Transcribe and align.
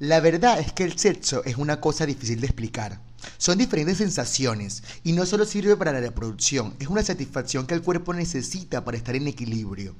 La 0.00 0.18
verdad 0.18 0.58
es 0.58 0.72
que 0.72 0.82
el 0.82 0.98
sexo 0.98 1.44
es 1.44 1.56
una 1.56 1.80
cosa 1.80 2.04
difícil 2.04 2.40
de 2.40 2.48
explicar. 2.48 3.00
Son 3.38 3.56
diferentes 3.56 3.98
sensaciones 3.98 4.82
y 5.04 5.12
no 5.12 5.24
solo 5.24 5.44
sirve 5.44 5.76
para 5.76 5.92
la 5.92 6.00
reproducción, 6.00 6.74
es 6.80 6.88
una 6.88 7.04
satisfacción 7.04 7.64
que 7.66 7.74
el 7.74 7.82
cuerpo 7.82 8.12
necesita 8.12 8.84
para 8.84 8.96
estar 8.96 9.14
en 9.14 9.28
equilibrio. 9.28 9.94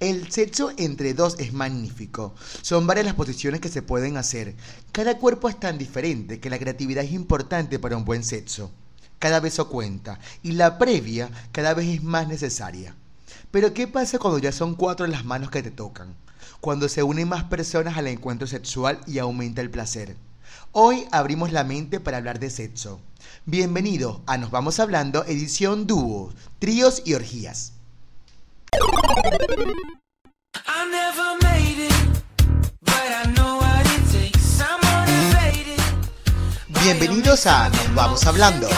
El 0.00 0.30
sexo 0.30 0.70
entre 0.76 1.14
dos 1.14 1.36
es 1.38 1.54
magnífico. 1.54 2.34
Son 2.60 2.86
varias 2.86 3.06
las 3.06 3.14
posiciones 3.14 3.62
que 3.62 3.70
se 3.70 3.80
pueden 3.80 4.18
hacer. 4.18 4.54
Cada 4.92 5.16
cuerpo 5.16 5.48
es 5.48 5.58
tan 5.58 5.78
diferente 5.78 6.38
que 6.38 6.50
la 6.50 6.58
creatividad 6.58 7.02
es 7.02 7.12
importante 7.12 7.78
para 7.78 7.96
un 7.96 8.04
buen 8.04 8.22
sexo. 8.22 8.70
Cada 9.18 9.40
beso 9.40 9.70
cuenta 9.70 10.20
y 10.42 10.52
la 10.52 10.76
previa 10.76 11.30
cada 11.52 11.72
vez 11.72 11.88
es 11.88 12.02
más 12.02 12.28
necesaria. 12.28 12.94
Pero 13.50 13.72
¿qué 13.72 13.88
pasa 13.88 14.18
cuando 14.18 14.38
ya 14.38 14.52
son 14.52 14.74
cuatro 14.74 15.06
las 15.06 15.24
manos 15.24 15.50
que 15.50 15.62
te 15.62 15.70
tocan? 15.70 16.14
Cuando 16.60 16.88
se 16.88 17.02
unen 17.02 17.28
más 17.28 17.44
personas 17.44 17.96
al 17.96 18.06
encuentro 18.06 18.46
sexual 18.46 19.00
y 19.06 19.18
aumenta 19.18 19.60
el 19.60 19.70
placer. 19.70 20.16
Hoy 20.72 21.06
abrimos 21.12 21.52
la 21.52 21.64
mente 21.64 22.00
para 22.00 22.16
hablar 22.18 22.38
de 22.38 22.50
sexo. 22.50 23.00
Bienvenido 23.44 24.22
a 24.26 24.38
Nos 24.38 24.50
Vamos 24.50 24.80
Hablando, 24.80 25.24
edición 25.24 25.86
dúo, 25.86 26.32
tríos 26.58 27.02
y 27.04 27.14
orgías. 27.14 27.72
Bienvenidos 36.68 37.46
a 37.46 37.68
Nos 37.68 37.94
Vamos 37.94 38.26
Hablando. 38.26 38.68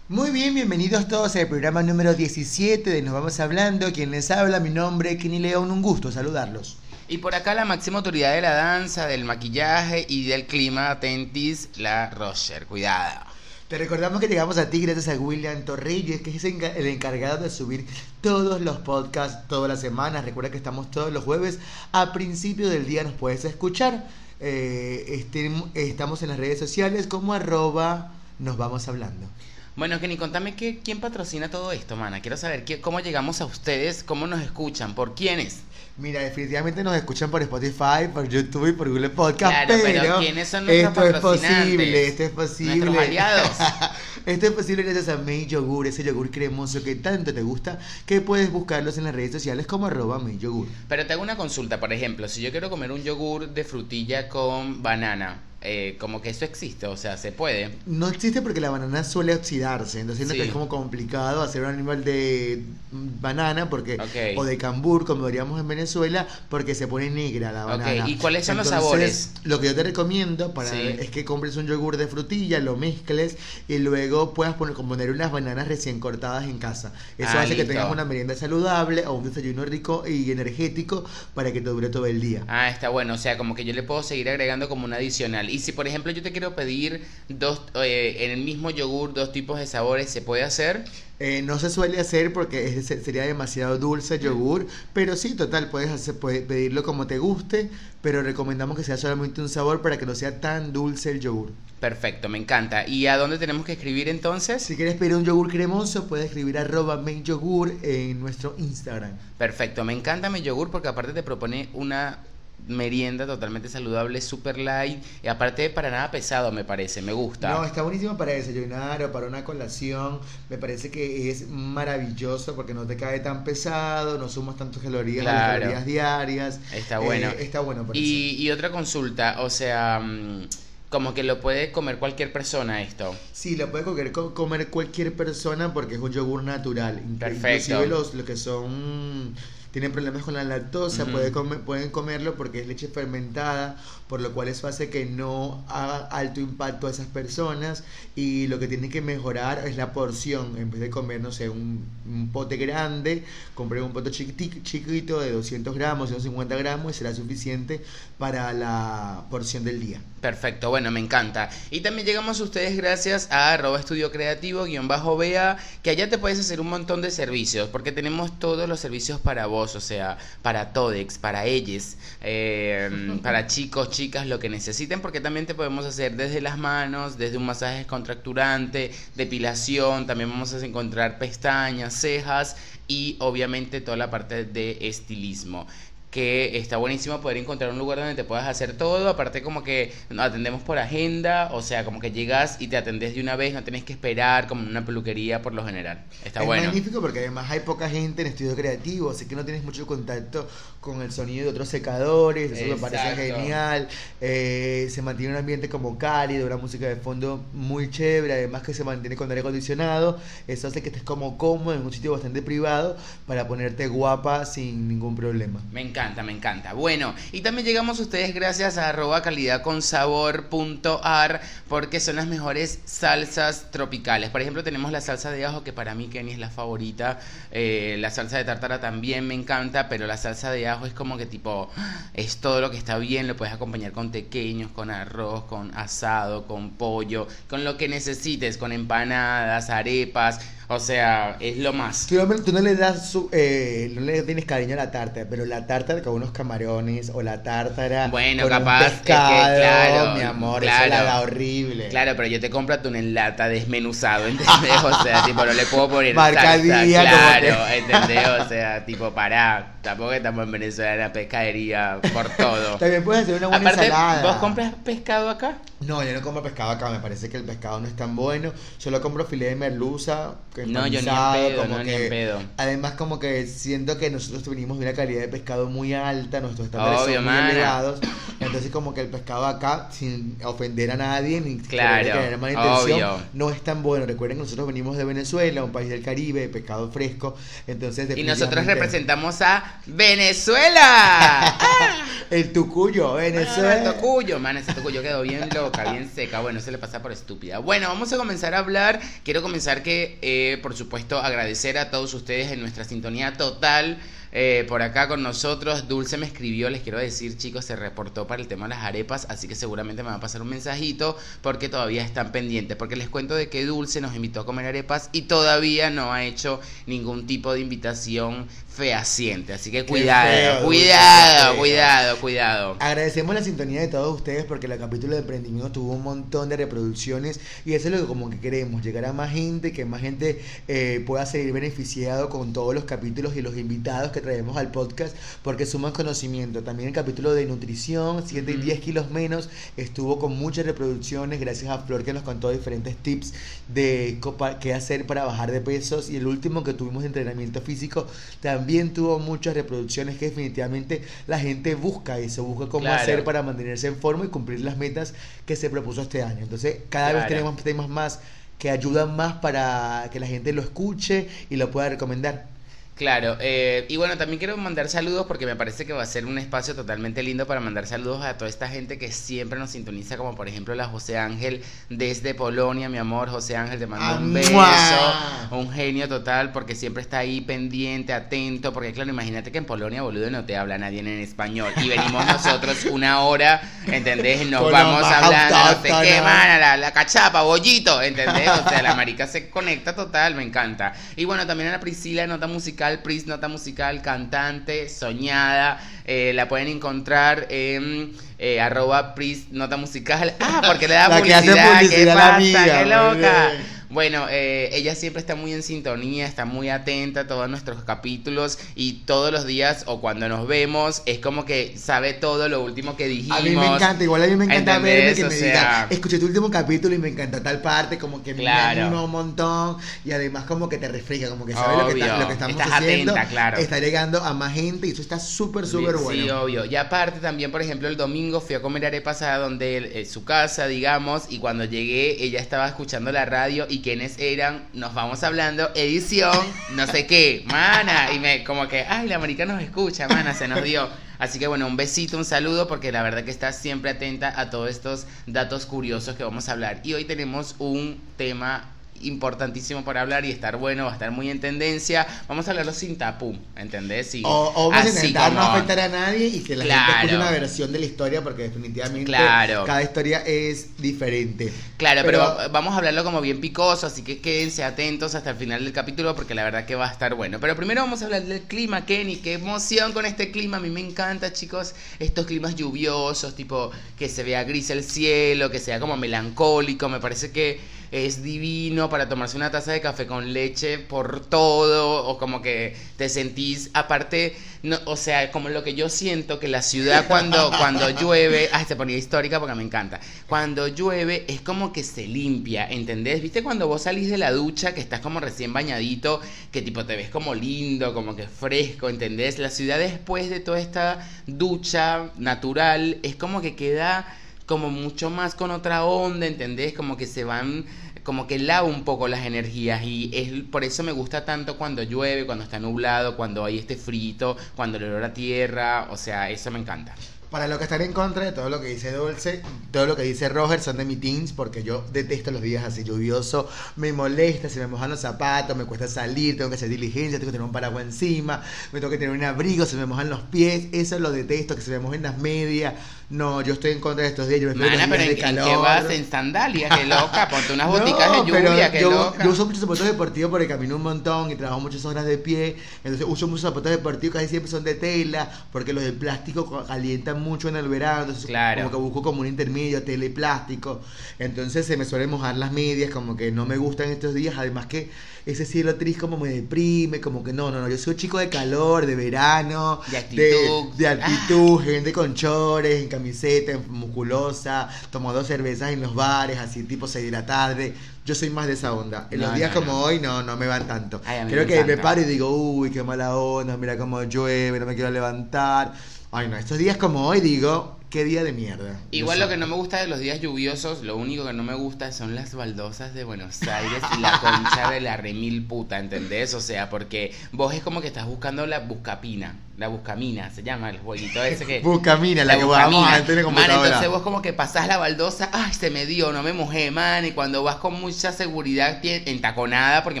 Muy 0.10 0.32
bien, 0.32 0.54
bienvenidos 0.54 1.08
todos 1.08 1.34
al 1.34 1.48
programa 1.48 1.82
número 1.82 2.12
17 2.12 2.90
de 2.90 3.00
Nos 3.00 3.14
Vamos 3.14 3.40
Hablando. 3.40 3.90
Quien 3.90 4.10
les 4.10 4.30
habla, 4.30 4.60
mi 4.60 4.68
nombre 4.68 5.12
es 5.12 5.18
Kenny 5.18 5.38
León, 5.38 5.70
un 5.70 5.80
gusto 5.80 6.12
saludarlos. 6.12 6.76
Y 7.08 7.18
por 7.18 7.34
acá 7.34 7.54
la 7.54 7.64
máxima 7.64 7.96
autoridad 7.96 8.34
de 8.34 8.42
la 8.42 8.52
danza, 8.52 9.06
del 9.06 9.24
maquillaje 9.24 10.04
y 10.06 10.26
del 10.26 10.46
clima, 10.46 10.90
atentis, 10.90 11.70
la 11.78 12.10
Roger. 12.10 12.66
Cuidado. 12.66 13.22
Te 13.68 13.78
recordamos 13.78 14.20
que 14.20 14.28
llegamos 14.28 14.58
a 14.58 14.68
ti 14.68 14.82
gracias 14.82 15.08
a 15.08 15.18
William 15.18 15.64
Torreyes, 15.64 16.20
que 16.20 16.36
es 16.36 16.44
el 16.44 16.86
encargado 16.86 17.42
de 17.42 17.48
subir 17.48 17.86
todos 18.20 18.60
los 18.60 18.76
podcasts 18.76 19.48
todas 19.48 19.70
las 19.70 19.80
semanas. 19.80 20.26
Recuerda 20.26 20.50
que 20.50 20.58
estamos 20.58 20.90
todos 20.90 21.14
los 21.14 21.24
jueves. 21.24 21.60
A 21.92 22.12
principio 22.12 22.68
del 22.68 22.86
día 22.86 23.04
nos 23.04 23.14
puedes 23.14 23.46
escuchar. 23.46 24.06
Eh, 24.38 25.26
estamos 25.72 26.22
en 26.22 26.28
las 26.28 26.36
redes 26.36 26.58
sociales 26.58 27.06
como 27.06 27.32
arroba 27.32 28.12
nos 28.38 28.58
vamos 28.58 28.86
hablando. 28.88 29.28
Bueno, 29.76 29.98
Kenny, 29.98 30.16
contame 30.16 30.54
que, 30.54 30.78
quién 30.78 31.00
patrocina 31.00 31.50
todo 31.50 31.72
esto, 31.72 31.96
mana. 31.96 32.20
Quiero 32.20 32.36
saber 32.36 32.64
cómo 32.80 33.00
llegamos 33.00 33.40
a 33.40 33.46
ustedes, 33.46 34.04
cómo 34.04 34.28
nos 34.28 34.40
escuchan, 34.40 34.94
por 34.94 35.16
quiénes. 35.16 35.62
Mira, 35.96 36.20
definitivamente 36.20 36.84
nos 36.84 36.94
escuchan 36.94 37.28
por 37.28 37.42
Spotify, 37.42 38.08
por 38.12 38.28
YouTube 38.28 38.68
y 38.68 38.72
por 38.72 38.88
Google 38.88 39.10
Podcast. 39.10 39.66
Claro, 39.66 39.74
pero, 39.82 40.18
¿quiénes 40.20 40.46
son 40.46 40.66
nuestros 40.66 40.96
Esto 40.96 41.16
es 41.16 41.20
posible, 41.20 42.06
esto 42.06 42.22
es 42.22 42.30
posible. 42.30 42.76
Nuestros 42.76 43.04
aliados. 43.04 43.50
esto 44.26 44.46
es 44.46 44.52
posible 44.52 44.84
gracias 44.84 45.08
a 45.08 45.18
May 45.18 45.46
Yogur, 45.46 45.88
ese 45.88 46.04
yogur 46.04 46.30
cremoso 46.30 46.80
que 46.84 46.94
tanto 46.94 47.34
te 47.34 47.42
gusta, 47.42 47.80
que 48.06 48.20
puedes 48.20 48.52
buscarlos 48.52 48.96
en 48.98 49.04
las 49.04 49.14
redes 49.14 49.32
sociales 49.32 49.66
como 49.66 49.86
arroba 49.86 50.20
May 50.20 50.38
Yogur. 50.38 50.68
Pero 50.88 51.04
te 51.04 51.14
hago 51.14 51.22
una 51.22 51.36
consulta, 51.36 51.80
por 51.80 51.92
ejemplo, 51.92 52.28
si 52.28 52.42
yo 52.42 52.52
quiero 52.52 52.70
comer 52.70 52.92
un 52.92 53.02
yogur 53.02 53.48
de 53.48 53.64
frutilla 53.64 54.28
con 54.28 54.84
banana, 54.84 55.40
eh, 55.66 55.96
como 55.98 56.20
que 56.20 56.28
eso 56.28 56.44
existe, 56.44 56.86
o 56.86 56.96
sea, 56.98 57.16
se 57.16 57.32
puede. 57.32 57.70
No 57.86 58.08
existe 58.08 58.42
porque 58.42 58.60
la 58.60 58.68
banana 58.68 59.02
suele 59.02 59.34
oxidarse, 59.34 60.00
entonces 60.00 60.30
es 60.30 60.52
como 60.52 60.68
complicado 60.68 61.40
hacer 61.42 61.62
un 61.62 61.68
animal 61.68 62.04
de 62.04 62.62
banana 62.92 63.70
porque 63.70 63.96
o 64.36 64.44
de 64.44 64.58
cambur, 64.58 65.06
como 65.06 65.26
diríamos 65.26 65.58
en 65.58 65.66
Venezuela, 65.66 66.28
porque 66.50 66.74
se 66.74 66.86
pone 66.86 67.08
negra 67.08 67.50
la 67.50 67.64
banana. 67.64 68.06
¿Y 68.06 68.16
cuáles 68.16 68.44
son 68.44 68.58
los 68.58 68.68
sabores? 68.68 69.30
Lo 69.44 69.58
que 69.58 69.68
yo 69.68 69.74
te 69.74 69.82
recomiendo 69.82 70.52
para 70.52 70.78
es 70.78 71.08
que 71.08 71.24
compres 71.24 71.56
un 71.56 71.66
yogur 71.66 71.96
de 71.96 72.08
frutilla, 72.08 72.60
lo 72.60 72.76
mezcles 72.76 73.38
y 73.66 73.78
luego 73.78 74.34
puedas 74.34 74.54
poner, 74.54 74.74
poner 74.74 75.10
unas 75.10 75.32
bananas 75.32 75.66
recién 75.66 75.98
cortadas 75.98 76.44
en 76.44 76.58
casa. 76.58 76.92
Eso 77.16 77.30
ah, 77.38 77.40
hace 77.40 77.56
que 77.56 77.64
tengas 77.64 77.90
una 77.90 78.04
merienda 78.04 78.34
saludable 78.34 79.06
o 79.06 79.14
un 79.14 79.24
desayuno 79.24 79.64
rico 79.64 80.04
y 80.06 80.30
energético 80.30 81.06
para 81.32 81.54
que 81.54 81.62
te 81.62 81.70
dure 81.70 81.88
todo 81.88 82.04
el 82.04 82.20
día. 82.20 82.44
Ah, 82.48 82.68
está 82.68 82.90
bueno, 82.90 83.14
o 83.14 83.18
sea, 83.18 83.38
como 83.38 83.54
que 83.54 83.64
yo 83.64 83.72
le 83.72 83.82
puedo 83.82 84.02
seguir 84.02 84.28
agregando 84.28 84.68
como 84.68 84.84
un 84.84 84.92
adicional. 84.92 85.53
Y 85.54 85.60
si, 85.60 85.70
por 85.70 85.86
ejemplo, 85.86 86.10
yo 86.10 86.20
te 86.20 86.32
quiero 86.32 86.56
pedir 86.56 87.04
dos, 87.28 87.62
eh, 87.76 88.16
en 88.24 88.32
el 88.32 88.40
mismo 88.40 88.70
yogur 88.70 89.14
dos 89.14 89.30
tipos 89.30 89.56
de 89.56 89.68
sabores, 89.68 90.10
¿se 90.10 90.20
puede 90.20 90.42
hacer? 90.42 90.84
Eh, 91.20 91.42
no 91.42 91.60
se 91.60 91.70
suele 91.70 92.00
hacer 92.00 92.32
porque 92.32 92.82
sería 92.82 93.22
demasiado 93.22 93.78
dulce 93.78 94.16
el 94.16 94.22
yogur, 94.22 94.66
pero 94.92 95.14
sí, 95.14 95.36
total, 95.36 95.70
puedes, 95.70 95.90
hacer, 95.90 96.18
puedes 96.18 96.42
pedirlo 96.42 96.82
como 96.82 97.06
te 97.06 97.18
guste, 97.18 97.70
pero 98.02 98.20
recomendamos 98.24 98.76
que 98.76 98.82
sea 98.82 98.96
solamente 98.96 99.40
un 99.40 99.48
sabor 99.48 99.80
para 99.80 99.96
que 99.96 100.06
no 100.06 100.16
sea 100.16 100.40
tan 100.40 100.72
dulce 100.72 101.12
el 101.12 101.20
yogur. 101.20 101.52
Perfecto, 101.78 102.28
me 102.28 102.38
encanta. 102.38 102.88
¿Y 102.88 103.06
a 103.06 103.16
dónde 103.16 103.38
tenemos 103.38 103.64
que 103.64 103.74
escribir 103.74 104.08
entonces? 104.08 104.60
Si 104.60 104.74
quieres 104.74 104.96
pedir 104.96 105.14
un 105.14 105.24
yogur 105.24 105.52
cremoso, 105.52 106.08
puedes 106.08 106.26
escribir 106.26 106.58
arroba 106.58 107.00
yogur 107.22 107.72
en 107.82 108.18
nuestro 108.18 108.56
Instagram. 108.58 109.12
Perfecto, 109.38 109.84
me 109.84 109.92
encanta 109.92 110.30
mi 110.30 110.42
yogur 110.42 110.72
porque 110.72 110.88
aparte 110.88 111.12
te 111.12 111.22
propone 111.22 111.68
una 111.74 112.18
merienda 112.66 113.26
totalmente 113.26 113.68
saludable, 113.68 114.20
super 114.20 114.58
light 114.58 115.02
y 115.22 115.28
aparte 115.28 115.70
para 115.70 115.90
nada 115.90 116.10
pesado 116.10 116.52
me 116.52 116.64
parece, 116.64 117.02
me 117.02 117.12
gusta. 117.12 117.50
No, 117.50 117.64
está 117.64 117.82
buenísimo 117.82 118.16
para 118.16 118.32
desayunar 118.32 119.02
o 119.02 119.12
para 119.12 119.26
una 119.26 119.44
colación, 119.44 120.20
me 120.48 120.58
parece 120.58 120.90
que 120.90 121.30
es 121.30 121.48
maravilloso 121.48 122.54
porque 122.54 122.74
no 122.74 122.86
te 122.86 122.96
cae 122.96 123.20
tan 123.20 123.44
pesado, 123.44 124.18
no 124.18 124.28
sumas 124.28 124.56
tantas 124.56 124.82
calorías, 124.82 125.24
calorías 125.24 125.86
diarias. 125.86 126.60
Está 126.72 126.98
bueno. 126.98 127.28
Eh, 127.30 127.36
está 127.40 127.60
bueno 127.60 127.84
por 127.84 127.96
y, 127.96 128.36
y 128.36 128.50
otra 128.50 128.70
consulta, 128.70 129.40
o 129.40 129.50
sea... 129.50 130.00
Mm, 130.00 130.48
como 130.90 131.12
que 131.12 131.24
lo 131.24 131.40
puede 131.40 131.72
comer 131.72 131.98
cualquier 131.98 132.32
persona 132.32 132.80
esto. 132.80 133.16
Sí, 133.32 133.56
lo 133.56 133.68
puede 133.72 133.82
comer, 133.82 134.12
comer 134.12 134.68
cualquier 134.68 135.12
persona 135.12 135.74
porque 135.74 135.96
es 135.96 136.00
un 136.00 136.12
yogur 136.12 136.44
natural. 136.44 137.02
Perfecto. 137.18 137.72
Inclusive 137.72 137.86
los, 137.88 138.14
los 138.14 138.24
que 138.24 138.36
son 138.36 139.34
tienen 139.74 139.90
problemas 139.90 140.22
con 140.22 140.34
la 140.34 140.44
lactosa, 140.44 141.04
pueden 141.04 141.90
comerlo 141.90 142.36
porque 142.36 142.60
es 142.60 142.68
leche 142.68 142.86
fermentada, 142.86 143.76
por 144.08 144.20
lo 144.20 144.32
cual 144.32 144.48
eso 144.48 144.68
hace 144.68 144.90
que 144.90 145.06
no 145.06 145.64
haga 145.68 146.06
alto 146.06 146.40
impacto 146.40 146.86
a 146.86 146.90
esas 146.90 147.06
personas 147.06 147.84
y 148.14 148.46
lo 148.48 148.58
que 148.58 148.68
tienen 148.68 148.90
que 148.90 149.00
mejorar 149.00 149.66
es 149.66 149.76
la 149.76 149.92
porción, 149.92 150.56
en 150.58 150.70
vez 150.70 150.80
de 150.80 150.90
comer, 150.90 151.20
no 151.20 151.32
sé, 151.32 151.48
un, 151.48 151.92
pote 152.32 152.56
grande, 152.56 153.24
compren 153.54 153.82
un 153.82 153.92
pote 153.92 154.10
chiquito 154.10 155.20
de 155.20 155.32
200 155.32 155.74
gramos, 155.74 156.10
150 156.10 156.56
gramos 156.56 156.94
y 156.94 156.98
será 156.98 157.14
suficiente 157.14 157.82
para 158.18 158.52
la 158.52 159.24
porción 159.30 159.64
del 159.64 159.80
día. 159.80 160.00
Perfecto, 160.20 160.70
bueno, 160.70 160.90
me 160.90 161.00
encanta. 161.00 161.50
Y 161.70 161.80
también 161.80 162.06
llegamos 162.06 162.40
a 162.40 162.44
ustedes 162.44 162.76
gracias 162.76 163.30
a 163.30 163.52
arroba 163.52 163.78
estudio 163.78 164.10
creativo 164.10 164.64
guion 164.64 164.88
bajo 164.88 165.16
BA, 165.16 165.58
que 165.82 165.90
allá 165.90 166.08
te 166.08 166.18
puedes 166.18 166.38
hacer 166.38 166.60
un 166.60 166.68
montón 166.68 167.02
de 167.02 167.10
servicios, 167.10 167.68
porque 167.68 167.92
tenemos 167.92 168.38
todos 168.38 168.68
los 168.68 168.80
servicios 168.80 169.20
para 169.20 169.46
vos, 169.46 169.74
o 169.76 169.80
sea, 169.80 170.18
para 170.42 170.72
Todex, 170.72 171.18
para 171.18 171.46
ellos, 171.46 171.96
eh, 172.22 173.18
para 173.22 173.46
chicos, 173.46 173.90
chicas, 173.94 174.26
lo 174.26 174.40
que 174.40 174.48
necesiten, 174.48 175.00
porque 175.00 175.20
también 175.20 175.46
te 175.46 175.54
podemos 175.54 175.86
hacer 175.86 176.16
desde 176.16 176.40
las 176.40 176.58
manos, 176.58 177.16
desde 177.16 177.36
un 177.36 177.46
masaje 177.46 177.86
contracturante, 177.86 178.90
depilación, 179.14 180.06
también 180.06 180.30
vamos 180.30 180.52
a 180.52 180.66
encontrar 180.66 181.18
pestañas, 181.18 181.94
cejas 181.94 182.56
y 182.88 183.16
obviamente 183.20 183.80
toda 183.80 183.96
la 183.96 184.10
parte 184.10 184.44
de 184.44 184.78
estilismo 184.80 185.68
que 186.14 186.56
está 186.58 186.76
buenísimo 186.76 187.20
poder 187.20 187.38
encontrar 187.38 187.70
un 187.70 187.78
lugar 187.80 187.98
donde 187.98 188.14
te 188.14 188.22
puedas 188.22 188.46
hacer 188.46 188.74
todo, 188.76 189.08
aparte 189.08 189.42
como 189.42 189.64
que 189.64 189.92
atendemos 190.16 190.62
por 190.62 190.78
agenda, 190.78 191.48
o 191.52 191.60
sea, 191.60 191.84
como 191.84 191.98
que 191.98 192.12
llegas 192.12 192.58
y 192.60 192.68
te 192.68 192.76
atendés 192.76 193.16
de 193.16 193.20
una 193.20 193.34
vez, 193.34 193.52
no 193.52 193.64
tienes 193.64 193.82
que 193.82 193.94
esperar 193.94 194.46
como 194.46 194.62
en 194.62 194.68
una 194.68 194.86
peluquería 194.86 195.42
por 195.42 195.54
lo 195.54 195.66
general. 195.66 196.04
Está 196.24 196.42
es 196.42 196.46
bueno. 196.46 196.66
magnífico 196.66 197.00
porque 197.00 197.18
además 197.18 197.50
hay 197.50 197.60
poca 197.60 197.90
gente 197.90 198.22
en 198.22 198.28
estudio 198.28 198.54
creativo, 198.54 199.10
así 199.10 199.26
que 199.26 199.34
no 199.34 199.44
tienes 199.44 199.64
mucho 199.64 199.88
contacto 199.88 200.48
con 200.80 201.02
el 201.02 201.10
sonido 201.10 201.46
de 201.46 201.50
otros 201.50 201.68
secadores, 201.68 202.52
eso 202.52 202.64
me 202.72 202.80
parece 202.80 203.16
genial, 203.16 203.88
eh, 204.20 204.86
se 204.90 205.02
mantiene 205.02 205.32
un 205.32 205.40
ambiente 205.40 205.68
como 205.68 205.98
cálido, 205.98 206.46
una 206.46 206.58
música 206.58 206.86
de 206.86 206.94
fondo 206.94 207.44
muy 207.52 207.90
chévere, 207.90 208.34
además 208.34 208.62
que 208.62 208.72
se 208.72 208.84
mantiene 208.84 209.16
con 209.16 209.28
aire 209.30 209.40
acondicionado, 209.40 210.20
eso 210.46 210.68
hace 210.68 210.80
que 210.80 210.90
estés 210.90 211.02
como 211.02 211.38
cómodo 211.38 211.74
en 211.74 211.82
un 211.82 211.92
sitio 211.92 212.12
bastante 212.12 212.40
privado 212.40 212.96
para 213.26 213.48
ponerte 213.48 213.88
guapa 213.88 214.44
sin 214.44 214.86
ningún 214.86 215.16
problema. 215.16 215.60
Me 215.72 215.80
encanta 215.80 216.03
encanta, 216.04 216.22
me 216.22 216.32
encanta. 216.32 216.72
Bueno, 216.74 217.14
y 217.32 217.40
también 217.40 217.66
llegamos 217.66 217.98
ustedes 217.98 218.34
gracias 218.34 218.76
a 218.76 218.90
arroba 218.90 219.22
calidad 219.22 219.62
con 219.62 219.80
sabor.ar 219.80 221.40
porque 221.66 221.98
son 221.98 222.16
las 222.16 222.26
mejores 222.26 222.80
salsas 222.84 223.70
tropicales. 223.70 224.28
Por 224.28 224.42
ejemplo, 224.42 224.62
tenemos 224.62 224.92
la 224.92 225.00
salsa 225.00 225.30
de 225.30 225.46
ajo 225.46 225.64
que 225.64 225.72
para 225.72 225.94
mí 225.94 226.08
Kenny 226.08 226.32
es 226.32 226.38
la 226.38 226.50
favorita. 226.50 227.20
Eh, 227.50 227.96
la 228.00 228.10
salsa 228.10 228.36
de 228.36 228.44
tartara 228.44 228.80
también 228.80 229.26
me 229.26 229.32
encanta, 229.32 229.88
pero 229.88 230.06
la 230.06 230.18
salsa 230.18 230.50
de 230.50 230.68
ajo 230.68 230.84
es 230.84 230.92
como 230.92 231.16
que 231.16 231.24
tipo, 231.24 231.70
es 232.12 232.36
todo 232.36 232.60
lo 232.60 232.70
que 232.70 232.76
está 232.76 232.98
bien. 232.98 233.26
Lo 233.26 233.36
puedes 233.36 233.54
acompañar 233.54 233.92
con 233.92 234.10
pequeños, 234.10 234.70
con 234.72 234.90
arroz, 234.90 235.44
con 235.44 235.74
asado, 235.74 236.46
con 236.46 236.72
pollo, 236.72 237.28
con 237.48 237.64
lo 237.64 237.78
que 237.78 237.88
necesites, 237.88 238.58
con 238.58 238.72
empanadas, 238.72 239.70
arepas. 239.70 240.40
O 240.74 240.80
sea, 240.80 241.36
es 241.40 241.56
lo 241.58 241.72
más. 241.72 242.06
Tú 242.06 242.16
no, 242.16 242.26
tú 242.42 242.52
no 242.52 242.60
le 242.60 242.74
das 242.76 243.10
su, 243.10 243.28
eh, 243.32 243.90
no 243.94 244.00
le 244.00 244.22
tienes 244.22 244.44
cariño 244.44 244.74
a 244.74 244.76
la 244.76 244.90
tártara, 244.90 245.26
pero 245.30 245.44
la 245.44 245.66
tártara 245.66 246.02
con 246.02 246.14
unos 246.14 246.30
camarones 246.32 247.10
o 247.14 247.22
la 247.22 247.42
tártara 247.42 248.08
Bueno, 248.08 248.42
con 248.42 248.50
capaz, 248.50 248.80
un 248.80 248.86
es 248.86 248.92
que, 248.92 248.98
pescado, 249.04 249.56
claro, 249.56 250.14
mi 250.16 250.22
amor, 250.22 250.62
claro. 250.62 250.84
eso 250.84 250.94
la 250.94 251.02
da 251.04 251.20
horrible. 251.20 251.88
Claro, 251.88 252.12
pero 252.16 252.28
yo 252.28 252.40
te 252.40 252.50
compro 252.50 252.74
atún 252.74 252.96
en 252.96 253.14
lata 253.14 253.48
desmenuzado, 253.48 254.26
¿entendés? 254.26 254.82
O 254.84 255.02
sea, 255.02 255.22
tipo, 255.24 255.44
no 255.44 255.52
le 255.52 255.64
puedo 255.66 255.88
poner 255.88 256.14
Marca 256.14 256.42
salsa, 256.42 256.84
claro, 256.84 257.46
que- 257.68 257.78
¿entendés? 257.78 258.28
O 258.44 258.48
sea, 258.48 258.84
tipo, 258.84 259.10
pará, 259.12 259.74
tampoco 259.82 260.12
estamos 260.12 260.44
en 260.44 260.50
Venezuela, 260.52 260.94
en 260.94 261.00
la 261.00 261.12
pescadería, 261.12 261.98
por 262.12 262.28
todo. 262.30 262.76
También 262.78 263.04
puedes 263.04 263.22
hacer 263.22 263.36
una 263.36 263.46
buena 263.48 263.68
Aparte, 263.70 263.86
ensalada. 263.86 264.22
¿vos 264.22 264.36
compras 264.36 264.72
pescado 264.84 265.28
acá? 265.30 265.58
No, 265.80 266.02
yo 266.02 266.12
no 266.14 266.22
compro 266.22 266.42
pescado 266.42 266.70
acá, 266.70 266.88
me 266.90 266.98
parece 267.00 267.28
que 267.28 267.36
el 267.36 267.44
pescado 267.44 267.78
no 267.80 267.86
es 267.86 267.94
tan 267.94 268.16
bueno. 268.16 268.52
Solo 268.78 269.00
compro 269.02 269.24
filete 269.26 269.50
de 269.50 269.56
merluza, 269.56 270.34
que 270.54 270.63
No, 270.72 270.86
yo 270.86 271.00
ni 271.02 271.08
en 271.08 271.14
pedo, 271.14 271.62
como 271.62 271.76
no, 271.76 271.84
ni 271.84 271.90
que- 271.90 272.02
en 272.04 272.08
pedo. 272.10 272.42
Además, 272.56 272.92
como 272.92 273.18
que 273.18 273.46
siento 273.46 273.98
que 273.98 274.10
nosotros 274.10 274.46
venimos 274.48 274.78
de 274.78 274.86
una 274.86 274.94
calidad 274.94 275.20
de 275.20 275.28
pescado 275.28 275.68
muy 275.68 275.94
alta, 275.94 276.40
nuestros 276.40 276.66
estándares 276.66 277.00
Obvio, 277.02 277.14
son 277.16 277.24
muy 277.24 277.32
mana. 277.32 277.50
elevados. 277.50 278.00
Entonces, 278.40 278.70
como 278.70 278.92
que 278.94 279.00
el 279.00 279.08
pescado 279.08 279.46
acá, 279.46 279.88
sin 279.90 280.36
ofender 280.44 280.90
a 280.90 280.96
nadie, 280.96 281.40
ni 281.40 281.58
Claro, 281.58 282.04
tener 282.06 282.38
mala 282.38 282.52
intención, 282.52 283.02
obvio. 283.14 283.22
no 283.32 283.50
es 283.50 283.62
tan 283.62 283.82
bueno. 283.82 284.06
Recuerden 284.06 284.38
que 284.38 284.42
nosotros 284.44 284.66
venimos 284.66 284.96
de 284.96 285.04
Venezuela, 285.04 285.64
un 285.64 285.72
país 285.72 285.88
del 285.88 286.02
Caribe, 286.02 286.40
de 286.40 286.48
pescado 286.48 286.90
fresco. 286.90 287.36
Entonces, 287.66 288.16
Y 288.16 288.22
nosotros 288.24 288.66
representamos 288.66 289.40
a 289.42 289.80
Venezuela. 289.86 291.54
El 292.30 292.52
tucuyo, 292.52 293.14
Venezuela. 293.14 293.90
Ah, 293.90 293.92
tocuyo, 293.94 294.38
man, 294.38 294.56
ese 294.56 294.72
tocuyo 294.72 295.02
quedó 295.02 295.22
bien 295.22 295.48
loca, 295.54 295.92
bien 295.92 296.10
seca. 296.12 296.40
Bueno, 296.40 296.60
se 296.60 296.72
le 296.72 296.78
pasa 296.78 297.00
por 297.02 297.12
estúpida. 297.12 297.58
Bueno, 297.58 297.88
vamos 297.88 298.12
a 298.12 298.16
comenzar 298.16 298.54
a 298.54 298.58
hablar. 298.58 299.00
Quiero 299.24 299.42
comenzar 299.42 299.82
que, 299.82 300.18
eh, 300.22 300.43
por 300.62 300.74
supuesto, 300.76 301.18
agradecer 301.18 301.78
a 301.78 301.90
todos 301.90 302.14
ustedes 302.14 302.52
en 302.52 302.60
nuestra 302.60 302.84
sintonía 302.84 303.36
total. 303.36 303.98
Eh, 304.36 304.64
por 304.68 304.82
acá 304.82 305.06
con 305.06 305.22
nosotros, 305.22 305.86
Dulce 305.86 306.16
me 306.16 306.26
escribió, 306.26 306.68
les 306.68 306.82
quiero 306.82 306.98
decir 306.98 307.38
chicos, 307.38 307.64
se 307.64 307.76
reportó 307.76 308.26
para 308.26 308.42
el 308.42 308.48
tema 308.48 308.64
de 308.64 308.70
las 308.70 308.82
arepas, 308.82 309.28
así 309.30 309.46
que 309.46 309.54
seguramente 309.54 310.02
me 310.02 310.08
va 310.08 310.16
a 310.16 310.20
pasar 310.20 310.42
un 310.42 310.48
mensajito 310.48 311.16
porque 311.40 311.68
todavía 311.68 312.04
están 312.04 312.32
pendientes, 312.32 312.76
porque 312.76 312.96
les 312.96 313.08
cuento 313.08 313.36
de 313.36 313.48
que 313.48 313.64
Dulce 313.64 314.00
nos 314.00 314.16
invitó 314.16 314.40
a 314.40 314.44
comer 314.44 314.66
arepas 314.66 315.08
y 315.12 315.22
todavía 315.22 315.88
no 315.88 316.12
ha 316.12 316.24
hecho 316.24 316.60
ningún 316.86 317.28
tipo 317.28 317.52
de 317.52 317.60
invitación 317.60 318.48
fehaciente, 318.74 319.52
así 319.52 319.70
que 319.70 319.86
cuidado, 319.86 320.28
feo, 320.28 320.64
cuidado, 320.64 321.56
cuidado, 321.56 322.16
cuidado. 322.18 322.76
Agradecemos 322.80 323.32
la 323.36 323.44
sintonía 323.44 323.80
de 323.80 323.86
todos 323.86 324.16
ustedes 324.16 324.44
porque 324.44 324.66
el 324.66 324.76
capítulo 324.76 325.14
de 325.14 325.20
emprendimiento 325.20 325.70
tuvo 325.70 325.92
un 325.92 326.02
montón 326.02 326.48
de 326.48 326.56
reproducciones 326.56 327.38
y 327.64 327.74
eso 327.74 327.86
es 327.86 327.94
lo 327.94 328.00
que 328.00 328.06
como 328.06 328.30
que 328.30 328.40
queremos, 328.40 328.82
llegar 328.82 329.04
a 329.04 329.12
más 329.12 329.30
gente, 329.30 329.72
que 329.72 329.84
más 329.84 330.00
gente 330.00 330.42
eh, 330.66 331.04
pueda 331.06 331.24
seguir 331.24 331.52
beneficiado 331.52 332.28
con 332.28 332.52
todos 332.52 332.74
los 332.74 332.82
capítulos 332.82 333.36
y 333.36 333.42
los 333.42 333.56
invitados 333.56 334.10
que 334.10 334.23
traemos 334.24 334.56
al 334.56 334.70
podcast 334.70 335.14
porque 335.42 335.66
suman 335.66 335.92
conocimiento. 335.92 336.62
También 336.62 336.88
el 336.88 336.94
capítulo 336.94 337.34
de 337.34 337.44
nutrición, 337.44 338.22
7 338.26 338.50
y 338.52 338.54
Ujú. 338.54 338.64
10 338.64 338.80
kilos 338.80 339.10
menos, 339.10 339.50
estuvo 339.76 340.18
con 340.18 340.36
muchas 340.38 340.64
reproducciones 340.64 341.38
gracias 341.40 341.70
a 341.70 341.78
Flor 341.78 342.02
que 342.04 342.14
nos 342.14 342.22
contó 342.22 342.50
diferentes 342.50 342.96
tips 342.96 343.34
de 343.68 344.18
qué 344.60 344.72
hacer 344.72 345.06
para 345.06 345.24
bajar 345.24 345.52
de 345.52 345.60
pesos 345.60 346.08
y 346.08 346.16
el 346.16 346.26
último 346.26 346.64
que 346.64 346.72
tuvimos 346.72 347.02
de 347.02 347.08
entrenamiento 347.08 347.60
físico 347.60 348.06
también 348.40 348.94
tuvo 348.94 349.18
muchas 349.18 349.54
reproducciones 349.54 350.16
que 350.16 350.26
definitivamente 350.30 351.02
la 351.26 351.38
gente 351.38 351.74
busca 351.74 352.18
eso, 352.18 352.44
busca 352.44 352.68
cómo 352.68 352.84
Claro. 352.86 353.02
hacer 353.02 353.24
para 353.24 353.42
mantenerse 353.42 353.86
en 353.88 353.96
forma 353.96 354.24
y 354.24 354.28
cumplir 354.28 354.60
las 354.60 354.78
metas 354.78 355.12
que 355.44 355.54
se 355.56 355.68
propuso 355.68 356.00
este 356.02 356.22
año. 356.22 356.40
Entonces, 356.42 356.78
cada 356.88 357.08
vez 357.08 357.26
Claro. 357.26 357.28
tenemos 357.28 357.62
temas 357.62 357.88
más 357.90 358.20
que 358.58 358.70
ayudan 358.70 359.14
más 359.16 359.34
para 359.34 360.08
que 360.12 360.20
la 360.20 360.26
gente 360.26 360.52
lo 360.52 360.62
escuche 360.62 361.28
y 361.50 361.56
lo 361.56 361.70
pueda 361.70 361.88
recomendar. 361.90 362.53
Claro, 362.96 363.36
eh, 363.40 363.86
y 363.88 363.96
bueno, 363.96 364.16
también 364.16 364.38
quiero 364.38 364.56
mandar 364.56 364.88
saludos 364.88 365.26
porque 365.26 365.46
me 365.46 365.56
parece 365.56 365.84
que 365.84 365.92
va 365.92 366.04
a 366.04 366.06
ser 366.06 366.26
un 366.26 366.38
espacio 366.38 366.76
totalmente 366.76 367.24
lindo 367.24 367.44
para 367.44 367.58
mandar 367.58 367.88
saludos 367.88 368.24
a 368.24 368.38
toda 368.38 368.48
esta 368.48 368.68
gente 368.68 368.98
que 368.98 369.10
siempre 369.10 369.58
nos 369.58 369.70
sintoniza, 369.70 370.16
como 370.16 370.36
por 370.36 370.46
ejemplo 370.46 370.76
la 370.76 370.86
José 370.86 371.18
Ángel 371.18 371.64
desde 371.88 372.34
Polonia, 372.34 372.88
mi 372.88 372.98
amor, 372.98 373.30
José 373.30 373.56
Ángel, 373.56 373.80
te 373.80 373.88
mando 373.88 374.24
un 374.24 374.36
¡Ah, 374.56 375.48
beso, 375.50 375.56
un 375.56 375.72
genio 375.72 376.08
total 376.08 376.52
porque 376.52 376.76
siempre 376.76 377.02
está 377.02 377.18
ahí 377.18 377.40
pendiente, 377.40 378.12
atento, 378.12 378.72
porque 378.72 378.92
claro, 378.92 379.10
imagínate 379.10 379.50
que 379.50 379.58
en 379.58 379.64
Polonia, 379.64 380.02
boludo, 380.02 380.30
no 380.30 380.44
te 380.44 380.56
habla 380.56 380.78
nadie 380.78 381.00
en 381.00 381.08
español 381.08 381.72
y 381.82 381.88
venimos 381.88 382.24
nosotros 382.24 382.84
una 382.92 383.22
hora, 383.22 383.60
¿entendés? 383.88 384.46
Nos 384.46 384.70
vamos 384.70 385.00
la 385.00 385.18
hablando, 385.18 385.56
autóctona. 385.56 386.22
mana, 386.22 386.58
la, 386.58 386.76
la 386.76 386.92
cachapa, 386.92 387.42
bollito, 387.42 388.00
¿entendés? 388.00 388.48
O 388.50 388.68
sea, 388.68 388.82
la 388.82 388.94
marica 388.94 389.26
se 389.26 389.50
conecta 389.50 389.96
total, 389.96 390.36
me 390.36 390.44
encanta. 390.44 390.94
Y 391.16 391.24
bueno, 391.24 391.44
también 391.44 391.70
a 391.70 391.72
la 391.72 391.80
Priscila, 391.80 392.28
nota 392.28 392.46
musical, 392.46 392.83
Pris, 393.02 393.26
nota 393.26 393.48
musical, 393.48 394.02
cantante, 394.02 394.88
soñada. 394.88 395.78
eh, 396.06 396.32
la 396.34 396.48
pueden 396.48 396.68
encontrar 396.68 397.46
en 397.50 398.12
eh, 398.38 398.60
arroba 398.60 399.14
Pris, 399.14 399.46
nota 399.50 399.76
musical. 399.76 400.34
Ah, 400.40 400.62
porque 400.66 400.86
le 400.88 400.94
da 400.94 401.08
La 401.08 401.22
que 401.22 401.34
hace 401.34 401.46
publicidad, 401.46 401.80
¿qué 401.80 401.86
publicidad 401.86 402.12
a 402.12 402.14
la 402.14 402.20
pasa? 402.22 402.36
amiga, 402.36 402.78
¡Qué 402.78 402.86
loca! 402.86 403.52
Bueno, 403.94 404.26
eh, 404.28 404.70
ella 404.72 404.96
siempre 404.96 405.20
está 405.20 405.36
muy 405.36 405.52
en 405.52 405.62
sintonía, 405.62 406.26
está 406.26 406.44
muy 406.44 406.68
atenta 406.68 407.20
a 407.20 407.26
todos 407.28 407.48
nuestros 407.48 407.84
capítulos 407.84 408.58
y 408.74 409.04
todos 409.06 409.30
los 409.32 409.46
días 409.46 409.84
o 409.86 410.00
cuando 410.00 410.28
nos 410.28 410.48
vemos 410.48 411.02
es 411.06 411.20
como 411.20 411.44
que 411.44 411.78
sabe 411.78 412.12
todo 412.12 412.48
lo 412.48 412.60
último 412.64 412.96
que 412.96 413.06
dijimos. 413.06 413.38
A 413.38 413.42
mí 413.42 413.50
me 413.50 413.66
encanta, 413.66 414.02
igual 414.02 414.24
a 414.24 414.26
mí 414.26 414.34
me 414.34 414.46
encanta 414.46 414.80
verme 414.80 415.14
que 415.14 415.22
O 415.24 415.28
me 415.28 415.34
sea, 415.36 415.46
diga, 415.46 415.86
escuché 415.90 416.18
tu 416.18 416.26
último 416.26 416.50
capítulo 416.50 416.92
y 416.92 416.98
me 416.98 417.08
encanta 417.08 417.40
tal 417.40 417.62
parte, 417.62 417.96
como 417.96 418.20
que 418.20 418.34
Claro. 418.34 418.74
me 418.80 418.82
anima 418.86 419.04
un 419.04 419.10
montón 419.12 419.76
y 420.04 420.10
además 420.10 420.42
como 420.44 420.68
que 420.68 420.78
te 420.78 420.88
refresca, 420.88 421.28
como 421.30 421.46
que 421.46 421.52
sabes 421.52 421.78
lo 421.78 421.86
que, 421.86 422.00
está- 422.00 422.18
lo 422.18 422.26
que 422.26 422.32
estamos 422.32 422.56
Estás 422.60 422.72
haciendo, 422.72 423.12
atenta, 423.12 423.28
claro. 423.30 423.58
está 423.58 423.78
llegando 423.78 424.24
a 424.24 424.34
más 424.34 424.54
gente 424.54 424.88
y 424.88 424.90
eso 424.90 425.02
está 425.02 425.20
súper, 425.20 425.68
súper 425.68 425.98
Sí, 425.98 426.02
bueno. 426.02 426.24
Sí, 426.24 426.30
obvio. 426.30 426.64
Y 426.64 426.74
aparte 426.74 427.20
también, 427.20 427.52
por 427.52 427.62
ejemplo, 427.62 427.86
el 427.86 427.96
domingo 427.96 428.40
fui 428.40 428.56
a 428.56 428.60
comer 428.60 428.86
arepas 428.86 429.22
a 429.22 429.36
donde 429.38 429.76
él- 429.76 429.90
eh, 429.94 430.04
su 430.04 430.24
casa, 430.24 430.66
digamos, 430.66 431.26
y 431.28 431.38
cuando 431.38 431.64
llegué 431.64 432.24
ella 432.24 432.40
estaba 432.40 432.66
escuchando 432.66 433.12
la 433.12 433.24
radio 433.24 433.66
y 433.68 433.83
quiénes 433.84 434.18
eran, 434.18 434.66
nos 434.72 434.94
vamos 434.94 435.22
hablando, 435.24 435.70
edición, 435.74 436.34
no 436.70 436.86
sé 436.86 437.06
qué, 437.06 437.44
mana, 437.48 438.14
y 438.14 438.18
me 438.18 438.42
como 438.42 438.66
que, 438.66 438.80
ay, 438.80 439.06
la 439.08 439.16
americana 439.16 439.52
nos 439.52 439.62
escucha, 439.62 440.08
mana, 440.08 440.32
se 440.32 440.48
nos 440.48 440.64
dio. 440.64 440.88
Así 441.18 441.38
que 441.38 441.46
bueno, 441.48 441.66
un 441.66 441.76
besito, 441.76 442.16
un 442.16 442.24
saludo, 442.24 442.66
porque 442.66 442.90
la 442.92 443.02
verdad 443.02 443.24
que 443.24 443.30
está 443.30 443.52
siempre 443.52 443.90
atenta 443.90 444.40
a 444.40 444.48
todos 444.48 444.70
estos 444.70 445.06
datos 445.26 445.66
curiosos 445.66 446.16
que 446.16 446.24
vamos 446.24 446.48
a 446.48 446.52
hablar. 446.52 446.80
Y 446.82 446.94
hoy 446.94 447.04
tenemos 447.04 447.56
un 447.58 448.00
tema 448.16 448.64
importantísimo 449.02 449.84
para 449.84 450.00
hablar 450.00 450.24
y 450.24 450.30
estar 450.30 450.56
bueno, 450.56 450.84
va 450.84 450.90
a 450.90 450.94
estar 450.94 451.10
muy 451.10 451.30
en 451.30 451.40
tendencia. 451.40 452.06
Vamos 452.28 452.46
a 452.48 452.52
hablarlo 452.52 452.72
sin 452.72 452.96
tapú, 452.96 453.36
¿entendés? 453.56 454.10
Sí. 454.10 454.22
O, 454.24 454.52
o 454.54 454.70
vamos 454.70 454.86
a 454.86 454.96
intentar 455.06 455.32
no 455.32 455.40
afectar 455.42 455.78
a 455.80 455.88
nadie 455.88 456.28
y 456.28 456.40
que 456.40 456.56
la 456.56 456.64
Claro. 456.64 456.84
gente 456.84 456.98
escuche 457.06 457.16
una 457.16 457.30
versión 457.30 457.72
de 457.72 457.78
la 457.80 457.86
historia 457.86 458.22
porque 458.22 458.42
definitivamente 458.44 459.04
Claro. 459.06 459.64
cada 459.64 459.82
historia 459.82 460.18
es 460.24 460.76
diferente. 460.78 461.52
Claro, 461.76 462.02
pero, 462.04 462.36
vamos 462.50 462.72
a 462.74 462.78
hablarlo 462.78 463.04
como 463.04 463.20
bien 463.20 463.40
picoso, 463.40 463.86
así 463.86 464.02
que 464.02 464.20
quédense 464.20 464.64
atentos 464.64 465.14
hasta 465.14 465.30
el 465.30 465.36
final 465.36 465.62
del 465.64 465.72
capítulo 465.72 466.14
porque 466.14 466.34
la 466.34 466.44
verdad 466.44 466.64
que 466.64 466.74
va 466.74 466.88
a 466.88 466.92
estar 466.92 467.14
bueno. 467.14 467.38
Pero 467.40 467.56
primero 467.56 467.82
vamos 467.82 468.00
a 468.02 468.06
hablar 468.06 468.22
del 468.24 468.42
clima, 468.42 468.86
Kenny, 468.86 469.16
qué 469.16 469.34
emoción 469.34 469.92
con 469.92 470.06
este 470.06 470.30
clima, 470.30 470.56
a 470.58 470.60
mí 470.60 470.70
me 470.70 470.80
encanta, 470.80 471.32
chicos, 471.32 471.74
estos 471.98 472.26
climas 472.26 472.54
lluviosos, 472.54 473.34
tipo 473.34 473.70
que 473.98 474.08
se 474.08 474.22
vea 474.22 474.44
gris 474.44 474.70
el 474.70 474.82
cielo, 474.84 475.50
que 475.50 475.58
sea 475.58 475.80
como 475.80 475.96
melancólico, 475.96 476.88
me 476.88 477.00
parece 477.00 477.30
que 477.32 477.60
es 477.94 478.24
divino 478.24 478.90
para 478.90 479.08
tomarse 479.08 479.36
una 479.36 479.52
taza 479.52 479.70
de 479.70 479.80
café 479.80 480.04
con 480.04 480.32
leche 480.32 480.78
por 480.78 481.24
todo 481.24 482.04
o 482.08 482.18
como 482.18 482.42
que 482.42 482.74
te 482.96 483.08
sentís 483.08 483.70
aparte 483.72 484.34
no, 484.64 484.76
o 484.86 484.96
sea 484.96 485.30
como 485.30 485.48
lo 485.48 485.62
que 485.62 485.74
yo 485.74 485.88
siento 485.88 486.40
que 486.40 486.48
la 486.48 486.60
ciudad 486.60 487.06
cuando 487.06 487.52
cuando 487.58 487.88
llueve 487.90 488.48
ay 488.52 488.64
se 488.64 488.74
ponía 488.74 488.96
histórica 488.96 489.38
porque 489.38 489.54
me 489.54 489.62
encanta 489.62 490.00
cuando 490.26 490.66
llueve 490.66 491.24
es 491.28 491.40
como 491.40 491.72
que 491.72 491.84
se 491.84 492.08
limpia 492.08 492.68
¿entendés? 492.68 493.22
¿viste 493.22 493.44
cuando 493.44 493.68
vos 493.68 493.82
salís 493.82 494.10
de 494.10 494.18
la 494.18 494.32
ducha 494.32 494.74
que 494.74 494.80
estás 494.80 494.98
como 494.98 495.20
recién 495.20 495.52
bañadito 495.52 496.20
que 496.50 496.62
tipo 496.62 496.84
te 496.84 496.96
ves 496.96 497.10
como 497.10 497.32
lindo 497.32 497.94
como 497.94 498.16
que 498.16 498.26
fresco 498.26 498.88
¿entendés? 498.88 499.38
la 499.38 499.50
ciudad 499.50 499.78
después 499.78 500.30
de 500.30 500.40
toda 500.40 500.58
esta 500.58 501.08
ducha 501.28 502.10
natural 502.18 502.98
es 503.04 503.14
como 503.14 503.40
que 503.40 503.54
queda 503.54 504.04
como 504.46 504.70
mucho 504.70 505.10
más 505.10 505.34
con 505.34 505.50
otra 505.50 505.84
onda, 505.84 506.26
¿entendés? 506.26 506.74
Como 506.74 506.96
que 506.96 507.06
se 507.06 507.24
van, 507.24 507.64
como 508.02 508.26
que 508.26 508.38
lava 508.38 508.66
un 508.66 508.84
poco 508.84 509.08
las 509.08 509.24
energías 509.24 509.82
y 509.84 510.10
es 510.12 510.44
por 510.50 510.64
eso 510.64 510.82
me 510.82 510.92
gusta 510.92 511.24
tanto 511.24 511.56
cuando 511.56 511.82
llueve, 511.82 512.26
cuando 512.26 512.44
está 512.44 512.58
nublado, 512.58 513.16
cuando 513.16 513.44
hay 513.44 513.58
este 513.58 513.76
frito, 513.76 514.36
cuando 514.54 514.78
el 514.78 514.84
olor 514.84 515.04
a 515.04 515.14
tierra, 515.14 515.88
o 515.90 515.96
sea, 515.96 516.30
eso 516.30 516.50
me 516.50 516.58
encanta. 516.58 516.94
Para 517.34 517.48
los 517.48 517.58
que 517.58 517.64
están 517.64 517.80
en 517.80 517.92
contra 517.92 518.24
de 518.24 518.30
todo 518.30 518.48
lo 518.48 518.60
que 518.60 518.68
dice 518.68 518.92
Dulce, 518.92 519.42
todo 519.72 519.86
lo 519.86 519.96
que 519.96 520.02
dice 520.02 520.28
Roger 520.28 520.60
son 520.60 520.76
de 520.76 520.84
mi 520.84 520.94
teens, 520.94 521.32
porque 521.32 521.64
yo 521.64 521.84
detesto 521.92 522.30
los 522.30 522.42
días 522.42 522.62
así 522.62 522.84
lluviosos, 522.84 523.46
me 523.74 523.92
molesta, 523.92 524.48
se 524.48 524.60
me 524.60 524.68
mojan 524.68 524.90
los 524.90 525.00
zapatos, 525.00 525.56
me 525.56 525.64
cuesta 525.64 525.88
salir, 525.88 526.36
tengo 526.36 526.48
que 526.48 526.54
hacer 526.54 526.68
diligencia, 526.68 527.18
tengo 527.18 527.32
que 527.32 527.32
tener 527.32 527.44
un 527.44 527.50
paraguas 527.50 527.86
encima, 527.86 528.40
me 528.70 528.78
tengo 528.78 528.92
que 528.92 528.98
tener 528.98 529.16
un 529.16 529.24
abrigo, 529.24 529.66
se 529.66 529.74
me 529.74 529.84
mojan 529.84 530.10
los 530.10 530.20
pies, 530.20 530.66
eso 530.70 530.96
lo 531.00 531.10
detesto, 531.10 531.56
que 531.56 531.62
se 531.62 531.72
me 531.72 531.80
mojen 531.80 532.04
las 532.04 532.18
medias. 532.18 532.74
No, 533.10 533.42
yo 533.42 533.52
estoy 533.52 533.72
en 533.72 533.80
contra 533.80 534.02
de 534.02 534.08
estos 534.08 534.28
días, 534.28 534.40
yo 534.40 534.48
me 534.48 534.54
Mana, 534.54 534.86
pero 534.88 535.02
¿en, 535.02 535.16
qué 535.16 535.56
vas? 535.56 535.90
¿En 535.90 536.10
sandalias? 536.10 536.76
¡Qué 536.76 536.86
loca! 536.86 537.28
Ponte 537.30 537.52
unas 537.52 537.68
boticas 537.68 538.10
de 538.12 538.30
lluvia, 538.30 538.72
qué 538.72 538.80
yo, 538.80 538.90
loca. 538.90 539.22
Yo 539.22 539.30
uso 539.30 539.44
muchos 539.44 539.60
zapatos 539.60 539.86
deportivos 539.86 540.30
porque 540.30 540.48
camino 540.48 540.76
un 540.76 540.82
montón 540.82 541.30
y 541.30 541.34
trabajo 541.36 541.60
muchas 541.60 541.84
horas 541.84 542.06
de 542.06 542.16
pie, 542.16 542.56
entonces 542.82 543.06
uso 543.08 543.26
muchos 543.28 543.42
zapatos 543.42 543.70
deportivos, 543.70 544.14
casi 544.14 544.28
siempre 544.28 544.50
son 544.50 544.64
de 544.64 544.74
tela, 544.74 545.30
porque 545.52 545.72
los 545.72 545.84
de 545.84 545.92
plástico 545.92 546.64
calientan 546.66 547.20
mucho 547.22 547.48
en 547.48 547.56
el 547.56 547.68
verano, 547.68 548.00
entonces 548.02 548.26
Claro. 548.26 548.62
como 548.62 548.70
que 548.70 548.76
busco 548.76 549.02
como 549.02 549.20
un 549.20 549.26
intermedio, 549.26 549.82
tela 549.82 550.06
y 550.06 550.08
plástico, 550.08 550.80
entonces 551.18 551.66
se 551.66 551.76
me 551.76 551.84
suelen 551.84 552.08
mojar 552.10 552.36
las 552.36 552.52
medias, 552.52 552.90
como 552.90 553.16
que 553.16 553.30
no 553.30 553.44
me 553.44 553.58
gustan 553.58 553.90
estos 553.90 554.14
días, 554.14 554.34
además 554.38 554.66
que 554.66 554.90
ese 555.26 555.46
cielo 555.46 555.76
triste 555.76 556.00
como 556.00 556.18
me 556.18 556.28
deprime, 556.28 557.00
como 557.00 557.24
que 557.24 557.32
no, 557.32 557.50
no, 557.50 557.60
no, 557.60 557.68
yo 557.68 557.78
soy 557.78 557.92
un 557.94 557.98
chico 557.98 558.18
de 558.18 558.28
calor, 558.28 558.86
de 558.86 558.94
verano, 558.94 559.80
De 559.86 559.96
actitud. 559.96 560.72
de, 560.74 560.74
de 560.76 560.88
actitud, 560.88 561.60
gente 561.62 561.92
con 561.92 562.14
chores, 562.14 562.82
en 562.82 562.88
camiseta, 562.88 563.52
en 563.52 563.70
musculosa, 563.72 564.68
tomando 564.90 565.24
cervezas 565.24 565.72
en 565.72 565.80
los 565.80 565.94
bares, 565.94 566.38
así 566.38 566.62
tipo 566.64 566.86
6 566.86 567.04
de 567.06 567.10
la 567.10 567.24
tarde. 567.26 567.74
Yo 568.04 568.14
soy 568.14 568.28
más 568.30 568.46
de 568.46 568.52
esa 568.52 568.74
onda. 568.74 569.08
En 569.10 569.20
No, 569.20 569.26
los 569.26 569.34
días 569.34 569.50
no, 569.54 569.60
como 569.60 569.72
no. 569.72 569.78
hoy 569.84 569.98
no, 570.00 570.22
no 570.22 570.36
me 570.36 570.46
van 570.46 570.66
tanto. 570.66 571.00
Ay, 571.04 571.26
Creo 571.26 571.46
me 571.46 571.46
que 571.46 571.64
me 571.64 571.78
paro 571.78 572.02
y 572.02 572.04
digo, 572.04 572.28
uy, 572.30 572.70
qué 572.70 572.82
mala 572.82 573.16
onda, 573.16 573.56
mira 573.56 573.78
cómo 573.78 574.02
llueve, 574.02 574.60
no 574.60 574.66
me 574.66 574.74
quiero 574.74 574.90
levantar. 574.90 575.72
Ay, 576.12 576.28
no, 576.28 576.36
estos 576.36 576.58
días 576.58 576.76
como 576.76 577.06
hoy 577.08 577.20
digo, 577.20 577.78
qué 577.94 578.02
día 578.02 578.24
de 578.24 578.32
mierda. 578.32 578.76
Igual 578.90 579.20
lo 579.20 579.28
que 579.28 579.36
no 579.36 579.46
me 579.46 579.54
gusta 579.54 579.78
de 579.78 579.86
los 579.86 580.00
días 580.00 580.20
lluviosos, 580.20 580.82
lo 580.82 580.96
único 580.96 581.24
que 581.24 581.32
no 581.32 581.44
me 581.44 581.54
gusta 581.54 581.92
son 581.92 582.16
las 582.16 582.34
baldosas 582.34 582.92
de 582.92 583.04
Buenos 583.04 583.40
Aires 583.42 583.84
y 583.96 584.00
la 584.00 584.18
concha 584.18 584.68
de 584.72 584.80
la 584.80 584.96
remil 584.96 585.46
puta, 585.46 585.78
¿entendés? 585.78 586.34
O 586.34 586.40
sea, 586.40 586.70
porque 586.70 587.14
vos 587.30 587.54
es 587.54 587.62
como 587.62 587.80
que 587.80 587.86
estás 587.86 588.06
buscando 588.06 588.48
la 588.48 588.58
buscapina, 588.58 589.36
la 589.58 589.68
buscamina, 589.68 590.28
se 590.32 590.42
llama 590.42 590.70
el 590.70 590.78
jueguito 590.78 591.22
ese 591.22 591.46
que... 591.46 591.60
Buscamina, 591.60 592.24
la, 592.24 592.36
que 592.36 592.42
antes 592.42 593.16
en 593.16 593.22
la 593.22 593.30
Man, 593.30 593.48
entonces 593.48 593.88
vos 593.88 594.02
como 594.02 594.20
que 594.22 594.32
pasás 594.32 594.66
la 594.66 594.76
baldosa, 594.76 595.30
ay, 595.32 595.54
se 595.54 595.70
me 595.70 595.86
dio, 595.86 596.12
no 596.12 596.24
me 596.24 596.32
mojé, 596.32 596.72
man, 596.72 597.04
y 597.04 597.12
cuando 597.12 597.44
vas 597.44 597.56
con 597.56 597.80
mucha 597.80 598.10
seguridad 598.10 598.80
entaconada, 598.82 599.84
porque 599.84 600.00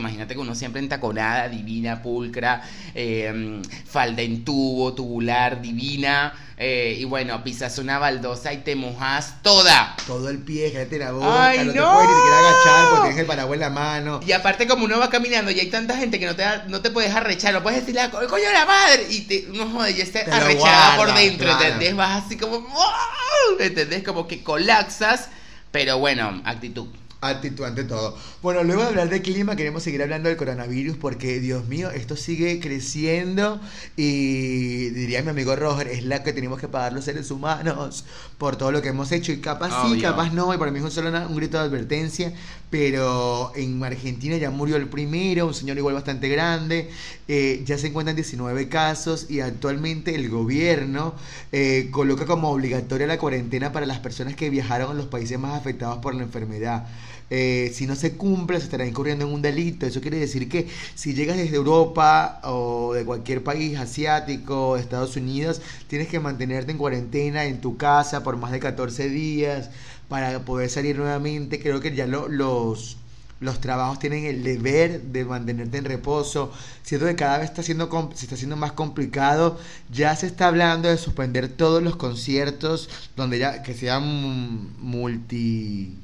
imagínate 0.00 0.34
que 0.34 0.40
uno 0.40 0.56
siempre 0.56 0.80
entaconada, 0.80 1.48
divina, 1.48 2.02
pulcra, 2.02 2.62
eh, 2.92 3.62
falda 3.86 4.20
en 4.22 4.44
tubo, 4.44 4.94
tubular, 4.94 5.62
divina, 5.62 6.34
eh, 6.56 6.98
y 7.00 7.04
bueno, 7.04 7.42
pisas 7.42 7.78
una 7.84 7.98
baldosa 7.98 8.52
y 8.52 8.58
te 8.58 8.74
mojas 8.74 9.34
toda. 9.42 9.94
Todo 10.06 10.28
el 10.30 10.38
pie, 10.38 10.72
cállate 10.72 10.98
la 10.98 11.12
boca, 11.12 11.46
Ay, 11.48 11.58
no, 11.58 11.72
te 11.72 11.78
puedes 11.80 12.08
ni 12.08 12.14
siquiera 12.16 12.38
agachar 12.38 12.88
porque 12.88 13.00
tienes 13.02 13.18
el 13.20 13.26
paraguas 13.26 13.54
en 13.56 13.60
la 13.60 13.70
mano. 13.70 14.20
Y 14.26 14.32
aparte 14.32 14.66
como 14.66 14.84
uno 14.86 14.98
va 14.98 15.08
caminando 15.10 15.50
y 15.50 15.60
hay 15.60 15.70
tanta 15.70 15.96
gente 15.96 16.18
que 16.18 16.26
no 16.26 16.34
te, 16.34 16.42
da- 16.42 16.64
no 16.68 16.80
te 16.80 16.90
puedes 16.90 17.14
arrechar, 17.14 17.52
no 17.54 17.62
puedes 17.62 17.80
decirle, 17.80 18.10
"Co- 18.10 18.26
coño 18.28 18.50
la 18.52 18.64
madre, 18.66 19.06
y 19.10 19.20
te, 19.22 19.46
no 19.52 19.68
joder, 19.70 19.94
ya 19.94 20.02
está 20.02 20.24
Te 20.24 20.30
lo 20.30 20.36
arrechada 20.36 20.96
por 20.96 21.14
dentro, 21.14 21.46
claro. 21.46 21.62
¿entendés? 21.64 21.94
Vas 21.96 22.24
así 22.24 22.36
como, 22.36 22.60
"Wow", 22.60 23.58
¿entendés? 23.60 24.02
Como 24.02 24.26
que 24.26 24.42
colapsas, 24.42 25.28
pero 25.70 25.98
bueno, 25.98 26.40
actitud. 26.44 26.88
Actitud 27.26 27.64
ante 27.64 27.84
todo. 27.84 28.16
Bueno, 28.42 28.62
luego 28.64 28.82
de 28.82 28.88
hablar 28.88 29.08
de 29.08 29.22
clima, 29.22 29.56
queremos 29.56 29.82
seguir 29.82 30.02
hablando 30.02 30.28
del 30.28 30.36
coronavirus 30.36 30.96
porque, 30.98 31.40
Dios 31.40 31.66
mío, 31.68 31.90
esto 31.90 32.16
sigue 32.16 32.60
creciendo 32.60 33.60
y 33.96 34.90
diría 34.90 35.22
mi 35.22 35.30
amigo 35.30 35.56
Roger, 35.56 35.88
es 35.88 36.04
la 36.04 36.22
que 36.22 36.32
tenemos 36.34 36.60
que 36.60 36.68
pagar 36.68 36.92
los 36.92 37.06
seres 37.06 37.30
humanos 37.30 38.04
por 38.36 38.56
todo 38.56 38.72
lo 38.72 38.82
que 38.82 38.88
hemos 38.90 39.10
hecho 39.12 39.32
y 39.32 39.38
capaz 39.40 39.70
sí, 39.94 40.00
capaz 40.02 40.32
no, 40.34 40.52
y 40.52 40.58
para 40.58 40.70
mí 40.70 40.78
es 40.78 40.84
un 40.84 40.90
solo 40.90 41.08
una- 41.08 41.26
un 41.26 41.36
grito 41.36 41.56
de 41.58 41.64
advertencia, 41.64 42.34
pero 42.70 43.52
en 43.56 43.82
Argentina 43.82 44.36
ya 44.36 44.50
murió 44.50 44.76
el 44.76 44.88
primero, 44.88 45.46
un 45.46 45.54
señor 45.54 45.78
igual 45.78 45.94
bastante 45.94 46.28
grande, 46.28 46.90
eh, 47.28 47.62
ya 47.64 47.78
se 47.78 47.86
encuentran 47.86 48.16
19 48.16 48.68
casos 48.68 49.30
y 49.30 49.40
actualmente 49.40 50.14
el 50.14 50.28
gobierno 50.28 51.14
eh, 51.52 51.88
coloca 51.90 52.26
como 52.26 52.50
obligatoria 52.50 53.06
la 53.06 53.16
cuarentena 53.18 53.72
para 53.72 53.86
las 53.86 54.00
personas 54.00 54.34
que 54.36 54.50
viajaron 54.50 54.90
a 54.90 54.94
los 54.94 55.06
países 55.06 55.38
más 55.38 55.58
afectados 55.58 55.98
por 55.98 56.14
la 56.14 56.22
enfermedad. 56.24 56.86
Eh, 57.30 57.72
si 57.74 57.86
no 57.86 57.96
se 57.96 58.16
cumple, 58.16 58.58
se 58.58 58.64
estará 58.64 58.86
incurriendo 58.86 59.26
en 59.26 59.32
un 59.32 59.42
delito. 59.42 59.86
Eso 59.86 60.00
quiere 60.00 60.18
decir 60.18 60.48
que 60.48 60.68
si 60.94 61.14
llegas 61.14 61.36
desde 61.36 61.56
Europa 61.56 62.40
o 62.44 62.92
de 62.94 63.04
cualquier 63.04 63.42
país 63.42 63.78
asiático, 63.78 64.76
Estados 64.76 65.16
Unidos, 65.16 65.60
tienes 65.88 66.08
que 66.08 66.20
mantenerte 66.20 66.72
en 66.72 66.78
cuarentena 66.78 67.44
en 67.44 67.60
tu 67.60 67.76
casa 67.76 68.22
por 68.22 68.36
más 68.36 68.52
de 68.52 68.60
14 68.60 69.08
días 69.08 69.70
para 70.08 70.40
poder 70.44 70.70
salir 70.70 70.96
nuevamente. 70.98 71.60
Creo 71.60 71.80
que 71.80 71.94
ya 71.94 72.06
lo- 72.06 72.28
los, 72.28 72.96
los 73.40 73.60
trabajos 73.60 73.98
tienen 73.98 74.24
el 74.24 74.42
deber 74.44 75.02
de 75.02 75.24
mantenerte 75.24 75.78
en 75.78 75.84
reposo. 75.84 76.52
Siento 76.82 77.06
que 77.06 77.16
cada 77.16 77.38
vez 77.38 77.50
está 77.50 77.62
siendo, 77.62 77.88
se 78.14 78.24
está 78.24 78.34
haciendo 78.36 78.56
más 78.56 78.72
complicado. 78.72 79.58
Ya 79.90 80.14
se 80.16 80.26
está 80.26 80.48
hablando 80.48 80.88
de 80.88 80.96
suspender 80.98 81.48
todos 81.48 81.82
los 81.82 81.96
conciertos 81.96 82.88
donde 83.16 83.38
ya 83.38 83.62
que 83.62 83.74
sean 83.74 84.72
multi 84.80 85.98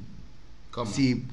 ¿Cómo? 0.71 0.91
Sí, 0.91 1.23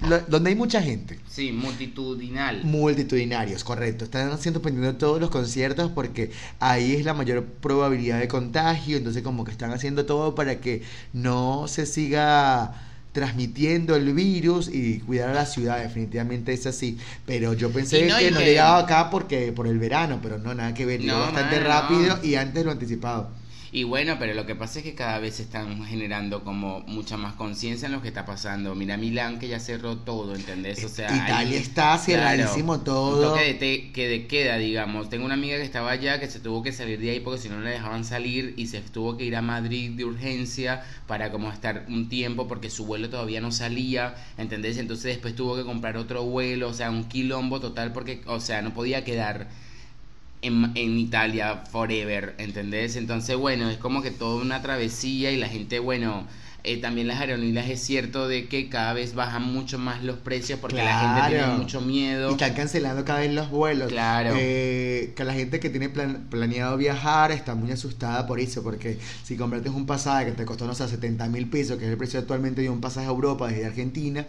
lo- 0.00 0.20
donde 0.20 0.50
hay 0.50 0.56
mucha 0.56 0.82
gente. 0.82 1.18
Sí, 1.28 1.52
multitudinal. 1.52 2.62
Multitudinarios, 2.64 3.64
correcto. 3.64 4.04
Están 4.04 4.30
haciendo 4.30 4.62
pendiendo 4.62 4.96
todos 4.96 5.20
los 5.20 5.30
conciertos 5.30 5.90
porque 5.92 6.30
ahí 6.60 6.92
es 6.94 7.04
la 7.04 7.14
mayor 7.14 7.44
probabilidad 7.44 8.18
de 8.18 8.28
contagio. 8.28 8.96
Entonces, 8.96 9.22
como 9.22 9.44
que 9.44 9.50
están 9.50 9.72
haciendo 9.72 10.06
todo 10.06 10.34
para 10.34 10.60
que 10.60 10.82
no 11.12 11.66
se 11.68 11.84
siga 11.86 12.84
transmitiendo 13.12 13.96
el 13.96 14.12
virus 14.14 14.68
y 14.72 15.00
cuidar 15.00 15.30
a 15.30 15.34
la 15.34 15.46
ciudad. 15.46 15.78
Definitivamente 15.82 16.52
es 16.52 16.66
así. 16.66 16.98
Pero 17.26 17.52
yo 17.54 17.70
pensé 17.70 18.06
no, 18.06 18.16
que 18.18 18.30
no 18.30 18.38
que- 18.38 18.44
llegaba 18.44 18.78
acá 18.78 19.10
porque 19.10 19.50
por 19.52 19.66
el 19.66 19.78
verano, 19.78 20.20
pero 20.22 20.38
no, 20.38 20.54
nada 20.54 20.72
que 20.74 20.86
ver. 20.86 21.00
Llegó 21.00 21.18
bastante 21.18 21.58
rápido 21.60 22.16
no. 22.18 22.24
y 22.24 22.36
antes 22.36 22.64
lo 22.64 22.70
anticipado. 22.70 23.30
Y 23.70 23.84
bueno, 23.84 24.16
pero 24.18 24.32
lo 24.32 24.46
que 24.46 24.54
pasa 24.54 24.78
es 24.78 24.84
que 24.84 24.94
cada 24.94 25.18
vez 25.18 25.34
se 25.36 25.42
están 25.42 25.84
generando 25.84 26.42
como 26.42 26.80
mucha 26.86 27.18
más 27.18 27.34
conciencia 27.34 27.84
en 27.86 27.92
lo 27.92 28.00
que 28.00 28.08
está 28.08 28.24
pasando. 28.24 28.74
Mira 28.74 28.96
Milán 28.96 29.38
que 29.38 29.46
ya 29.48 29.60
cerró 29.60 29.98
todo, 29.98 30.34
¿entendés? 30.34 30.82
O 30.84 30.88
sea, 30.88 31.14
Italia 31.14 31.36
ahí- 31.36 31.54
está 31.56 31.98
cerradísimo 31.98 32.72
Un 32.74 32.84
todo. 32.84 33.28
toque 33.30 33.44
de, 33.44 33.54
te- 33.54 33.92
que 33.92 34.08
de 34.08 34.26
queda, 34.26 34.56
digamos. 34.56 35.10
Tengo 35.10 35.26
una 35.26 35.34
amiga 35.34 35.56
que 35.58 35.64
estaba 35.64 35.90
allá 35.90 36.18
que 36.18 36.28
se 36.28 36.40
tuvo 36.40 36.62
que 36.62 36.72
salir 36.72 36.98
de 36.98 37.10
ahí 37.10 37.20
porque 37.20 37.40
si 37.40 37.48
no 37.50 37.56
no 37.58 37.62
le 37.64 37.70
dejaban 37.70 38.04
salir 38.04 38.54
y 38.56 38.68
se 38.68 38.80
tuvo 38.80 39.16
que 39.18 39.24
ir 39.24 39.36
a 39.36 39.42
Madrid 39.42 39.90
de 39.90 40.04
urgencia 40.06 40.82
para 41.06 41.30
como 41.30 41.52
estar 41.52 41.84
un 41.88 42.08
tiempo 42.08 42.48
porque 42.48 42.70
su 42.70 42.86
vuelo 42.86 43.10
todavía 43.10 43.40
no 43.42 43.52
salía, 43.52 44.14
¿entendés? 44.38 44.78
Entonces 44.78 45.04
después 45.06 45.34
tuvo 45.34 45.56
que 45.56 45.64
comprar 45.64 45.98
otro 45.98 46.24
vuelo, 46.24 46.68
o 46.68 46.74
sea, 46.74 46.90
un 46.90 47.04
quilombo 47.04 47.60
total 47.60 47.92
porque, 47.92 48.22
o 48.26 48.40
sea, 48.40 48.62
no 48.62 48.72
podía 48.72 49.04
quedar 49.04 49.48
en, 50.42 50.72
en 50.74 50.98
Italia 50.98 51.62
forever, 51.70 52.34
¿entendés? 52.38 52.96
Entonces, 52.96 53.36
bueno, 53.36 53.68
es 53.70 53.76
como 53.78 54.02
que 54.02 54.10
toda 54.10 54.40
una 54.42 54.62
travesía 54.62 55.30
y 55.32 55.36
la 55.36 55.48
gente, 55.48 55.78
bueno, 55.78 56.26
eh, 56.64 56.76
también 56.78 57.06
las 57.06 57.20
aerolíneas 57.20 57.70
es 57.70 57.80
cierto 57.80 58.26
de 58.28 58.46
que 58.48 58.68
cada 58.68 58.92
vez 58.92 59.14
bajan 59.14 59.42
mucho 59.44 59.78
más 59.78 60.02
los 60.02 60.18
precios 60.18 60.58
porque 60.58 60.76
la 60.76 61.00
gente 61.00 61.28
tiene 61.38 61.46
mucho 61.56 61.80
Y 61.80 61.84
miedo. 61.84 62.30
están 62.30 62.52
cancelando 62.54 63.04
cada 63.04 63.20
vez 63.20 63.32
los 63.32 63.48
vuelos. 63.48 63.88
Claro. 63.88 64.34
Eh, 64.36 65.12
que 65.16 65.24
la 65.24 65.32
gente 65.34 65.60
que 65.60 65.70
tiene 65.70 65.88
plan- 65.88 66.26
planeado 66.28 66.76
viajar 66.76 67.30
está 67.32 67.54
muy 67.54 67.70
asustada 67.70 68.26
por 68.26 68.40
eso, 68.40 68.62
porque 68.62 68.98
si 69.22 69.36
compraste 69.36 69.70
un 69.70 69.86
pasaje 69.86 70.26
que 70.26 70.32
te 70.32 70.44
costó, 70.44 70.66
no 70.66 70.74
sé, 70.74 70.88
70 70.88 71.28
mil 71.28 71.48
pesos, 71.48 71.78
que 71.78 71.84
es 71.86 71.90
el 71.92 71.96
precio 71.96 72.18
actualmente 72.20 72.60
de 72.60 72.68
un 72.70 72.80
pasaje 72.80 73.06
a 73.06 73.10
Europa 73.10 73.46
desde 73.48 73.64
Argentina, 73.64 74.26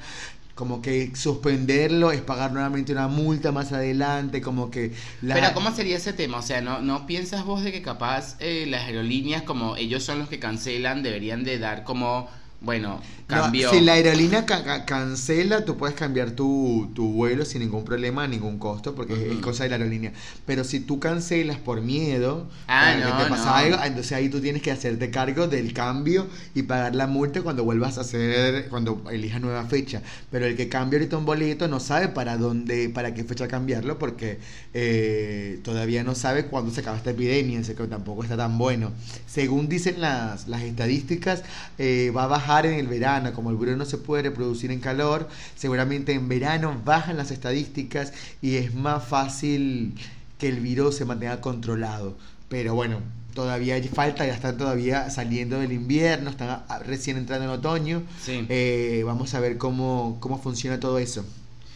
como 0.59 0.81
que 0.81 1.15
suspenderlo 1.15 2.11
es 2.11 2.19
pagar 2.21 2.51
nuevamente 2.51 2.91
una 2.91 3.07
multa 3.07 3.53
más 3.53 3.71
adelante, 3.71 4.41
como 4.41 4.69
que... 4.69 4.91
la- 5.21 5.33
Pero 5.35 5.53
¿cómo 5.53 5.71
sería 5.73 5.95
ese 5.95 6.11
tema? 6.11 6.39
O 6.39 6.41
sea, 6.41 6.59
¿no, 6.59 6.81
no 6.81 7.07
piensas 7.07 7.45
vos 7.45 7.63
de 7.63 7.71
que 7.71 7.81
capaz 7.81 8.35
eh, 8.41 8.65
las 8.67 8.83
aerolíneas, 8.83 9.43
como 9.43 9.77
ellos 9.77 10.03
son 10.03 10.19
los 10.19 10.27
que 10.27 10.37
cancelan, 10.39 11.01
deberían 11.01 11.45
de 11.45 11.59
dar 11.59 11.85
como, 11.85 12.27
bueno, 12.61 12.99
No, 13.29 13.41
cambio... 13.41 13.69
si 13.69 13.79
la 13.79 13.93
aerolínea 13.93 14.45
ca- 14.45 14.63
ca- 14.63 14.85
cancela, 14.85 15.63
tú 15.63 15.77
puedes 15.77 15.95
cambiar 15.95 16.31
tu, 16.31 16.91
tu 16.93 17.13
vuelo 17.13 17.45
sin 17.45 17.61
ningún 17.61 17.85
problema, 17.85 18.27
ningún 18.27 18.59
costo, 18.59 18.95
porque 18.95 19.13
es- 19.31 19.39
cosa 19.39 19.63
de 19.63 19.69
la 19.69 19.75
aerolínea. 19.77 20.11
Pero 20.45 20.65
si 20.65 20.81
tú 20.81 20.99
cancelas 20.99 21.57
por 21.57 21.81
miedo, 21.81 22.49
Ah, 22.67 22.81
para 22.81 22.95
que 22.97 23.11
no, 23.11 23.17
te 23.23 23.29
pasa 23.29 23.45
no. 23.45 23.55
algo, 23.55 23.77
entonces 23.83 24.11
ahí 24.11 24.27
tú 24.29 24.41
tienes 24.41 24.61
que 24.61 24.71
hacerte 24.71 25.09
cargo 25.09 25.47
del 25.47 25.71
cambio 25.73 26.27
y 26.53 26.63
pagar 26.63 26.95
la 26.95 27.07
multa 27.07 27.41
cuando 27.41 27.63
vuelvas 27.63 27.97
a 27.97 28.01
hacer, 28.01 28.67
cuando 28.69 29.03
elijas 29.09 29.39
nueva 29.41 29.63
fecha. 29.65 30.01
Pero 30.29 30.45
el 30.45 30.57
que 30.57 30.67
cambia 30.67 30.99
ahorita 30.99 31.17
un 31.17 31.25
boleto 31.25 31.67
no 31.69 31.79
sabe 31.79 32.09
para 32.09 32.35
dónde, 32.35 32.89
para 32.89 33.13
qué 33.13 33.23
fecha 33.23 33.47
cambiarlo, 33.47 33.97
porque 33.97 34.39
eh, 34.73 35.59
todavía 35.63 36.03
no 36.03 36.13
sabe 36.13 36.45
cuándo 36.47 36.71
se 36.73 36.81
acaba 36.81 36.97
esta 36.97 37.11
epidemia, 37.11 37.59
así 37.59 37.73
que 37.73 37.87
tampoco 37.87 38.23
está 38.23 38.35
tan 38.35 38.57
bueno. 38.57 38.91
Según 39.27 39.69
dicen 39.69 40.01
las, 40.01 40.47
las 40.49 40.61
estadísticas, 40.63 41.43
eh, 41.77 42.11
va 42.15 42.23
a 42.23 42.27
bajar 42.27 42.48
en 42.49 42.73
el 42.73 42.87
verano, 42.87 43.33
como 43.33 43.51
el 43.51 43.57
virus 43.57 43.77
no 43.77 43.85
se 43.85 43.97
puede 43.97 44.23
reproducir 44.23 44.71
en 44.71 44.79
calor, 44.79 45.29
seguramente 45.55 46.13
en 46.13 46.27
verano 46.27 46.81
bajan 46.83 47.17
las 47.17 47.31
estadísticas 47.31 48.11
y 48.41 48.55
es 48.55 48.73
más 48.73 49.03
fácil 49.05 49.93
que 50.39 50.49
el 50.49 50.59
virus 50.59 50.95
se 50.95 51.05
mantenga 51.05 51.41
controlado. 51.41 52.17
pero 52.49 52.73
bueno, 52.73 53.01
todavía 53.35 53.75
hay 53.75 53.87
falta, 53.87 54.25
ya 54.25 54.33
están 54.33 54.57
todavía 54.57 55.09
saliendo 55.11 55.59
del 55.59 55.71
invierno, 55.71 56.31
están 56.31 56.63
recién 56.85 57.17
entrando 57.17 57.45
en 57.45 57.51
otoño. 57.51 58.03
Sí. 58.25 58.45
Eh, 58.49 59.03
vamos 59.05 59.33
a 59.35 59.39
ver 59.39 59.57
cómo, 59.57 60.17
cómo 60.19 60.41
funciona 60.41 60.79
todo 60.79 60.97
eso. 60.97 61.23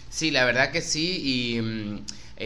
Sí, 0.10 0.32
la 0.32 0.46
verdad 0.46 0.72
que 0.72 0.82
sí, 0.82 1.22
y 1.24 1.62
mm, 1.62 2.00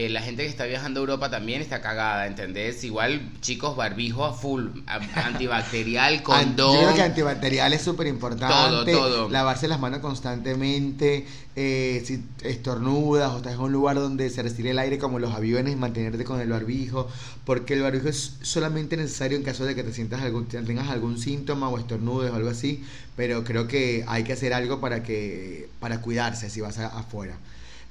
eh, 0.05 0.09
la 0.09 0.21
gente 0.21 0.43
que 0.43 0.49
está 0.49 0.65
viajando 0.65 0.99
a 0.99 1.01
Europa 1.01 1.29
también 1.31 1.61
está 1.61 1.81
cagada, 1.81 2.27
¿entendés? 2.27 2.83
Igual, 2.83 3.31
chicos, 3.41 3.75
barbijo 3.75 4.25
a 4.25 4.33
full, 4.33 4.67
a- 4.85 4.99
antibacterial, 5.25 6.17
Yo 6.17 6.23
condón. 6.23 6.77
creo 6.77 6.93
que 6.95 7.01
antibacterial 7.01 7.73
es 7.73 7.81
súper 7.81 8.07
importante. 8.07 8.91
Todo, 8.91 9.09
todo. 9.09 9.29
Lavarse 9.29 9.67
las 9.67 9.79
manos 9.79 9.99
constantemente. 9.99 11.25
eh, 11.59 12.03
si 12.05 12.23
estornudas 12.43 13.31
o 13.33 13.37
estás 13.37 13.53
en 13.53 13.59
un 13.61 13.71
lugar 13.71 13.95
donde 13.95 14.29
se 14.29 14.43
respire 14.43 14.69
el 14.71 14.77
aire 14.79 14.99
como 14.99 15.17
los 15.17 15.33
aviones, 15.33 15.75
mantenerte 15.75 16.23
con 16.23 16.39
el 16.39 16.49
barbijo. 16.49 17.07
Porque 17.45 17.73
el 17.73 17.81
barbijo 17.81 18.07
es 18.09 18.37
solamente 18.43 18.95
necesario 18.97 19.37
en 19.37 19.43
caso 19.43 19.65
de 19.65 19.73
que 19.73 19.83
te 19.83 19.91
sientas 19.93 20.21
algún, 20.21 20.45
tengas 20.47 20.89
algún 20.89 21.17
síntoma 21.17 21.69
o 21.69 21.79
estornudes 21.79 22.31
o 22.31 22.35
algo 22.35 22.49
así. 22.49 22.83
Pero 23.15 23.43
creo 23.43 23.67
que 23.67 24.05
hay 24.07 24.23
que 24.23 24.33
hacer 24.33 24.53
algo 24.53 24.79
para 24.79 25.01
que 25.01 25.69
para 25.79 26.01
cuidarse 26.01 26.49
si 26.51 26.61
vas 26.61 26.77
a- 26.77 26.87
afuera. 26.99 27.37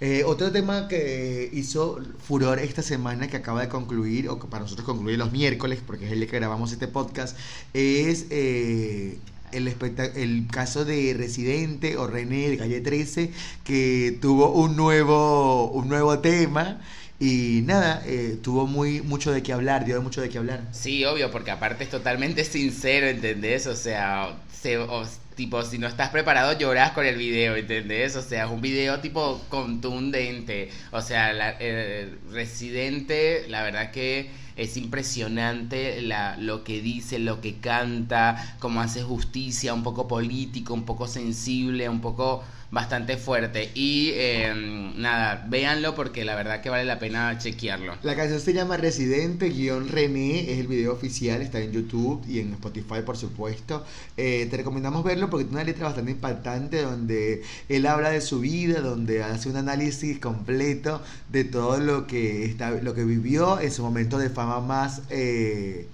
Eh, 0.00 0.24
otro 0.26 0.52
tema 0.52 0.88
que 0.88 1.48
hizo 1.54 1.98
furor 2.18 2.58
esta 2.58 2.82
semana 2.82 3.28
que 3.28 3.38
acaba 3.38 3.62
de 3.62 3.68
concluir, 3.68 4.28
o 4.28 4.38
que 4.38 4.46
para 4.46 4.62
nosotros 4.64 4.84
concluye 4.84 5.16
los 5.16 5.32
miércoles, 5.32 5.80
porque 5.86 6.06
es 6.06 6.12
el 6.12 6.26
que 6.26 6.36
grabamos 6.36 6.70
este 6.72 6.86
podcast, 6.86 7.36
es 7.72 8.26
eh, 8.30 9.16
el, 9.52 9.68
el 10.16 10.46
caso 10.50 10.84
de 10.84 11.14
Residente 11.16 11.96
o 11.96 12.06
René 12.06 12.50
de 12.50 12.58
Calle 12.58 12.80
13, 12.82 13.30
que 13.64 14.18
tuvo 14.20 14.52
un 14.52 14.76
nuevo, 14.76 15.70
un 15.70 15.88
nuevo 15.88 16.18
tema 16.18 16.78
y 17.18 17.62
nada, 17.64 18.02
eh, 18.04 18.36
tuvo 18.42 18.66
muy, 18.66 19.00
mucho 19.00 19.32
de 19.32 19.42
qué 19.42 19.54
hablar, 19.54 19.86
dio 19.86 20.02
mucho 20.02 20.20
de 20.20 20.28
qué 20.28 20.36
hablar. 20.36 20.68
Sí, 20.72 21.06
obvio, 21.06 21.30
porque 21.30 21.50
aparte 21.50 21.84
es 21.84 21.90
totalmente 21.90 22.44
sincero, 22.44 23.06
¿entendés? 23.06 23.66
O 23.66 23.74
sea, 23.74 24.36
se- 24.52 24.76
o- 24.76 25.06
tipo, 25.36 25.62
si 25.62 25.78
no 25.78 25.86
estás 25.86 26.10
preparado, 26.10 26.58
lloras 26.58 26.92
con 26.92 27.06
el 27.06 27.16
video, 27.16 27.54
¿entendés? 27.54 28.16
O 28.16 28.22
sea, 28.22 28.46
es 28.46 28.50
un 28.50 28.60
video 28.60 29.00
tipo 29.00 29.40
contundente. 29.48 30.70
O 30.90 31.02
sea, 31.02 31.32
la, 31.32 31.56
eh, 31.60 32.16
Residente, 32.32 33.44
la 33.48 33.62
verdad 33.62 33.92
que 33.92 34.30
es 34.56 34.76
impresionante 34.78 36.00
la, 36.00 36.36
lo 36.38 36.64
que 36.64 36.80
dice, 36.80 37.18
lo 37.18 37.40
que 37.40 37.56
canta, 37.56 38.56
cómo 38.58 38.80
hace 38.80 39.02
justicia, 39.02 39.74
un 39.74 39.82
poco 39.82 40.08
político, 40.08 40.72
un 40.72 40.84
poco 40.84 41.06
sensible, 41.06 41.88
un 41.88 42.00
poco 42.00 42.42
bastante 42.70 43.16
fuerte. 43.16 43.70
Y 43.74 44.10
eh, 44.14 44.52
nada, 44.96 45.46
véanlo 45.48 45.94
porque 45.94 46.24
la 46.24 46.34
verdad 46.34 46.60
que 46.60 46.70
vale 46.70 46.84
la 46.84 46.98
pena 46.98 47.38
chequearlo. 47.38 47.96
La 48.02 48.16
canción 48.16 48.40
se 48.40 48.52
llama 48.52 48.76
Residente 48.76 49.50
guion 49.50 49.88
René, 49.88 50.52
es 50.52 50.58
el 50.58 50.66
video 50.66 50.92
oficial, 50.92 51.42
está 51.42 51.60
en 51.60 51.72
YouTube 51.72 52.24
y 52.28 52.40
en 52.40 52.52
Spotify 52.54 53.02
por 53.04 53.16
supuesto. 53.16 53.84
Eh, 54.16 54.46
te 54.50 54.56
recomendamos 54.56 55.04
verlo 55.04 55.30
porque 55.30 55.44
tiene 55.44 55.60
una 55.60 55.64
letra 55.64 55.86
bastante 55.86 56.10
impactante 56.10 56.82
donde 56.82 57.42
él 57.68 57.86
habla 57.86 58.10
de 58.10 58.20
su 58.20 58.40
vida, 58.40 58.80
donde 58.80 59.22
hace 59.22 59.48
un 59.48 59.56
análisis 59.56 60.18
completo 60.18 61.02
de 61.30 61.44
todo 61.44 61.78
lo 61.78 62.06
que 62.06 62.44
está, 62.44 62.70
lo 62.70 62.94
que 62.94 63.04
vivió 63.04 63.60
en 63.60 63.70
su 63.70 63.82
momento 63.82 64.18
de 64.18 64.30
fama 64.30 64.60
más 64.60 65.02
eh, 65.10 65.86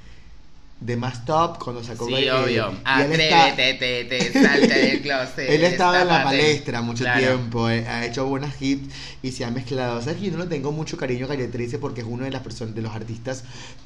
de 0.85 0.97
más 0.97 1.25
top 1.25 1.59
cuando 1.63 1.83
sacó 1.85 2.07
Sí, 2.09 2.29
obvio. 2.29 2.71
está- 2.71 2.97
Atrévete, 2.99 3.75
te, 3.75 4.05
te, 4.05 4.33
salte 4.33 4.75
del 4.79 5.01
closet. 5.03 5.39
él 5.51 5.63
estaba 5.65 6.03
en 6.03 6.09
la 6.09 6.25
palestra 6.25 6.83
mucho 6.83 7.05
Claro. 7.05 7.21
tiempo, 7.21 7.71
eh, 7.71 7.87
ha 7.87 8.05
hecho 8.05 8.27
buenas 8.27 8.61
hits 8.61 8.93
y 9.23 9.31
se 9.33 9.45
ha 9.45 9.51
mezclado. 9.51 10.01
Sabes 10.01 10.17
que 10.17 10.27
yo 10.27 10.33
no 10.33 10.39
le 10.45 10.51
tengo 10.51 10.73
mucho 10.73 10.97
cariño 10.97 11.27
a 11.27 11.29
Calle 11.29 11.47
13 11.49 11.79
porque 11.79 12.01
es 12.01 12.07
uno 12.09 12.25
de 12.25 12.31
las 12.31 12.43
personas, 12.43 12.75
de 12.75 12.83
los 12.83 12.95
artistas 12.95 13.45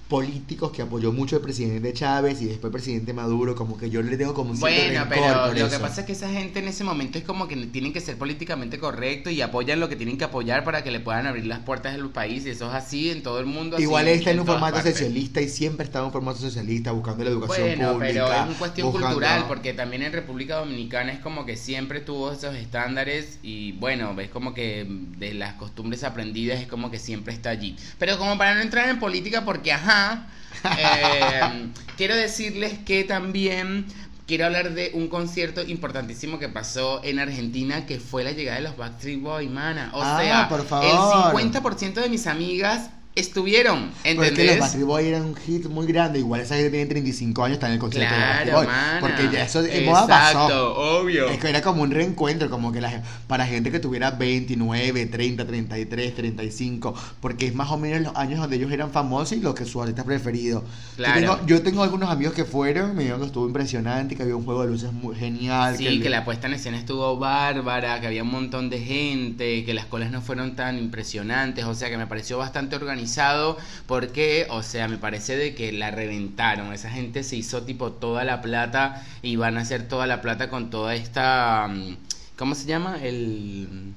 políticos 0.09 0.71
que 0.73 0.83
apoyó 0.83 1.13
mucho 1.13 1.37
al 1.37 1.43
presidente 1.43 1.93
Chávez 1.93 2.41
y 2.41 2.47
después 2.47 2.67
al 2.67 2.71
presidente 2.73 3.13
Maduro, 3.13 3.55
como 3.57 3.77
que 3.77 3.91
yo 3.91 4.03
le 4.03 4.17
tengo 4.17 4.35
como 4.35 4.53
un 4.53 4.61
Bueno, 4.61 5.05
pero 5.09 5.49
lo 5.49 5.53
que 5.53 5.63
eso. 5.75 5.81
pasa 5.81 6.01
es 6.03 6.07
que 6.07 6.13
esa 6.13 6.31
gente 6.31 6.61
en 6.61 6.69
ese 6.69 6.85
momento 6.85 7.19
es 7.19 7.25
como 7.25 7.49
que 7.49 7.57
tienen 7.67 7.93
que 7.93 8.01
ser 8.01 8.17
políticamente 8.17 8.79
correctos 8.79 9.33
y 9.33 9.43
apoyan 9.43 9.81
lo 9.81 9.89
que 9.89 9.97
tienen 9.97 10.17
que 10.17 10.25
apoyar 10.25 10.63
para 10.65 10.85
que 10.85 10.91
le 10.93 11.01
puedan 11.01 11.27
abrir 11.27 11.47
las 11.47 11.59
puertas 11.61 11.95
del 11.95 12.09
país 12.11 12.47
y 12.47 12.51
eso 12.51 12.69
es 12.69 12.75
así 12.75 13.11
en 13.11 13.23
todo 13.23 13.41
el 13.41 13.47
mundo. 13.47 13.79
Igual 13.81 14.07
está 14.09 14.31
en 14.31 14.41
un 14.41 14.47
todas 14.47 14.61
formato 14.61 14.77
partes. 14.77 14.93
socialista 14.95 15.41
y 15.41 15.49
siempre 15.49 15.85
está 15.85 15.99
en 15.99 16.05
un 16.07 16.13
formato 16.13 16.39
socialista 16.39 16.86
buscando 16.93 17.25
la 17.25 17.31
educación 17.31 17.67
Bueno, 17.69 17.93
pública. 17.95 18.13
pero 18.13 18.33
es 18.33 18.41
una 18.49 18.59
cuestión 18.59 18.87
buscando- 18.93 19.15
cultural, 19.17 19.45
porque 19.49 19.73
también 19.73 20.03
en 20.03 20.13
República 20.13 20.57
Dominicana 20.57 21.13
es 21.13 21.19
como 21.21 21.45
que 21.47 21.57
siempre 21.57 22.01
tuvo 22.01 22.33
esos 22.33 22.55
estándares 22.55 23.39
y 23.43 23.73
bueno, 23.73 24.15
ves 24.15 24.31
como 24.31 24.55
que 24.55 24.87
de 24.89 25.35
las 25.35 25.55
costumbres 25.55 26.05
aprendidas 26.05 26.61
es 26.61 26.67
como 26.67 26.91
que 26.91 26.99
siempre 26.99 27.33
está 27.35 27.51
allí. 27.51 27.77
Pero 27.99 28.19
como 28.19 28.37
para 28.39 28.55
no 28.55 28.61
entrar 28.61 28.89
en 28.89 28.99
política, 28.99 29.45
porque 29.45 29.73
ajá, 29.73 30.27
eh, 30.79 31.69
quiero 31.97 32.15
decirles 32.17 32.79
que 32.85 33.05
también 33.05 33.87
quiero 34.27 34.47
hablar 34.47 34.75
de 34.75 34.91
un 34.95 35.09
concierto 35.09 35.63
importantísimo 35.63 36.39
que 36.39 36.49
pasó 36.49 37.01
en 37.05 37.19
Argentina, 37.21 37.87
que 37.87 38.01
fue 38.01 38.25
la 38.25 38.33
llegada 38.33 38.57
de 38.59 38.65
los 38.65 38.77
Backstreet 38.77 39.21
Boys, 39.21 39.51
mana. 39.51 39.91
O 39.95 40.03
Ah, 40.03 40.19
sea, 40.21 40.49
por 40.49 40.61
el 40.61 40.67
favor. 40.67 41.33
50% 41.33 42.01
de 42.01 42.09
mis 42.09 42.27
amigas 42.27 42.91
estuvieron, 43.17 43.91
Porque 43.91 44.15
los 44.15 44.27
¿entendés? 44.29 44.61
Backstreet 44.61 44.87
Boys 44.87 45.07
eran 45.07 45.23
un 45.23 45.37
hit 45.37 45.67
muy 45.67 45.87
grande. 45.87 46.19
Igual 46.19 46.43
esa 46.43 46.55
gente 46.55 46.71
tiene 46.71 46.87
35 46.87 47.45
años, 47.45 47.55
está 47.55 47.67
en 47.67 47.73
el 47.73 47.79
concierto 47.79 48.15
de 48.15 48.21
los 48.21 48.29
Backstreet 48.29 48.53
Claro, 48.53 48.67
Boys. 48.67 49.01
Porque 49.01 49.37
ya 49.37 49.45
eso 49.45 49.63
de 49.63 49.81
moda 49.81 50.03
Exacto, 50.03 50.39
pasó. 50.39 50.75
obvio. 51.01 51.29
Es 51.29 51.39
que 51.39 51.49
era 51.49 51.63
como 51.63 51.83
un 51.83 51.91
reencuentro, 51.91 52.51
como 52.51 52.73
que 52.73 52.81
la, 52.81 53.03
para 53.27 53.47
gente 53.47 53.71
que 53.73 53.81
tuviera 53.81 54.11
29, 54.11 55.07
30, 55.07 55.47
33, 55.47 56.15
35, 56.15 56.95
porque 57.21 57.47
es 57.47 57.55
más 57.55 57.71
o 57.71 57.79
menos 57.79 58.03
los 58.03 58.17
años 58.17 58.39
donde 58.39 58.57
ellos 58.57 58.71
eran 58.71 58.91
famosos 58.91 59.39
y 59.39 59.41
los 59.41 59.55
que 59.55 59.65
sus 59.65 59.81
artistas 59.81 60.05
preferidos. 60.05 60.63
Claro. 60.97 61.21
Yo, 61.21 61.27
tengo, 61.27 61.47
yo 61.47 61.63
tengo 61.63 61.83
algunos 61.83 62.11
amigos 62.11 62.35
que 62.35 62.45
fueron, 62.45 62.95
me 62.95 63.01
dijeron 63.01 63.21
que 63.21 63.27
estuvo 63.29 63.47
impresionante, 63.47 64.15
que 64.15 64.23
había 64.25 64.37
un 64.37 64.45
juego 64.45 64.63
de 64.63 64.69
luces 64.69 64.93
muy 64.93 65.17
genial. 65.17 65.77
Sí, 65.79 66.01
que 66.01 66.11
la 66.11 66.25
puesta 66.27 66.49
en 66.49 66.53
escena 66.53 66.77
estuvo 66.77 67.17
bárbara, 67.17 67.99
que 68.01 68.09
había 68.09 68.23
un 68.23 68.31
montón 68.31 68.69
de 68.69 68.79
gente, 68.79 69.65
que 69.65 69.73
las 69.73 69.87
colas 69.87 70.11
no 70.11 70.21
fueron 70.21 70.55
tan 70.55 70.79
impresionantes, 70.79 71.65
o 71.65 71.75
sea 71.75 71.89
que 71.89 71.97
me 71.97 72.07
pareció 72.07 72.37
bastante 72.37 72.77
organizado 72.77 73.06
porque, 73.87 74.47
o 74.51 74.63
sea, 74.63 74.89
me 74.89 74.99
parece 74.99 75.37
de 75.37 75.55
que 75.55 75.73
la 75.73 75.91
reventaron, 75.91 76.73
esa 76.73 76.91
gente 76.91 77.23
se 77.23 77.37
hizo 77.37 77.63
tipo 77.63 77.93
toda 77.93 78.25
la 78.25 78.43
plata 78.43 79.05
y 79.23 79.37
van 79.37 79.59
a 79.59 79.63
hacer 79.63 79.89
toda 79.89 80.07
la 80.07 80.21
plata 80.23 80.51
con 80.51 80.71
toda 80.71 80.95
esta, 80.95 81.69
mm, 81.69 81.97
¿cómo 82.37 82.55
se 82.55 82.67
llama? 82.67 82.99
El 83.03 83.95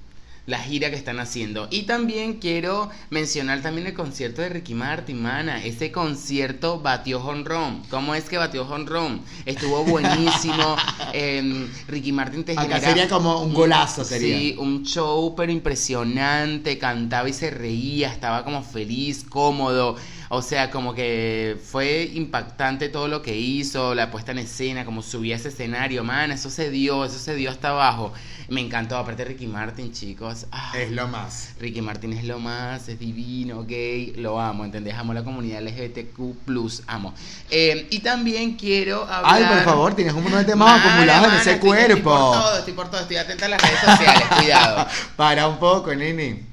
la 0.49 0.59
gira 0.59 0.89
que 0.89 0.95
están 0.95 1.19
haciendo. 1.19 1.67
Y 1.69 1.83
también 1.83 2.39
quiero 2.39 2.89
mencionar 3.09 3.61
también 3.61 3.87
el 3.87 3.93
concierto 3.93 4.41
de 4.41 4.49
Ricky 4.49 4.73
Martin, 4.73 5.21
mana. 5.21 5.63
Ese 5.63 5.91
concierto 5.91 6.79
batió 6.79 7.23
honrón. 7.23 7.83
¿Cómo 7.89 8.15
es 8.15 8.25
que 8.25 8.37
batió 8.37 8.67
honrón? 8.67 9.21
Estuvo 9.45 9.83
buenísimo. 9.85 10.75
Em, 11.13 11.67
Ricky 11.87 12.11
Martin 12.11 12.43
te 12.43 12.53
Acá 12.53 12.63
genera 12.63 12.79
sería 12.81 13.09
como 13.09 13.41
un 13.41 13.53
golazo, 13.53 14.03
sería. 14.03 14.37
Sí, 14.37 14.55
un 14.57 14.83
show 14.83 15.35
pero 15.35 15.51
impresionante, 15.51 16.77
cantaba 16.77 17.29
y 17.29 17.33
se 17.33 17.51
reía, 17.51 18.11
estaba 18.11 18.43
como 18.43 18.63
feliz, 18.63 19.23
cómodo. 19.23 19.95
O 20.31 20.43
sea, 20.43 20.69
como 20.69 20.93
que 20.93 21.57
fue 21.71 22.09
impactante 22.13 22.87
todo 22.89 23.07
lo 23.07 23.23
que 23.23 23.35
hizo, 23.35 23.95
la 23.95 24.11
puesta 24.11 24.31
en 24.31 24.37
escena, 24.37 24.85
como 24.85 25.01
subía 25.01 25.35
ese 25.35 25.49
escenario, 25.49 26.03
man, 26.03 26.31
eso 26.31 26.51
se 26.51 26.69
dio, 26.69 27.03
eso 27.03 27.17
se 27.17 27.33
dio 27.33 27.49
hasta 27.49 27.69
abajo. 27.69 28.13
Me 28.47 28.61
encantó, 28.61 28.95
aparte 28.97 29.25
Ricky 29.25 29.47
Martin, 29.47 29.91
chicos. 29.91 30.45
ah, 30.51 30.71
Es 30.77 30.91
lo 30.91 31.07
más. 31.07 31.53
Ricky 31.59 31.81
Martin 31.81 32.13
es 32.13 32.23
lo 32.25 32.37
más, 32.39 32.87
es 32.89 32.99
divino, 32.99 33.63
gay, 33.65 34.13
lo 34.17 34.39
amo, 34.39 34.65
¿entendés? 34.65 34.95
Amo 34.95 35.13
la 35.15 35.23
comunidad 35.23 35.61
LGBTQ+, 35.63 36.83
amo. 36.87 37.13
Eh, 37.49 37.87
y 37.89 37.99
también 37.99 38.53
quiero 38.55 39.03
hablar... 39.03 39.23
Ay, 39.25 39.43
por 39.45 39.63
favor, 39.63 39.95
tienes 39.95 40.13
un 40.13 40.23
montón 40.23 40.39
de 40.41 40.45
temas 40.45 40.79
acumulados 40.85 41.33
en 41.33 41.39
ese 41.39 41.51
estoy- 41.53 41.69
Estoy 41.79 41.95
por 42.01 42.13
cuerpo. 42.13 42.31
todo, 42.33 42.57
estoy 42.59 42.73
por 42.73 42.91
todo, 42.91 43.01
estoy 43.01 43.17
atenta 43.17 43.45
a 43.45 43.49
las 43.49 43.61
redes 43.61 43.79
sociales, 43.79 44.23
cuidado. 44.37 44.87
Para 45.15 45.47
un 45.47 45.57
poco, 45.57 45.93
nene. 45.95 46.48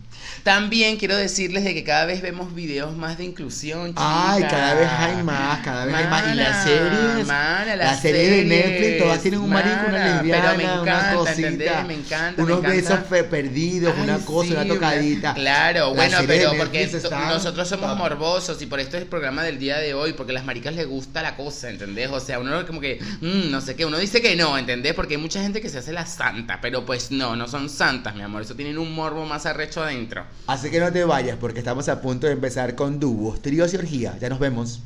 También 0.46 0.96
quiero 0.96 1.16
decirles 1.16 1.64
de 1.64 1.74
que 1.74 1.82
cada 1.82 2.04
vez 2.04 2.22
vemos 2.22 2.54
videos 2.54 2.96
más 2.96 3.18
de 3.18 3.24
inclusión, 3.24 3.88
chicas. 3.88 4.04
Ay, 4.06 4.44
cada 4.44 4.74
vez 4.74 4.88
hay 4.88 5.22
más, 5.24 5.58
cada 5.64 5.86
vez 5.86 5.94
hay 5.96 6.06
más. 6.06 6.32
Y 6.32 6.36
las 6.36 6.62
series, 6.62 7.26
mana, 7.26 7.74
las 7.74 7.90
las 7.90 8.00
series 8.00 8.30
de 8.30 8.44
Netflix, 8.44 8.98
todas 9.02 9.22
tienen 9.22 9.40
un 9.40 9.50
marico, 9.50 9.86
una 9.88 10.04
lesbiana, 10.06 10.54
pero 10.54 10.56
me 10.56 10.64
una 10.64 10.82
encanta, 10.82 11.14
cosita, 11.16 11.48
¿entendés? 11.48 11.86
Me 11.88 11.94
encanta, 11.94 12.34
me 12.36 12.44
unos 12.44 12.58
encanta. 12.60 12.76
besos 12.76 13.24
perdidos, 13.28 13.94
Ay, 13.96 14.02
una 14.04 14.18
cosa, 14.18 14.48
sí, 14.48 14.54
una 14.54 14.68
tocadita. 14.68 15.34
Claro, 15.34 15.94
bueno, 15.94 16.18
pero 16.28 16.56
porque 16.56 16.88
nosotros 17.28 17.68
somos 17.68 17.90
top. 17.90 17.98
morbosos 17.98 18.62
y 18.62 18.66
por 18.66 18.78
esto 18.78 18.96
es 18.98 19.02
el 19.02 19.08
programa 19.08 19.42
del 19.42 19.58
día 19.58 19.78
de 19.78 19.94
hoy, 19.94 20.12
porque 20.12 20.30
a 20.30 20.34
las 20.34 20.44
maricas 20.44 20.76
les 20.76 20.86
gusta 20.86 21.22
la 21.22 21.34
cosa, 21.34 21.70
¿entendés? 21.70 22.08
O 22.10 22.20
sea, 22.20 22.38
uno 22.38 22.64
como 22.66 22.80
que, 22.80 23.00
mm, 23.20 23.50
no 23.50 23.60
sé 23.60 23.74
qué, 23.74 23.84
uno 23.84 23.98
dice 23.98 24.22
que 24.22 24.36
no, 24.36 24.56
¿entendés? 24.56 24.94
Porque 24.94 25.14
hay 25.14 25.20
mucha 25.20 25.42
gente 25.42 25.60
que 25.60 25.68
se 25.68 25.78
hace 25.78 25.92
la 25.92 26.06
santa, 26.06 26.60
pero 26.62 26.86
pues 26.86 27.10
no, 27.10 27.34
no 27.34 27.48
son 27.48 27.68
santas, 27.68 28.14
mi 28.14 28.22
amor, 28.22 28.42
eso 28.42 28.54
tienen 28.54 28.78
un 28.78 28.94
morbo 28.94 29.26
más 29.26 29.44
arrecho 29.44 29.82
adentro. 29.82 30.24
Así 30.46 30.70
que 30.70 30.80
no 30.80 30.92
te 30.92 31.04
vayas 31.04 31.36
porque 31.40 31.58
estamos 31.58 31.88
a 31.88 32.00
punto 32.00 32.26
de 32.26 32.32
empezar 32.32 32.74
con 32.74 33.00
dúos, 33.00 33.42
tríos 33.42 33.74
y 33.74 33.76
orgía. 33.76 34.16
Ya 34.20 34.28
nos 34.28 34.38
vemos. 34.38 34.80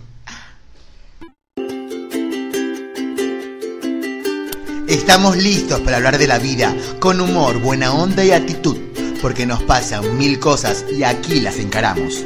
Estamos 4.89 5.37
listos 5.37 5.81
para 5.81 5.99
hablar 5.99 6.19
de 6.19 6.27
la 6.27 6.39
vida 6.39 6.75
con 6.99 7.21
humor, 7.21 7.61
buena 7.61 7.95
onda 7.95 8.25
y 8.25 8.33
actitud, 8.33 8.77
porque 9.23 9.47
nos 9.47 9.63
pasan 9.63 10.19
mil 10.19 10.41
cosas 10.41 10.85
y 10.91 11.05
aquí 11.05 11.41
las 11.41 11.59
encaramos. 11.59 12.25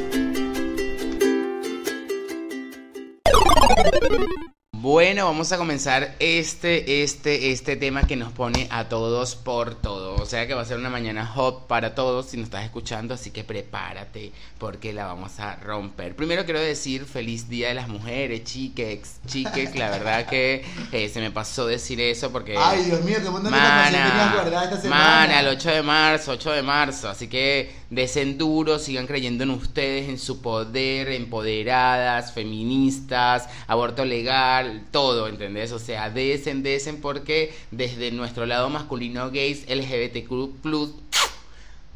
Bueno, 4.85 5.25
vamos 5.25 5.51
a 5.51 5.57
comenzar 5.57 6.13
este, 6.19 7.01
este, 7.01 7.51
este 7.51 7.75
tema 7.75 8.03
que 8.03 8.15
nos 8.15 8.31
pone 8.31 8.67
a 8.69 8.87
todos 8.87 9.35
por 9.35 9.73
todo. 9.73 10.13
O 10.13 10.27
sea 10.27 10.45
que 10.45 10.53
va 10.53 10.61
a 10.61 10.65
ser 10.65 10.77
una 10.77 10.91
mañana 10.91 11.25
hot 11.25 11.65
para 11.65 11.95
todos 11.95 12.27
si 12.27 12.37
nos 12.37 12.43
estás 12.43 12.65
escuchando, 12.65 13.15
así 13.15 13.31
que 13.31 13.43
prepárate 13.43 14.31
porque 14.59 14.93
la 14.93 15.07
vamos 15.07 15.39
a 15.39 15.55
romper. 15.55 16.15
Primero 16.15 16.45
quiero 16.45 16.59
decir 16.59 17.05
feliz 17.05 17.49
Día 17.49 17.69
de 17.69 17.73
las 17.73 17.87
Mujeres, 17.87 18.43
chiques, 18.43 19.21
chiques. 19.25 19.75
La 19.75 19.89
verdad 19.89 20.27
que 20.27 20.63
eh, 20.91 21.09
se 21.09 21.19
me 21.19 21.31
pasó 21.31 21.65
decir 21.65 21.99
eso 21.99 22.31
porque... 22.31 22.55
Ay, 22.55 22.83
Dios 22.83 23.01
mío, 23.01 23.17
qué 23.23 23.29
montón 23.31 23.45
de 23.45 23.49
Mana, 23.49 23.87
información 23.87 24.11
tenías 24.11 24.33
guardada 24.33 24.63
esta 24.65 24.81
semana. 24.81 25.03
mana, 25.03 25.39
el 25.39 25.47
8 25.47 25.69
de 25.71 25.81
marzo, 25.81 26.31
8 26.33 26.51
de 26.51 26.61
marzo. 26.61 27.09
Así 27.09 27.27
que 27.27 27.73
desen 27.89 28.37
duro, 28.37 28.77
sigan 28.77 29.07
creyendo 29.07 29.45
en 29.45 29.49
ustedes, 29.49 30.09
en 30.09 30.19
su 30.19 30.41
poder, 30.41 31.07
empoderadas, 31.07 32.33
feministas, 32.33 33.49
aborto 33.65 34.05
legal, 34.05 34.74
todo, 34.91 35.27
¿entendés? 35.27 35.71
O 35.71 35.79
sea, 35.79 36.09
desen, 36.09 36.63
desen, 36.63 37.01
porque 37.01 37.53
desde 37.71 38.11
nuestro 38.11 38.45
lado 38.45 38.69
masculino 38.69 39.31
gays, 39.31 39.65
LGBTQ+, 39.69 40.61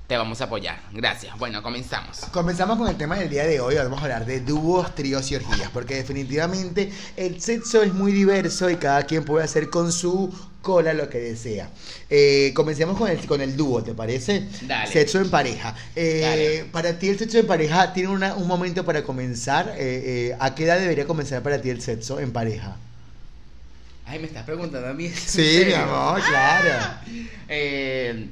te 0.10 0.18
vamos 0.18 0.42
a 0.42 0.46
apoyar. 0.46 0.82
Gracias. 0.92 1.38
Bueno, 1.38 1.62
comenzamos. 1.62 2.22
Comenzamos 2.32 2.80
con 2.80 2.88
el 2.88 2.98
tema 2.98 3.18
del 3.18 3.30
día 3.30 3.46
de 3.46 3.60
hoy. 3.60 3.76
Vamos 3.76 4.00
a 4.00 4.04
hablar 4.04 4.26
de 4.26 4.40
dúos, 4.40 4.96
tríos 4.96 5.32
y 5.32 5.36
orgías. 5.36 5.70
Porque 5.72 5.94
definitivamente 5.94 6.92
el 7.16 7.40
sexo 7.40 7.84
es 7.84 7.94
muy 7.94 8.12
diverso 8.12 8.72
y 8.72 8.78
cada 8.78 9.04
quien 9.04 9.24
puede 9.24 9.46
hacer 9.46 9.70
con 9.70 9.92
su 9.92 10.34
cola 10.62 10.94
lo 10.94 11.10
que 11.10 11.20
desea. 11.20 11.70
Eh, 12.10 12.52
comencemos 12.56 12.98
con 12.98 13.10
el, 13.10 13.18
con 13.26 13.42
el 13.42 13.56
dúo, 13.56 13.82
¿te 13.84 13.94
parece? 13.94 14.44
Dale. 14.64 14.92
Sexo 14.92 15.20
en 15.22 15.30
pareja. 15.30 15.76
Eh. 15.96 16.66
Para 16.72 17.00
ti 17.00 17.10
el 17.10 17.18
sexo 17.18 17.38
en 17.40 17.48
pareja 17.48 17.94
tiene 17.94 18.10
una- 18.10 18.36
un 18.36 18.48
momento 18.48 18.84
para 18.86 19.04
comenzar. 19.04 19.76
Eh, 19.78 20.30
eh, 20.32 20.38
¿A 20.40 20.56
qué 20.56 20.66
edad 20.66 20.80
debería 20.80 21.06
comenzar 21.06 21.42
para 21.44 21.62
ti 21.62 21.70
el 21.70 21.82
sexo 21.82 22.20
en 22.20 22.32
pareja? 22.32 22.76
Ay, 24.06 24.20
me 24.20 24.26
estás 24.26 24.44
preguntando 24.44 24.88
a 24.88 24.94
mí. 24.94 25.06
¿en 25.06 25.14
Sí, 25.16 25.64
mi 25.68 25.74
amor, 25.74 26.22
claro. 26.22 26.96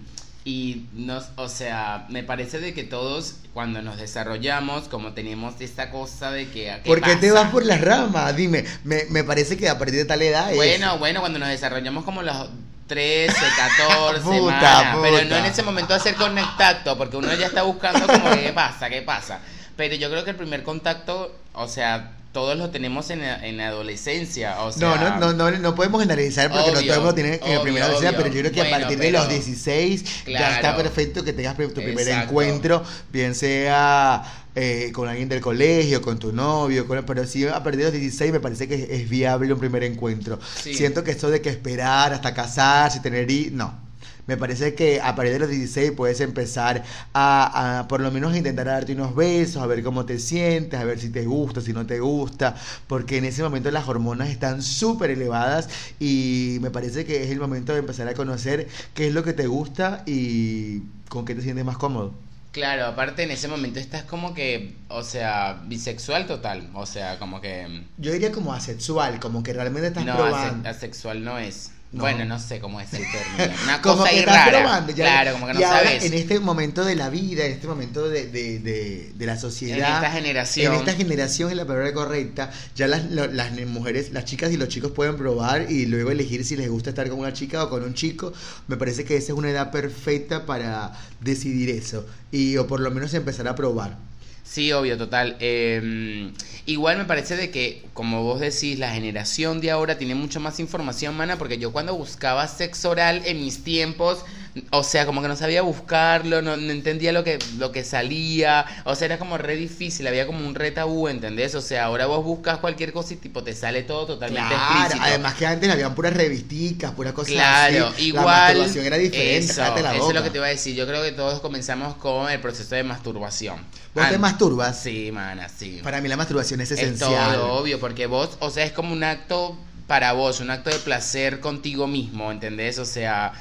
Y 0.48 0.86
nos, 0.94 1.26
o 1.36 1.50
sea, 1.50 2.06
me 2.08 2.24
parece 2.24 2.62
de 2.62 2.74
que 2.74 2.86
todos 2.86 3.36
cuando 3.54 3.82
nos 3.82 3.98
desarrollamos, 3.98 4.88
como 4.88 5.12
tenemos 5.12 5.60
esta 5.60 5.92
cosa 5.92 6.32
de 6.32 6.46
que 6.46 6.74
¿qué 6.86 6.90
¿Por 6.90 7.02
qué 7.02 7.18
te 7.18 7.32
vas 7.32 7.52
por 7.52 7.66
las 7.66 7.82
ramas? 7.82 8.34
Dime, 8.34 8.64
me, 8.86 9.04
me 9.10 9.26
parece 9.26 9.58
que 9.58 9.68
a 9.68 9.78
partir 9.78 9.96
de 9.96 10.06
tal 10.06 10.22
edad 10.22 10.50
es... 10.50 10.56
Bueno, 10.56 11.00
bueno, 11.00 11.20
cuando 11.20 11.38
nos 11.38 11.50
desarrollamos 11.50 12.06
como 12.06 12.22
los 12.22 12.48
13, 12.88 13.36
14, 13.36 14.22
Puta, 14.24 14.98
pero 15.02 15.26
no 15.26 15.36
en 15.36 15.46
ese 15.48 15.64
momento 15.64 15.94
hacer 15.94 16.16
contacto, 16.16 16.98
porque 16.98 17.18
uno 17.18 17.34
ya 17.34 17.48
está 17.48 17.64
buscando 17.64 18.08
como 18.08 18.32
qué 18.32 18.54
pasa, 18.54 18.90
qué 18.90 19.02
pasa. 19.02 19.42
Pero 19.76 19.96
yo 19.96 20.10
creo 20.10 20.24
que 20.24 20.30
el 20.30 20.38
primer 20.38 20.64
contacto, 20.64 21.36
o 21.56 21.68
sea, 21.68 22.14
todos 22.38 22.56
lo 22.56 22.70
tenemos 22.70 23.10
en, 23.10 23.22
la- 23.22 23.44
en 23.44 23.58
la 23.58 23.70
adolescencia, 23.70 24.62
o 24.62 24.72
sea... 24.72 24.88
No, 24.96 24.96
no, 25.20 25.34
no, 25.34 25.50
no, 25.52 25.58
no 25.58 25.74
podemos 25.74 26.00
generalizar 26.02 26.52
porque 26.52 26.72
no 26.72 26.78
Obvio, 26.78 26.86
todo 26.86 26.94
el 26.94 27.00
mundo 27.00 27.16
tiene 27.16 27.34
en 27.34 27.42
obvio, 27.42 27.62
primera 27.64 27.86
adolescencia, 27.86 28.16
pero 28.16 28.32
yo 28.32 28.42
creo 28.42 28.52
que 28.52 28.62
a 28.62 28.70
partir 28.80 29.00
de 29.00 29.12
los 29.12 29.22
pero- 29.26 29.34
16 29.34 30.04
ya 30.28 30.56
está 30.58 30.78
perfecto 30.78 31.24
que 31.24 31.34
tengas 31.34 31.58
tu 31.58 31.74
primer 31.74 32.08
Exacto. 32.08 32.30
encuentro, 32.30 32.84
bien 33.12 33.34
sea 33.34 34.22
eh, 34.54 34.92
con 34.94 35.08
alguien 35.10 35.28
del 35.30 35.42
colegio, 35.42 36.00
con 36.00 36.20
tu 36.20 36.32
novio, 36.32 36.86
con, 36.88 37.04
pero 37.08 37.26
sí 37.26 37.48
a 37.48 37.64
partir 37.64 37.78
de 37.80 37.84
los 37.86 37.94
16 37.94 38.32
me 38.32 38.40
parece 38.40 38.68
que 38.68 38.76
es, 38.76 38.90
es 39.02 39.10
viable 39.10 39.52
un 39.52 39.60
primer 39.60 39.84
encuentro. 39.84 40.40
Sí. 40.62 40.76
Siento 40.76 41.04
que 41.04 41.10
esto 41.10 41.32
de 41.32 41.42
que 41.42 41.50
esperar 41.50 42.14
hasta 42.14 42.36
casarse, 42.36 43.00
tener 43.00 43.32
hijos, 43.32 43.54
no. 43.54 43.87
Me 44.28 44.38
parece 44.38 44.76
que 44.76 45.00
a 45.02 45.16
partir 45.16 45.34
de 45.34 45.40
los 45.40 45.50
16 45.50 45.92
puedes 45.94 46.20
empezar 46.22 46.84
a, 47.14 47.80
a 47.80 47.88
por 47.88 48.02
lo 48.02 48.12
menos 48.12 48.36
intentar 48.36 48.66
darte 48.68 48.94
unos 48.94 49.16
besos, 49.16 49.62
a 49.62 49.68
ver 49.68 49.84
cómo 49.84 50.06
te 50.06 50.20
sientes, 50.20 50.80
a 50.80 50.84
ver 50.84 51.00
si 51.00 51.10
te 51.10 51.26
gusta, 51.26 51.62
si 51.62 51.74
no 51.74 51.86
te 51.86 52.00
gusta, 52.00 52.56
porque 52.88 53.18
en 53.18 53.26
ese 53.26 53.42
momento 53.44 53.72
las 53.72 53.88
hormonas 53.88 54.30
están 54.30 54.62
súper 54.62 55.12
elevadas 55.12 55.70
y 56.00 56.58
me 56.62 56.72
parece 56.72 57.06
que 57.06 57.24
es 57.24 57.32
el 57.32 57.40
momento 57.40 57.74
de 57.74 57.80
empezar 57.80 58.08
a 58.08 58.14
conocer 58.14 58.68
qué 58.94 59.08
es 59.08 59.14
lo 59.14 59.24
que 59.24 59.34
te 59.34 59.48
gusta 59.48 60.04
y 60.06 60.82
con 61.10 61.26
qué 61.26 61.34
te 61.36 61.42
sientes 61.42 61.66
más 61.66 61.78
cómodo. 61.78 62.14
Claro, 62.52 62.86
aparte 62.88 63.24
en 63.24 63.32
ese 63.32 63.48
momento 63.48 63.80
estás 63.80 64.04
como 64.04 64.34
que, 64.34 64.76
o 64.90 65.04
sea, 65.04 65.62
bisexual 65.68 66.26
total, 66.26 66.70
o 66.74 66.86
sea, 66.88 67.20
como 67.20 67.40
que... 67.40 67.84
Yo 67.98 68.12
diría 68.12 68.32
como 68.32 68.54
asexual, 68.54 69.20
como 69.20 69.44
que 69.44 69.54
realmente 69.54 69.88
estás 69.90 70.06
no, 70.06 70.16
probando. 70.16 70.68
ase- 70.68 70.68
asexual 70.70 71.24
no 71.24 71.38
es. 71.38 71.72
No. 71.90 72.02
Bueno, 72.02 72.26
no 72.26 72.38
sé 72.38 72.60
cómo 72.60 72.82
es 72.82 72.92
el 72.94 73.00
término. 73.38 73.56
Una 73.64 73.82
como 73.82 73.98
cosa 74.00 74.10
que 74.10 74.20
estás 74.20 74.36
rara. 74.46 74.60
probando 74.60 74.92
ya. 74.94 75.06
claro, 75.06 75.32
como 75.34 75.48
que 75.48 75.54
no 75.54 75.60
y 75.62 75.64
ahora, 75.64 75.84
sabes. 75.84 76.04
en 76.04 76.14
este 76.14 76.40
momento 76.42 76.84
de 76.84 76.96
la 76.96 77.10
vida, 77.10 77.46
en 77.46 77.54
este 77.54 77.66
momento 77.68 78.10
de, 78.10 78.28
de, 78.28 78.60
de, 78.60 79.14
de 79.16 79.26
la 79.26 79.38
sociedad. 79.38 79.78
En 79.78 79.96
esta 79.96 80.12
generación. 80.12 80.74
En 80.74 80.80
esta 80.80 80.94
generación 80.94 81.50
es 81.50 81.56
la 81.56 81.66
palabra 81.66 81.94
correcta. 81.94 82.52
Ya 82.76 82.88
las, 82.88 83.10
las 83.10 83.52
mujeres, 83.68 84.12
las 84.12 84.26
chicas 84.26 84.52
y 84.52 84.58
los 84.58 84.68
chicos 84.68 84.92
pueden 84.92 85.16
probar 85.16 85.72
y 85.72 85.86
luego 85.86 86.12
elegir 86.12 86.44
si 86.44 86.58
les 86.58 86.70
gusta 86.70 86.90
estar 86.90 87.08
con 87.10 87.20
una 87.20 87.32
chica 87.32 87.64
o 87.64 87.70
con 87.70 87.84
un 87.84 87.94
chico. 87.94 88.34
Me 88.68 88.76
parece 88.76 89.06
que 89.06 89.16
esa 89.16 89.32
es 89.32 89.38
una 89.38 89.50
edad 89.50 89.72
perfecta 89.72 90.46
para 90.46 90.92
decidir 91.22 91.70
eso. 91.70 92.06
Y 92.32 92.58
o 92.58 92.68
por 92.68 92.82
lo 92.82 92.92
menos 92.92 93.14
empezar 93.14 93.48
a 93.48 93.56
probar. 93.56 94.07
Sí, 94.50 94.72
obvio, 94.72 94.98
total. 94.98 95.36
Eh, 95.42 96.32
igual 96.66 96.98
me 96.98 97.04
parece 97.04 97.36
de 97.36 97.52
que, 97.52 97.84
como 97.94 98.24
vos 98.24 98.40
decís, 98.40 98.80
la 98.80 98.90
generación 98.94 99.60
de 99.60 99.72
ahora 99.72 99.98
tiene 99.98 100.16
mucho 100.16 100.40
más 100.40 100.62
información, 100.62 101.18
mana, 101.18 101.38
porque 101.38 101.58
yo 101.58 101.74
cuando 101.74 101.94
buscaba 101.96 102.48
sexo 102.48 102.92
oral 102.92 103.22
en 103.26 103.42
mis 103.42 103.66
tiempos, 103.66 104.24
o 104.72 104.84
sea, 104.84 105.06
como 105.06 105.22
que 105.22 105.28
no 105.28 105.36
sabía 105.36 105.62
buscarlo, 105.62 106.42
no, 106.42 106.58
no 106.58 106.72
entendía 106.72 107.12
lo 107.12 107.24
que, 107.24 107.40
lo 107.58 107.72
que 107.72 107.84
salía, 107.84 108.66
o 108.86 108.96
sea, 108.96 109.06
era 109.06 109.20
como 109.20 109.38
re 109.38 109.56
difícil, 109.56 110.08
había 110.08 110.26
como 110.28 110.46
un 110.48 110.56
re 110.56 110.72
tabú, 110.72 111.08
¿entendés? 111.08 111.56
O 111.56 111.62
sea, 111.62 111.86
ahora 111.86 112.06
vos 112.06 112.24
buscas 112.24 112.58
cualquier 112.60 112.94
cosa 112.94 113.14
y 113.14 113.18
tipo 113.18 113.44
te 113.44 113.54
sale 113.54 113.84
todo 113.84 114.06
totalmente 114.06 114.48
Claro, 114.56 114.84
explícito. 114.84 115.04
además 115.04 115.34
que 115.36 115.46
antes 115.48 115.70
habían 115.70 115.96
puras 115.96 116.14
revisticas, 116.14 116.92
puras 116.92 117.14
cosas 117.14 117.34
Claro, 117.34 117.88
así. 117.88 118.08
igual. 118.08 118.26
La 118.26 118.32
masturbación 118.32 118.86
era 118.86 118.98
diferente, 118.98 119.38
Eso, 119.38 119.62
cállate 119.62 119.82
la 119.84 119.96
eso 119.96 120.08
es 120.10 120.16
lo 120.16 120.24
que 120.24 120.30
te 120.30 120.38
iba 120.38 120.46
a 120.46 120.50
decir. 120.50 120.76
Yo 120.76 120.88
creo 120.88 121.04
que 121.04 121.12
todos 121.12 121.40
comenzamos 121.40 121.96
con 121.96 122.30
el 122.30 122.40
proceso 122.40 122.76
de 122.76 122.84
masturbación. 122.84 123.60
¿Vos 123.94 124.10
te 124.10 124.18
masturbas? 124.18 124.80
Sí, 124.80 125.12
mana, 125.12 125.50
sí. 125.50 125.80
Para 125.84 126.02
mí 126.02 126.08
la 126.08 126.18
masturbación 126.18 126.62
es 126.62 126.72
Es 126.72 126.80
esencial. 126.80 127.34
todo 127.36 127.54
obvio, 127.54 127.80
porque 127.80 128.06
vos, 128.08 128.38
o 128.40 128.50
sea, 128.50 128.64
es 128.66 128.72
como 128.72 128.94
un 128.94 129.04
acto 129.04 129.58
para 129.88 130.12
vos, 130.14 130.40
un 130.42 130.50
acto 130.52 130.70
de 130.70 130.80
placer 130.80 131.40
contigo 131.40 131.88
mismo, 131.88 132.32
¿entendés? 132.32 132.78
O 132.80 132.86
sea, 132.86 133.32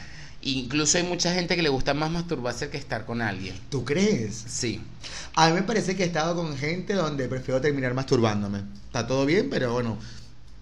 incluso 0.47 0.99
hay 0.99 1.05
mucha 1.05 1.33
gente 1.35 1.57
que 1.57 1.63
le 1.63 1.69
gusta 1.69 1.95
más 1.95 2.11
masturbarse 2.11 2.69
que 2.69 2.77
estar 2.77 3.05
con 3.05 3.21
alguien. 3.21 3.55
¿Tú 3.71 3.85
crees? 3.85 4.45
Sí. 4.47 4.81
A 5.35 5.49
mí 5.49 5.55
me 5.55 5.63
parece 5.63 5.97
que 5.97 6.05
he 6.05 6.07
estado 6.07 6.35
con 6.37 6.57
gente 6.57 6.95
donde 6.95 7.29
prefiero 7.29 7.61
terminar 7.61 7.95
masturbándome. 7.95 8.63
Está 8.87 9.07
todo 9.07 9.27
bien, 9.27 9.49
pero 9.51 9.73
bueno, 9.73 9.99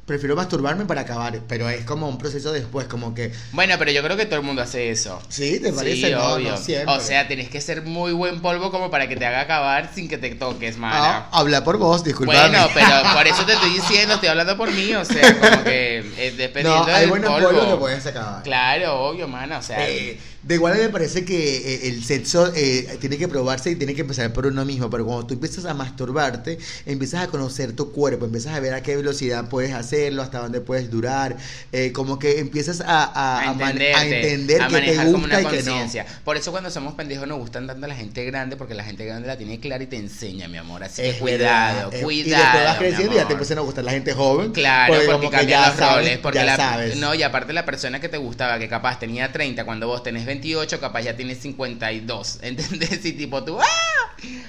prefiero 0.07 0.37
masturbarme 0.37 0.85
para 0.85 1.03
acabar. 1.03 1.40
Pero 1.49 1.69
es 1.69 1.85
como 1.85 2.09
un 2.09 2.19
proceso 2.19 2.53
después, 2.53 2.87
como 2.87 3.14
que, 3.14 3.33
Bueno, 3.53 3.75
pero 3.79 3.90
yo 3.90 4.03
creo 4.03 4.17
que 4.17 4.27
todo 4.27 4.40
el 4.40 4.45
mundo 4.45 4.62
hace 4.62 4.90
eso. 4.90 5.21
¿sí? 5.29 5.61
¿Te 5.61 5.73
parece? 5.73 6.09
Sí, 6.09 6.12
no, 6.12 6.35
obvio. 6.35 6.51
no 6.51 6.57
siempre. 6.57 6.95
o 6.95 7.01
sea, 7.01 7.27
tenés 7.29 7.49
que 7.49 7.61
ser 7.61 7.83
muy 7.83 8.12
buen 8.12 8.40
polvo 8.43 8.71
como 8.71 8.90
para 8.90 9.09
que 9.09 9.17
te 9.17 9.27
haga 9.27 9.40
acabar 9.40 9.90
sin 9.95 10.09
que 10.09 10.19
te 10.19 10.35
toques, 10.35 10.77
mana. 10.77 11.17
Ah, 11.19 11.29
habla 11.33 11.64
por 11.64 11.79
vos, 11.79 12.05
disculpame. 12.05 12.38
Bueno, 12.38 12.69
pero 12.75 12.88
por 13.14 13.27
eso 13.27 13.45
te 13.45 13.53
estoy 13.55 13.71
diciendo, 13.75 14.14
estoy 14.14 14.29
hablando 14.29 14.57
por 14.57 14.71
mí, 14.71 14.95
o 14.95 15.05
sea, 15.05 15.23
como 15.40 15.64
que 15.64 15.99
eh, 16.19 16.35
dependiendo 16.37 16.87
No, 16.87 16.93
hay 16.95 17.01
del 17.03 17.11
buenos 17.11 17.31
polvo. 17.31 17.49
polvos 17.49 17.67
que 17.67 17.77
puedes 17.77 18.07
acabar. 18.07 18.43
Claro, 18.43 19.01
obvio, 19.01 19.29
mano, 19.29 19.59
o 19.59 19.62
sea, 19.62 19.88
Eh, 19.88 20.19
de 20.46 20.54
igual 20.57 20.76
me 20.76 20.88
parece 20.90 21.24
que 21.24 21.57
eh, 21.57 21.88
el 21.88 22.04
sexo 22.04 22.52
eh, 22.54 22.98
tiene 23.00 23.16
que 23.16 23.28
probarse 23.28 23.70
y 23.70 23.76
tiene 23.76 23.94
que 23.94 24.02
empezar 24.02 24.33
por 24.33 24.46
uno 24.46 24.64
mismo, 24.64 24.90
pero 24.90 25.07
cuando 25.07 25.26
tú 25.26 25.35
empiezas 25.35 25.64
a 25.64 25.74
masturbarte, 25.74 26.59
empiezas 26.85 27.22
a 27.22 27.28
conocer 27.28 27.72
tu 27.72 27.92
cuerpo, 27.92 28.26
empiezas 28.26 28.54
a 28.54 28.61
ver 28.61 28.74
a 28.74 28.83
qué 28.83 28.96
velocidad 28.96 29.48
puedes 29.48 29.72
hacerlo, 29.72 30.22
hasta 30.22 30.40
dónde 30.40 30.61
puedes 30.61 30.90
durar, 30.90 31.37
eh, 31.72 31.92
como 31.92 32.18
que 32.18 32.40
empiezas 32.40 32.83
a, 32.83 33.04
a, 33.04 33.50
a, 33.50 33.68
a 33.68 34.07
entender 34.07 34.62
a 34.62 34.68
qué 34.68 34.74
te 34.74 34.80
manejar 34.80 35.07
como 35.07 35.18
gusta 35.18 35.38
una 35.38 35.42
y 35.42 35.57
qué 35.57 35.62
no. 35.62 36.04
Por 36.24 36.37
eso 36.37 36.50
cuando 36.50 36.70
somos 36.70 36.94
pendejos 36.94 37.26
nos 37.26 37.38
gustan 37.38 37.66
tanto 37.66 37.87
la 37.87 37.94
gente 37.94 38.24
grande, 38.24 38.57
porque 38.57 38.74
la 38.74 38.85
gente 38.85 39.07
grande 39.07 39.28
la 39.28 39.38
tiene 39.38 39.61
clara 39.61 39.83
y 39.83 39.87
te 39.87 39.96
enseña, 39.96 40.48
mi 40.48 40.59
amor. 40.59 40.85
Así 40.85 41.02
Es 41.02 41.14
que 41.14 41.20
cuidado, 41.20 41.90
verdad, 41.90 42.04
cuidado. 42.04 42.12
Y 42.12 42.22
después 42.22 42.64
vas 42.64 42.78
creciendo 42.78 43.12
y 43.14 43.16
ya 43.16 43.26
te 43.26 43.33
empiezan 43.33 43.59
a 43.59 43.61
gustar 43.62 43.85
la 43.85 43.92
gente 43.92 44.12
joven. 44.12 44.52
Claro, 44.52 44.94
porque, 44.94 45.07
como 45.11 45.30
que 45.30 45.46
ya 45.46 45.68
los 45.68 45.76
sabes, 45.76 45.96
roles. 45.96 46.18
Porque 46.18 46.38
ya 46.38 46.44
la, 46.44 46.57
sabes. 46.57 46.96
No, 46.96 47.14
y 47.14 47.22
aparte 47.22 47.52
la 47.52 47.64
persona 47.64 48.00
que 48.00 48.11
te 48.11 48.18
gustaba, 48.18 48.59
que 48.59 48.68
capaz 48.68 48.98
tenía 48.98 49.33
30, 49.33 49.64
cuando 49.64 49.87
vos 49.87 50.02
tenés 50.02 50.26
28, 50.35 50.81
capaz 50.81 51.03
ya 51.03 51.16
tienes 51.16 51.38
52. 51.38 52.40
¿Entendés? 52.42 53.05
Y 53.05 53.12
tipo 53.12 53.44
tú, 53.44 53.59
¡ah! 53.61 53.64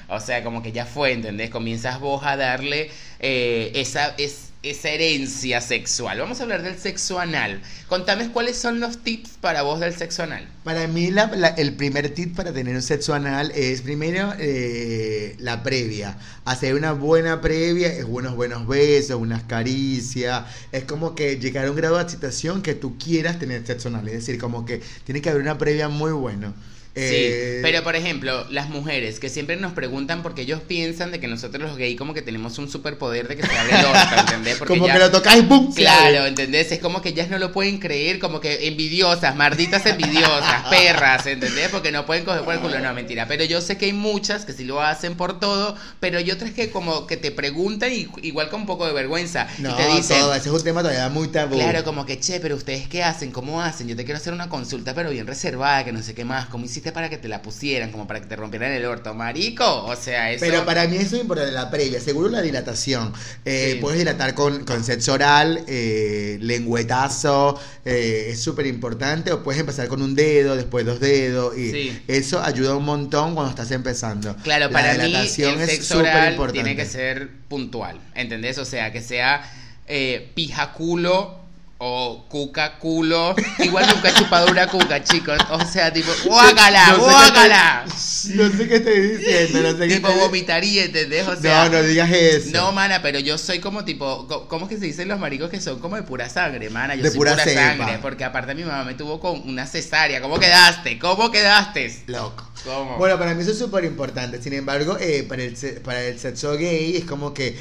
O 0.07 0.19
sea, 0.19 0.43
como 0.43 0.61
que 0.63 0.71
ya 0.71 0.85
fue, 0.85 1.11
¿entendés? 1.11 1.49
Comienzas 1.49 1.99
vos 1.99 2.23
a 2.23 2.37
darle 2.37 2.89
eh, 3.19 3.71
esa, 3.75 4.15
es, 4.17 4.44
esa 4.65 4.89
herencia 4.89 5.61
sexual. 5.61 6.19
Vamos 6.19 6.39
a 6.39 6.43
hablar 6.43 6.63
del 6.63 6.77
sexo 6.77 7.19
anal. 7.19 7.61
Contame 7.87 8.29
cuáles 8.31 8.57
son 8.57 8.79
los 8.79 8.97
tips 9.03 9.31
para 9.39 9.61
vos 9.61 9.79
del 9.79 9.93
sexo 9.95 10.23
anal. 10.23 10.47
Para 10.63 10.87
mí 10.87 11.11
la- 11.11 11.27
la- 11.27 11.49
el 11.49 11.73
primer 11.73 12.09
tip 12.09 12.35
para 12.35 12.51
tener 12.51 12.75
un 12.75 12.81
sexo 12.81 13.13
anal 13.13 13.51
es 13.55 13.81
primero 13.81 14.33
eh, 14.39 15.35
la 15.39 15.61
previa. 15.63 16.17
Hacer 16.45 16.75
una 16.75 16.93
buena 16.93 17.41
previa, 17.41 17.87
es 17.89 18.05
unos 18.05 18.35
buenos 18.35 18.67
besos, 18.67 19.19
unas 19.21 19.43
caricias. 19.43 20.45
Es 20.71 20.83
como 20.85 21.15
que 21.15 21.37
llegar 21.37 21.65
a 21.65 21.69
un 21.71 21.77
grado 21.77 21.97
de 21.97 22.03
excitación 22.03 22.61
que 22.61 22.73
tú 22.73 22.97
quieras 22.97 23.37
tener 23.39 23.65
sexo 23.65 23.89
anal. 23.89 24.07
Es 24.07 24.13
decir, 24.15 24.39
como 24.39 24.65
que 24.65 24.81
tiene 25.03 25.21
que 25.21 25.29
haber 25.29 25.41
una 25.41 25.57
previa 25.57 25.89
muy 25.89 26.11
buena. 26.11 26.53
Eh, 26.95 27.59
pero 27.61 27.83
por 27.83 27.95
ejemplo, 27.95 28.45
las 28.49 28.69
mujeres 28.69 29.19
que 29.19 29.29
siempre 29.29 29.57
nos 29.57 29.73
preguntan 29.73 30.23
porque 30.23 30.43
ellos 30.43 30.61
piensan 30.65 31.11
de 31.11 31.19
que 31.19 31.27
nosotros 31.27 31.61
los 31.61 31.77
gays 31.77 31.97
como 31.97 32.13
que 32.13 32.21
tenemos 32.21 32.57
un 32.57 32.69
superpoder 32.69 33.27
de 33.27 33.35
que 33.35 33.45
se 33.45 33.57
abre 33.57 33.79
el 33.79 33.85
orto, 33.85 34.15
¿entendés? 34.19 34.57
Porque 34.57 34.73
como 34.75 34.87
ya- 34.87 34.93
que 34.93 34.99
lo 34.99 35.11
tocas 35.11 35.37
y. 35.37 35.73
Claro, 35.75 36.25
¿entendés? 36.25 36.71
Es 36.71 36.79
como 36.79 37.01
que 37.01 37.09
ellas 37.09 37.29
no 37.29 37.37
lo 37.37 37.51
pueden 37.51 37.79
creer, 37.79 38.19
como 38.19 38.39
que 38.39 38.67
envidiosas, 38.67 39.35
marditas 39.35 39.85
envidiosas, 39.85 40.67
perras, 40.69 41.25
¿entendés? 41.25 41.69
Porque 41.69 41.91
no 41.91 42.05
pueden 42.05 42.23
coger 42.23 42.43
por 42.43 42.53
el 42.53 42.61
culo, 42.61 42.79
no, 42.79 42.93
mentira. 42.93 43.27
Pero 43.27 43.43
yo 43.43 43.59
sé 43.59 43.77
que 43.77 43.85
hay 43.87 43.93
muchas 43.93 44.45
que 44.45 44.53
sí 44.53 44.63
lo 44.63 44.81
hacen 44.81 45.15
por 45.15 45.39
todo, 45.39 45.75
pero 45.99 46.17
hay 46.17 46.31
otras 46.31 46.51
que 46.51 46.71
como 46.71 47.07
que 47.07 47.17
te 47.17 47.31
preguntan 47.31 47.91
y, 47.91 48.07
igual 48.21 48.49
con 48.49 48.61
un 48.61 48.67
poco 48.67 48.87
de 48.87 48.93
vergüenza 48.93 49.47
No, 49.59 49.71
y 49.71 49.73
te 49.75 49.87
dicen... 49.87 50.19
todo, 50.19 50.33
ese 50.33 50.49
es 50.49 50.55
un 50.55 50.63
tema 50.63 50.81
todavía 50.81 51.09
muy 51.09 51.27
tabú. 51.27 51.55
Claro, 51.55 51.83
como 51.83 52.05
que, 52.05 52.19
che, 52.19 52.39
pero 52.39 52.55
ustedes 52.55 52.87
qué 52.87 53.03
hacen, 53.03 53.31
cómo 53.31 53.61
hacen, 53.61 53.87
yo 53.87 53.95
te 53.95 54.05
quiero 54.05 54.17
hacer 54.17 54.33
una 54.33 54.49
consulta, 54.49 54.93
pero 54.93 55.09
bien 55.09 55.27
reservada, 55.27 55.83
que 55.83 55.91
no 55.91 56.01
sé 56.01 56.13
qué 56.13 56.23
más, 56.25 56.47
¿cómo 56.47 56.65
hiciste 56.65 56.84
para 56.91 57.09
que 57.09 57.17
te 57.17 57.27
la 57.27 57.41
pusieran, 57.41 57.91
como 57.91 58.07
para 58.07 58.19
que 58.21 58.27
te 58.27 58.35
rompieran 58.35 58.71
el 58.71 58.85
orto, 58.85 59.13
marico? 59.13 59.83
O 59.85 59.95
sea, 59.95 60.31
eso... 60.31 60.45
Pero 60.45 60.65
para 60.65 60.87
mí 60.87 60.97
eso 60.97 61.15
es 61.15 61.21
importante, 61.21 61.51
la 61.51 61.69
previa, 61.69 61.99
seguro 61.99 62.29
la 62.29 62.41
dilatación. 62.41 63.13
Eh, 63.45 63.73
Sí. 63.75 63.79
Puedes 63.81 63.99
dilatar 63.99 64.33
con, 64.35 64.63
con 64.65 64.83
sexo 64.83 65.13
oral, 65.13 65.63
eh, 65.67 66.37
lengüetazo, 66.41 67.59
eh, 67.83 68.27
es 68.29 68.41
súper 68.41 68.65
importante, 68.67 69.31
o 69.31 69.43
puedes 69.43 69.59
empezar 69.59 69.87
con 69.87 70.01
un 70.01 70.15
dedo, 70.15 70.55
después 70.55 70.85
dos 70.85 70.99
dedos, 70.99 71.57
y 71.57 71.71
Sí. 71.71 72.01
eso 72.07 72.41
ayuda 72.41 72.75
un 72.75 72.85
montón 72.85 73.33
cuando 73.35 73.49
estás 73.49 73.71
empezando. 73.71 74.35
Claro, 74.43 74.65
La 74.65 74.71
para 74.71 74.93
mí 74.95 75.05
dilatación 75.05 75.55
el 75.55 75.61
es 75.61 75.71
sexo 75.71 75.95
súper 75.99 76.09
oral 76.39 76.51
tiene 76.51 76.75
que 76.75 76.85
ser 76.85 77.29
puntual, 77.47 77.99
¿entendés? 78.15 78.57
O 78.57 78.65
sea, 78.65 78.91
que 78.91 79.01
sea 79.01 79.41
eh, 79.87 80.31
pija 80.33 80.73
culo 80.73 81.44
o 81.87 82.25
cuca 82.27 82.79
culo. 82.79 83.35
Igual 83.59 83.85
nunca 83.93 84.09
he 84.09 84.13
chupado 84.13 84.51
una 84.51 84.67
cuca, 84.67 85.03
chicos. 85.03 85.37
O 85.51 85.63
sea, 85.65 85.93
tipo, 85.93 86.11
guácala, 86.25 86.87
No 86.89 86.95
sé 86.95 87.01
guácala. 87.01 87.85
te- 87.85 88.35
No 88.35 88.49
sé 88.57 88.67
qué 88.67 88.75
estoy 88.77 88.99
diciendo, 89.17 89.61
no 89.61 89.77
sé 89.77 89.87
qué 89.87 89.95
Tipo 89.95 90.07
estoy- 90.07 90.21
vomitaría, 90.23 90.85
¿entendés? 90.85 91.27
O 91.27 91.35
sea, 91.39 91.65
No, 91.65 91.69
no 91.77 91.83
digas 91.83 92.09
eso. 92.11 92.49
No, 92.51 92.71
mana, 92.71 93.01
pero 93.01 93.19
yo 93.19 93.37
soy 93.37 93.59
como 93.59 93.85
tipo, 93.85 94.27
¿cómo 94.47 94.65
es 94.65 94.69
que 94.69 94.77
se 94.79 94.85
dicen 94.85 95.07
los 95.07 95.19
maricos 95.19 95.49
que 95.49 95.61
son 95.61 95.79
como 95.79 95.95
de 95.95 96.03
pura 96.03 96.27
sangre, 96.29 96.69
mana? 96.69 96.95
Yo 96.95 97.03
De 97.03 97.09
soy 97.09 97.17
pura 97.19 97.33
pura, 97.33 97.43
sangre, 97.45 97.99
porque 98.01 98.23
aparte 98.23 98.55
mi 98.55 98.63
mamá 98.63 98.83
me 98.83 98.95
tuvo 98.95 99.19
con 99.19 99.47
una 99.47 99.67
cesárea. 99.67 100.21
¿Cómo 100.21 100.39
quedaste? 100.39 100.97
¿Cómo 100.97 101.29
quedaste? 101.31 102.03
Loco. 102.07 102.49
¿Cómo? 102.63 102.97
Bueno, 102.97 103.19
para 103.19 103.33
mí 103.35 103.43
eso 103.43 103.51
es 103.51 103.59
súper 103.59 103.83
importante. 103.85 104.41
Sin 104.41 104.53
embargo, 104.53 104.97
eh, 104.99 105.23
para, 105.29 105.43
el, 105.43 105.55
para 105.83 106.01
el 106.01 106.17
sexo 106.19 106.53
gay 106.57 106.97
es 106.97 107.05
como 107.05 107.33
que 107.33 107.55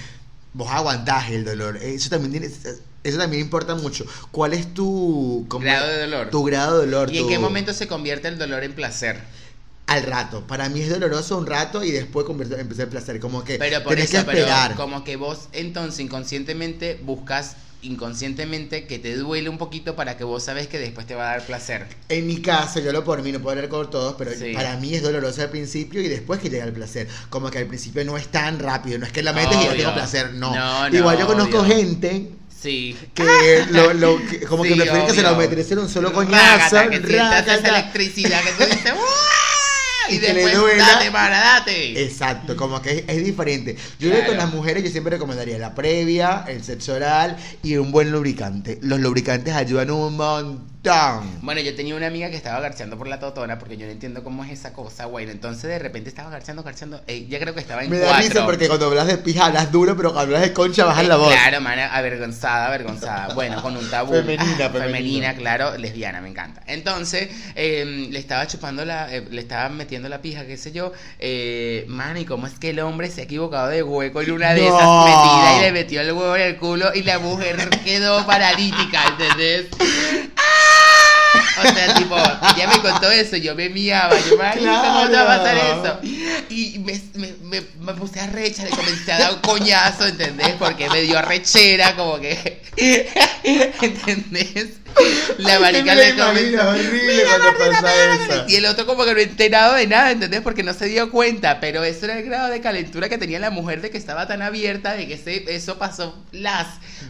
vos 0.55 0.71
aguantás 0.71 1.31
el 1.31 1.45
dolor. 1.45 1.77
Eso 1.77 2.09
también 2.09 2.31
tiene, 2.33 2.49
eso 3.05 3.19
también 3.19 3.43
importa 3.43 3.75
mucho. 3.77 4.05
¿Cuál 4.33 4.55
es 4.55 4.75
tu 4.75 5.45
como- 5.49 5.63
Grado 5.65 5.87
de 5.87 6.01
dolor. 6.01 6.31
Tu 6.31 6.43
grado 6.43 6.81
de 6.81 6.87
dolor. 6.87 7.13
¿Y 7.13 7.19
en 7.19 7.23
tu- 7.25 7.29
qué 7.29 7.39
momento 7.39 7.73
se 7.73 7.87
convierte 7.87 8.27
el 8.29 8.39
dolor 8.39 8.65
en 8.65 8.73
placer? 8.73 9.21
Al 9.87 10.03
rato. 10.05 10.47
Para 10.47 10.69
mí 10.71 10.81
es 10.81 10.89
doloroso 10.89 11.37
un 11.37 11.47
rato 11.47 11.85
y 11.85 11.91
después 11.91 12.25
convierte- 12.27 12.59
empieza 12.59 12.85
el 12.85 12.89
placer. 12.89 13.21
Como 13.21 13.45
que 13.45 13.59
Pero 13.59 13.83
por 13.83 13.95
tenés 13.95 14.07
eso, 14.15 14.25
que 14.25 14.31
esperar. 14.33 14.69
pero 14.73 14.81
como 14.81 15.05
que 15.05 15.17
vos 15.17 15.49
entonces 15.53 16.01
inconscientemente 16.01 16.99
buscas 17.05 17.57
inconscientemente 17.83 18.87
que 18.87 18.99
te 18.99 19.15
duele 19.17 19.51
un 19.51 19.59
poquito 19.59 19.95
para 19.95 20.17
que 20.17 20.25
vos 20.25 20.43
sabes 20.43 20.69
que 20.69 20.79
después 20.79 21.07
te 21.07 21.15
va 21.15 21.25
a 21.29 21.37
dar 21.37 21.47
placer. 21.47 21.87
En 22.09 22.27
mi 22.27 22.41
caso, 22.41 22.81
yo 22.81 22.93
lo 22.93 23.05
por 23.05 23.23
mí, 23.23 23.31
no 23.31 23.41
puedo 23.41 23.57
hablar 23.57 23.69
con 23.69 23.91
todos, 23.91 24.15
pero 24.17 24.31
Sí. 24.33 24.55
para 24.55 24.77
mí 24.79 24.95
es 24.95 25.03
doloroso 25.03 25.43
al 25.43 25.51
principio 25.51 26.01
y 26.01 26.09
después 26.09 26.41
que 26.41 26.49
llega 26.49 26.65
el 26.65 26.73
placer. 26.73 27.09
Como 27.29 27.51
que 27.51 27.59
al 27.59 27.67
principio 27.67 28.03
no 28.07 28.17
es 28.17 28.29
tan 28.29 28.59
rápido, 28.59 28.99
no 28.99 29.05
es 29.07 29.13
que 29.13 29.23
la 29.23 29.33
metes 29.35 29.53
y 29.59 29.65
ya 29.65 29.69
Obvio. 29.71 29.77
tengo 29.83 29.95
placer, 29.95 30.33
no. 30.35 30.55
No, 30.55 30.89
no, 30.89 30.97
Igual 30.97 31.19
yo 31.19 31.27
conozco 31.27 31.61
obvio. 31.61 31.75
gente 31.77 32.31
Sí. 32.65 32.97
que, 33.13 33.65
lo, 33.71 33.93
lo- 33.93 34.17
que- 34.27 34.41
como 34.41 34.63
que 34.63 34.71
Sí, 34.71 34.75
prefieren 34.77 35.07
que 35.07 35.13
se 35.13 35.21
lo 35.23 35.29
obvio. 35.33 35.37
un 35.83 35.89
solo 35.91 36.13
coñazo, 36.15 36.77
Rágata, 36.77 36.89
que 36.89 36.97
esa 37.59 37.69
electricidad 37.69 38.43
que 38.43 38.53
tú 38.53 38.65
dices 38.71 38.93
y, 40.09 40.15
Y 40.15 40.19
que 40.19 40.29
le 40.29 40.35
después 40.35 40.57
duela. 40.59 40.87
date. 41.31 42.03
Exacto, 42.05 42.57
como 42.57 42.81
que 42.81 42.91
es, 42.91 43.05
es 43.07 43.25
diferente. 43.25 43.77
Yo 43.99 44.09
creo 44.09 44.23
que 44.23 44.27
con 44.29 44.37
las 44.39 44.51
mujeres 44.51 44.83
yo 44.83 44.91
siempre 44.91 45.11
recomendaría 45.11 45.59
la 45.59 45.75
previa, 45.75 46.45
el 46.49 46.65
sexo 46.65 46.95
oral 46.95 47.37
y 47.63 47.77
un 47.77 47.91
buen 47.93 48.11
lubricante. 48.11 48.79
Los 48.83 48.99
lubricantes 48.99 49.55
ayudan 49.55 49.91
un 49.91 50.17
montón. 50.17 50.74
Bueno, 51.41 51.61
yo 51.63 51.75
tenía 51.75 51.95
una 51.95 52.09
amiga 52.09 52.29
que 52.29 52.37
estaba 52.37 52.61
garchando 52.61 52.99
por 52.99 53.09
la 53.09 53.19
totona 53.19 53.59
porque 53.59 53.77
yo 53.79 53.87
no 53.87 53.93
entiendo 53.93 54.23
cómo 54.23 54.45
es 54.45 54.51
esa 54.51 54.73
cosa. 54.75 55.07
Bueno, 55.07 55.33
entonces 55.33 55.63
de 55.65 55.79
repente 55.79 56.11
estaba 56.11 56.29
garchando, 56.29 56.63
garchando. 56.63 57.01
eh, 57.07 57.27
ya 57.27 57.39
creo 57.41 57.55
que 57.55 57.61
estaba 57.61 57.83
en 57.85 57.91
Me 57.91 57.99
da 57.99 58.09
cuatro. 58.09 58.29
risa 58.29 58.45
porque 58.45 58.69
cuando 58.69 58.87
hablas 58.87 59.07
de 59.07 59.17
pija 59.17 59.47
hablas 59.47 59.73
duro, 59.73 59.97
pero 59.97 60.13
cuando 60.13 60.35
hablas 60.37 60.49
de 60.49 60.53
concha 60.55 60.85
bajas 60.85 61.05
Eh, 61.05 61.09
la 61.09 61.17
voz. 61.17 61.33
Claro, 61.33 61.61
mana, 61.63 61.87
avergonzada, 61.95 62.67
avergonzada. 62.67 63.33
Bueno, 63.35 63.63
con 63.63 63.77
un 63.77 63.89
tabú. 63.91 64.13
Femenina, 64.13 64.45
Ah, 64.67 64.71
femenina. 64.71 65.35
claro, 65.35 65.77
lesbiana, 65.79 66.21
me 66.21 66.29
encanta. 66.29 66.63
Entonces, 66.67 67.31
eh, 67.55 68.09
le 68.11 68.19
estaba 68.19 68.47
chupando 68.47 68.85
la, 68.85 69.13
eh, 69.15 69.27
le 69.31 69.41
estaba 69.41 69.71
metiendo 69.71 70.09
la 70.11 70.21
pija, 70.21 70.47
qué 70.47 70.57
sé 70.59 70.71
yo. 70.73 70.93
Eh, 71.19 71.85
man, 71.89 72.17
y 72.19 72.27
cómo 72.27 72.47
es 72.47 72.59
que 72.59 72.71
el 72.71 72.81
hombre 72.81 73.11
se 73.11 73.23
ha 73.23 73.25
equivocado 73.25 73.69
de 73.69 73.83
hueco 73.83 74.21
en 74.21 74.33
una 74.33 74.53
de 74.53 74.69
No. 74.69 74.77
esas 74.77 75.05
metidas 75.05 75.59
y 75.59 75.61
le 75.63 75.73
metió 75.73 76.01
el 76.03 76.13
huevo 76.13 76.37
en 76.37 76.43
el 76.43 76.57
culo 76.57 76.95
y 76.95 77.03
la 77.03 77.19
mujer 77.19 77.71
quedó 77.85 78.27
paralítica, 78.27 79.01
¿entendés? 79.09 79.67
¡Ah! 80.37 80.43
O 81.59 81.63
sea, 81.75 81.95
tipo, 81.95 82.17
ella 82.17 82.69
me 82.69 82.81
contó 82.81 83.11
eso, 83.11 83.37
yo 83.37 83.55
me 83.55 83.69
miaba, 83.69 84.19
yo, 84.29 84.37
marico, 84.37 84.67
¿cómo 84.67 85.09
te 85.09 85.17
va 85.17 85.23
a 85.23 85.27
pasar 85.39 85.55
Claro. 85.55 85.85
eso? 85.85 86.45
Y 86.51 86.79
me, 86.81 87.01
me, 87.15 87.33
me, 87.43 87.63
me 87.81 87.95
puse 87.95 88.21
a 88.21 88.27
recha, 88.29 88.65
le 88.65 88.71
comencé 88.71 89.13
a 89.13 89.19
dar 89.19 89.35
un 89.35 89.41
coñazo, 89.41 90.07
¿entendés? 90.07 90.55
Porque 90.59 90.89
me 90.91 91.03
dio 91.03 91.19
arrechera, 91.19 91.95
como 91.97 92.19
que. 92.21 92.63
¿Entendés? 93.45 94.69
La 95.39 95.59
Ay, 95.59 95.59
marica 95.59 95.95
que 95.95 95.97
me 95.97 96.05
le 96.05 96.13
lo 96.13 96.17
comenzó. 96.17 96.55
imagino, 96.55 96.69
horrible 96.69 97.03
"Mira, 97.05 97.25
cuando 97.27 97.53
Martina, 97.53 97.81
pasa 97.81 97.95
mira, 97.95 98.15
eso". 98.15 98.45
Y 98.49 98.57
el 98.57 98.67
otro, 98.67 98.87
como 98.87 99.05
que 99.05 99.15
no 99.15 99.21
enterado 99.21 99.75
de 99.75 99.87
nada, 99.87 100.11
¿entendés? 100.11 100.41
Porque 100.43 100.63
no 100.63 100.73
se 100.75 100.87
dio 100.87 101.11
cuenta. 101.11 101.61
Pero 101.61 101.85
eso 101.85 102.05
era 102.07 102.19
el 102.19 102.25
grado 102.25 102.49
de 102.51 102.61
calentura 102.61 103.09
que 103.09 103.19
tenía 103.19 103.39
la 103.39 103.51
mujer 103.51 103.81
de 103.81 103.91
que 103.91 103.99
estaba 103.99 104.27
tan 104.29 104.43
abierta, 104.43 104.95
de 104.95 105.07
que 105.07 105.45
eso 105.49 105.79
pasó 105.79 106.23
las. 106.33 106.67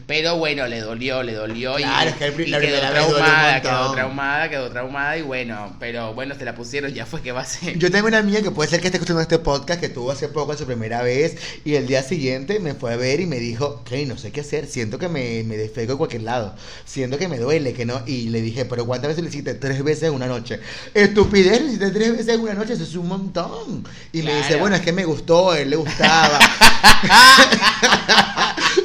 Pero 0.06 0.36
bueno, 0.36 0.66
le 0.66 0.80
dolió, 0.80 1.22
le 1.22 1.34
dolió. 1.34 1.76
Claro, 1.76 2.10
y, 2.10 2.12
es 2.12 2.16
que 2.16 2.24
el 2.26 2.40
y 2.48 2.50
la 2.50 2.60
quedó 2.60 2.80
traumada, 2.80 3.60
quedó 3.62 3.92
traumada, 3.92 4.50
quedó 4.50 4.70
traumada. 4.70 5.16
Y 5.18 5.22
bueno, 5.22 5.76
pero 5.78 6.14
bueno, 6.14 6.34
se 6.34 6.44
la 6.44 6.54
pusieron, 6.54 6.92
ya 6.92 7.06
fue 7.06 7.22
que 7.22 7.32
va 7.32 7.42
a 7.42 7.44
ser. 7.44 7.78
Yo 7.78 7.90
tengo 7.90 8.08
una 8.08 8.18
amiga 8.18 8.42
que 8.42 8.50
puede 8.50 8.70
ser 8.70 8.80
que 8.80 8.88
esté 8.88 8.98
escuchando 8.98 9.20
este 9.22 9.38
podcast 9.38 9.80
que 9.80 9.88
tuvo 9.88 10.10
hace 10.10 10.28
poco 10.28 10.56
su 10.56 10.66
primera 10.66 11.02
vez 11.02 11.36
y 11.64 11.74
el 11.74 11.86
día 11.86 12.02
siguiente 12.02 12.60
me 12.60 12.74
fue 12.74 12.92
a 12.92 12.96
ver 12.96 13.20
y 13.20 13.26
me 13.26 13.38
dijo, 13.38 13.82
que 13.84 14.04
no 14.06 14.16
sé 14.16 14.32
qué 14.32 14.40
hacer, 14.40 14.66
siento 14.66 14.98
que 14.98 15.08
me, 15.08 15.42
me 15.44 15.56
defeco 15.56 15.92
en 15.92 15.98
cualquier 15.98 16.22
lado, 16.22 16.54
siento 16.84 17.18
que 17.18 17.28
me 17.28 17.38
duele, 17.38 17.73
que 17.74 17.84
no, 17.84 18.02
y 18.06 18.28
le 18.30 18.40
dije, 18.40 18.64
pero 18.64 18.86
¿cuántas 18.86 19.08
veces 19.08 19.22
lo 19.22 19.28
hiciste? 19.28 19.54
Tres 19.54 19.82
veces 19.84 20.04
en 20.04 20.14
una 20.14 20.26
noche. 20.26 20.60
Estupidez, 20.94 21.60
lo 21.60 21.66
hiciste 21.68 21.90
tres 21.90 22.12
veces 22.12 22.28
en 22.34 22.40
una 22.40 22.54
noche, 22.54 22.72
eso 22.74 22.84
es 22.84 22.94
un 22.94 23.08
montón. 23.08 23.84
Y 24.12 24.22
me 24.22 24.34
dice, 24.34 24.48
Claro. 24.48 24.60
bueno, 24.62 24.76
es 24.76 24.82
que 24.82 24.92
me 24.92 25.04
gustó, 25.04 25.50
a 25.50 25.58
él 25.58 25.70
le 25.70 25.76
gustaba. 25.76 26.38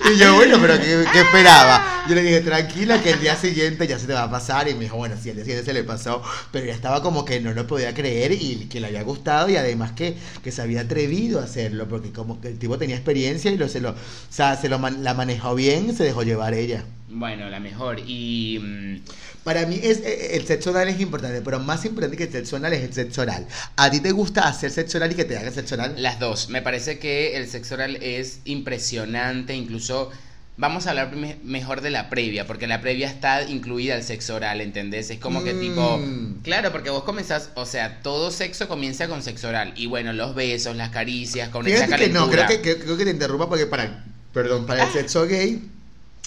y 0.14 0.18
yo, 0.18 0.36
bueno, 0.36 0.58
pero 0.62 0.78
¿qué, 0.80 1.06
qué 1.12 1.22
esperaba? 1.22 1.99
Yo 2.10 2.16
le 2.16 2.24
dije, 2.24 2.42
tranquila, 2.42 3.02
que 3.02 3.12
el 3.12 3.20
día 3.22 3.36
siguiente 3.36 3.88
ya 3.88 4.00
se 4.00 4.08
te 4.08 4.14
va 4.14 4.24
a 4.24 4.32
pasar. 4.32 4.68
Y 4.68 4.74
me 4.74 4.82
dijo, 4.82 4.98
bueno, 4.98 5.16
sí, 5.22 5.30
el 5.30 5.36
día 5.36 5.46
siguiente 5.46 5.66
se 5.66 5.74
le 5.74 5.84
pasó. 5.84 6.22
Pero 6.52 6.66
ya 6.66 6.74
estaba 6.74 7.02
como 7.04 7.24
que 7.26 7.40
no 7.40 7.54
lo 7.54 7.68
podía 7.68 7.94
creer 7.94 8.32
y 8.34 8.68
que 8.70 8.80
le 8.80 8.88
había 8.88 9.04
gustado. 9.04 9.50
Y 9.50 9.56
además 9.58 9.92
que, 9.94 10.18
que 10.44 10.52
se 10.52 10.62
había 10.62 10.82
atrevido 10.82 11.40
a 11.40 11.44
hacerlo. 11.44 11.88
Porque 11.88 12.12
como 12.12 12.42
que 12.42 12.48
el 12.50 12.60
tipo 12.60 12.78
tenía 12.78 12.96
experiencia 12.96 13.52
y 13.52 13.58
lo, 13.58 13.70
se 13.70 13.80
lo, 13.82 13.92
o 13.92 13.96
sea, 14.30 14.56
se 14.58 14.70
lo 14.70 14.80
la 14.80 15.14
manejó 15.14 15.56
bien, 15.56 15.96
se 15.96 16.04
dejó 16.04 16.24
llevar 16.24 16.54
ella. 16.54 16.86
Bueno, 17.08 17.50
la 17.50 17.60
mejor. 17.60 18.00
Y. 18.06 18.60
mm, 18.60 18.98
Para 19.44 19.66
mí 19.66 19.80
es, 19.82 20.00
eh, 20.02 20.36
el 20.36 20.46
sexo 20.46 20.70
oral 20.72 20.90
es 20.90 21.00
importante, 21.00 21.42
pero 21.42 21.60
más 21.60 21.84
importante 21.86 22.18
que 22.18 22.26
el 22.26 22.32
sexo 22.32 22.58
oral 22.58 22.74
es 22.74 22.84
el 22.84 22.94
sexo 22.94 23.22
oral. 23.22 23.48
¿A 23.78 23.90
ti 23.90 24.00
te 24.00 24.12
gusta 24.12 24.48
hacer 24.48 24.70
sexo 24.72 24.98
oral 25.00 25.12
y 25.12 25.16
que 25.16 25.26
te 25.26 25.38
hagan 25.38 25.54
sexo 25.54 25.76
oral? 25.76 25.96
Las 25.98 26.20
dos. 26.20 26.50
Me 26.50 26.62
parece 26.62 27.00
que 27.00 27.36
el 27.38 27.48
sexo 27.50 27.76
oral 27.76 27.98
es 28.02 28.42
impresionante, 28.46 29.56
incluso 29.56 30.12
vamos 30.60 30.86
a 30.86 30.90
hablar 30.92 31.16
me- 31.16 31.38
mejor 31.44 31.80
de 31.82 31.90
la 31.90 32.10
previa, 32.10 32.46
porque 32.46 32.68
la 32.68 32.82
previa 32.82 33.08
está 33.08 33.42
incluida 33.44 33.96
el 33.96 34.04
sexo 34.04 34.36
oral, 34.36 34.60
¿entendés? 34.62 35.10
Es 35.10 35.18
como 35.18 35.44
que 35.44 35.54
Mm. 35.54 35.60
tipo, 35.60 36.02
claro, 36.44 36.72
porque 36.74 36.90
vos 36.90 37.04
comenzás, 37.04 37.50
o 37.56 37.66
sea, 37.66 38.02
todo 38.02 38.30
sexo 38.30 38.68
comienza 38.68 39.08
con 39.08 39.24
sexo 39.24 39.48
oral 39.48 39.74
y 39.78 39.86
bueno, 39.88 40.12
los 40.14 40.36
besos, 40.36 40.76
las 40.76 40.90
caricias, 40.90 41.48
con 41.50 41.66
esa 41.66 41.86
Fíjate 41.86 42.04
que 42.04 42.10
no, 42.10 42.28
calentura. 42.30 42.46
creo 42.48 42.62
que, 42.62 42.78
creo, 42.84 42.98
que 42.98 43.06
te 43.06 43.12
interrumpa 43.12 43.48
porque 43.48 43.66
para, 43.68 44.04
perdón, 44.34 44.66
para 44.66 44.84
el 44.84 44.92
sexo 44.92 45.26
gay, 45.28 45.62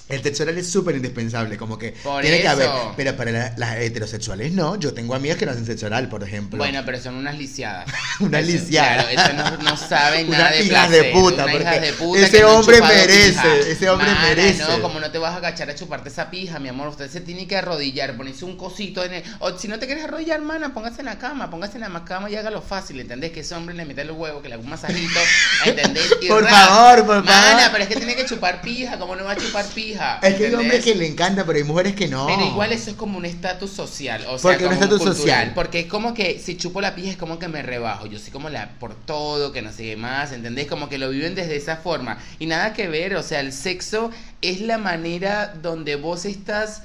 el 0.09 0.23
sexo 0.23 0.43
oral 0.43 0.59
es 0.59 0.71
súper 0.71 0.97
indispensable, 0.97 1.57
como 1.57 1.79
que 1.79 1.93
Por 1.93 2.21
tiene 2.23 2.41
que 2.43 2.49
haber, 2.49 2.69
pero 2.97 3.17
para 3.17 3.31
la- 3.31 3.55
las 3.57 3.77
heterosexuales 3.77 4.53
no, 4.53 4.77
yo 4.77 4.93
tengo 4.93 5.15
amigas 5.15 5.39
que 5.39 5.47
no 5.47 5.53
hacen 5.53 5.65
sexo 5.65 5.87
oral, 5.87 6.09
por 6.09 6.23
ejemplo. 6.23 6.59
Bueno, 6.59 6.83
pero 6.85 7.01
son 7.01 7.15
unas 7.15 7.39
lisiadas. 7.39 7.87
Unas 8.21 8.45
lisiadas. 8.47 9.07
Claro, 9.07 9.37
eso 9.39 9.57
no, 9.59 9.71
no 9.71 9.77
saben 9.77 10.31
nada 10.31 10.51
de 10.51 10.65
hijas 10.65 10.89
placer. 10.89 11.05
de 11.07 11.13
puta, 11.13 11.45
unas 11.45 11.47
porque 11.57 11.63
hijas 11.69 11.81
de 11.81 11.93
puta 11.95 12.21
ese 12.27 12.45
hombre 12.45 12.81
merece, 12.83 13.71
ese 13.73 13.89
hombre 13.91 14.09
Mana, 14.09 14.23
merece. 14.29 14.63
No, 14.63 14.83
como 14.83 15.01
no 15.01 15.11
te 15.11 15.19
vas 15.19 15.33
a 15.33 15.37
agachar 15.37 15.71
a 15.71 15.75
chuparte 15.75 16.09
esa 16.09 16.31
pija, 16.31 16.59
mi 16.59 16.69
amor. 16.69 16.89
Usted 16.89 17.11
se 17.11 17.21
tiene 17.21 17.47
que 17.47 17.57
arrodillar, 17.57 18.17
ponerse 18.17 18.45
un 18.45 18.57
cosito 18.57 19.03
en 19.05 19.15
el... 19.15 19.23
O 19.39 19.57
si 19.59 19.69
no 19.69 19.79
te 19.79 19.87
quieres 19.87 20.05
arrodillar, 20.05 20.39
hermana, 20.41 20.75
póngase 20.75 21.01
en 21.01 21.07
la 21.07 21.19
cama, 21.19 21.51
póngase 21.51 21.79
en 21.79 21.91
la 21.93 22.05
cama 22.05 22.29
y 22.31 22.37
hágalo 22.37 22.61
fácil, 22.61 23.01
¿entendés? 23.01 23.33
Que 23.33 23.41
ese 23.41 23.55
hombre 23.55 23.75
le 23.75 23.85
mete 23.85 24.05
los 24.05 24.17
huevos, 24.17 24.43
que 24.43 24.49
le 24.49 24.55
haga 24.55 24.63
un 24.65 24.71
masajito, 24.71 25.21
¿entendés? 25.65 26.17
Y 26.21 26.29
Por 26.29 26.47
favor, 26.49 27.07
por 27.07 27.25
Mana, 27.25 27.33
favor. 27.57 27.69
pero 27.73 27.85
es 27.85 27.89
que 27.89 27.97
tiene 27.97 28.15
que 28.15 28.27
chupar 28.27 28.61
pija, 28.61 28.99
¿cómo 28.99 29.17
no 29.17 29.25
va 29.25 29.33
a 29.33 29.37
chupar 29.37 29.65
pija? 29.67 30.02
Es 30.03 30.21
que 30.21 30.27
hay 30.27 30.33
¿entendés? 30.33 30.61
hombres 30.61 30.85
que 30.85 30.95
le 30.95 31.07
encanta, 31.07 31.45
pero 31.45 31.59
hay 31.59 31.65
mujeres 31.65 31.95
que 31.95 32.09
no. 32.09 32.27
Pero 32.27 32.47
igual 32.47 32.73
eso 32.73 32.91
es 32.91 32.97
como 32.97 33.19
un 33.19 33.25
estatus 33.25 33.71
social, 33.71 34.25
o 34.29 34.39
sea, 34.39 34.51
¿Por 34.51 34.59
qué 34.59 34.67
un 34.67 34.73
estatus 34.73 35.03
social? 35.03 35.53
Porque 35.55 35.81
es 35.81 35.87
como 35.87 36.15
que 36.15 36.39
si 36.39 36.57
chupo 36.57 36.81
la 36.81 36.95
pija 36.95 37.11
es 37.11 37.17
como 37.17 37.39
que 37.39 37.49
me 37.49 37.63
rebajo, 37.63 38.07
yo 38.07 38.19
soy 38.19 38.31
como 38.31 38.49
la 38.49 38.71
por 38.79 38.95
todo, 38.95 39.53
que 39.53 39.63
no 39.63 39.73
sé 39.73 39.85
qué 39.85 39.97
más, 39.97 40.33
¿entendés? 40.33 40.67
Como 40.67 40.89
que 40.89 40.99
lo 40.99 41.11
viven 41.11 41.35
desde 41.35 41.57
esa 41.57 41.77
forma. 41.77 42.19
Y 42.39 42.47
nada 42.47 42.73
que 42.73 42.89
ver, 42.89 43.17
o 43.17 43.23
sea, 43.23 43.41
el 43.41 43.53
sexo 43.53 44.11
es 44.41 44.61
la 44.61 44.79
manera 44.79 45.55
donde 45.63 45.97
vos 45.97 46.25
estás 46.25 46.83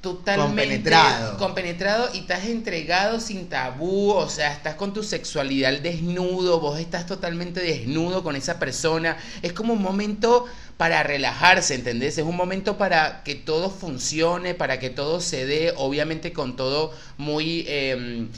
totalmente 0.00 0.90
Compenetrado. 0.90 1.36
compenetrado 1.36 2.08
y 2.14 2.18
estás 2.20 2.44
entregado 2.44 3.18
sin 3.20 3.48
tabú, 3.48 4.10
o 4.12 4.28
sea, 4.28 4.52
estás 4.52 4.76
con 4.76 4.92
tu 4.92 5.02
sexualidad 5.02 5.70
al 5.74 5.82
desnudo, 5.82 6.60
vos 6.60 6.78
estás 6.78 7.06
totalmente 7.06 7.60
desnudo 7.60 8.22
con 8.22 8.36
esa 8.36 8.58
persona. 8.58 9.16
Es 9.42 9.52
como 9.52 9.72
un 9.72 9.82
momento 9.82 10.46
para 10.76 11.02
relajarse, 11.02 11.74
¿entendés? 11.74 12.18
Es 12.18 12.24
un 12.24 12.36
momento 12.36 12.78
para 12.78 13.22
que 13.24 13.34
todo 13.34 13.70
funcione, 13.70 14.54
para 14.54 14.78
que 14.78 14.90
todo 14.90 15.20
se 15.20 15.46
dé, 15.46 15.72
obviamente 15.76 16.32
con 16.32 16.54
todo 16.56 16.92
muy... 17.16 17.64
eh, 17.66 18.28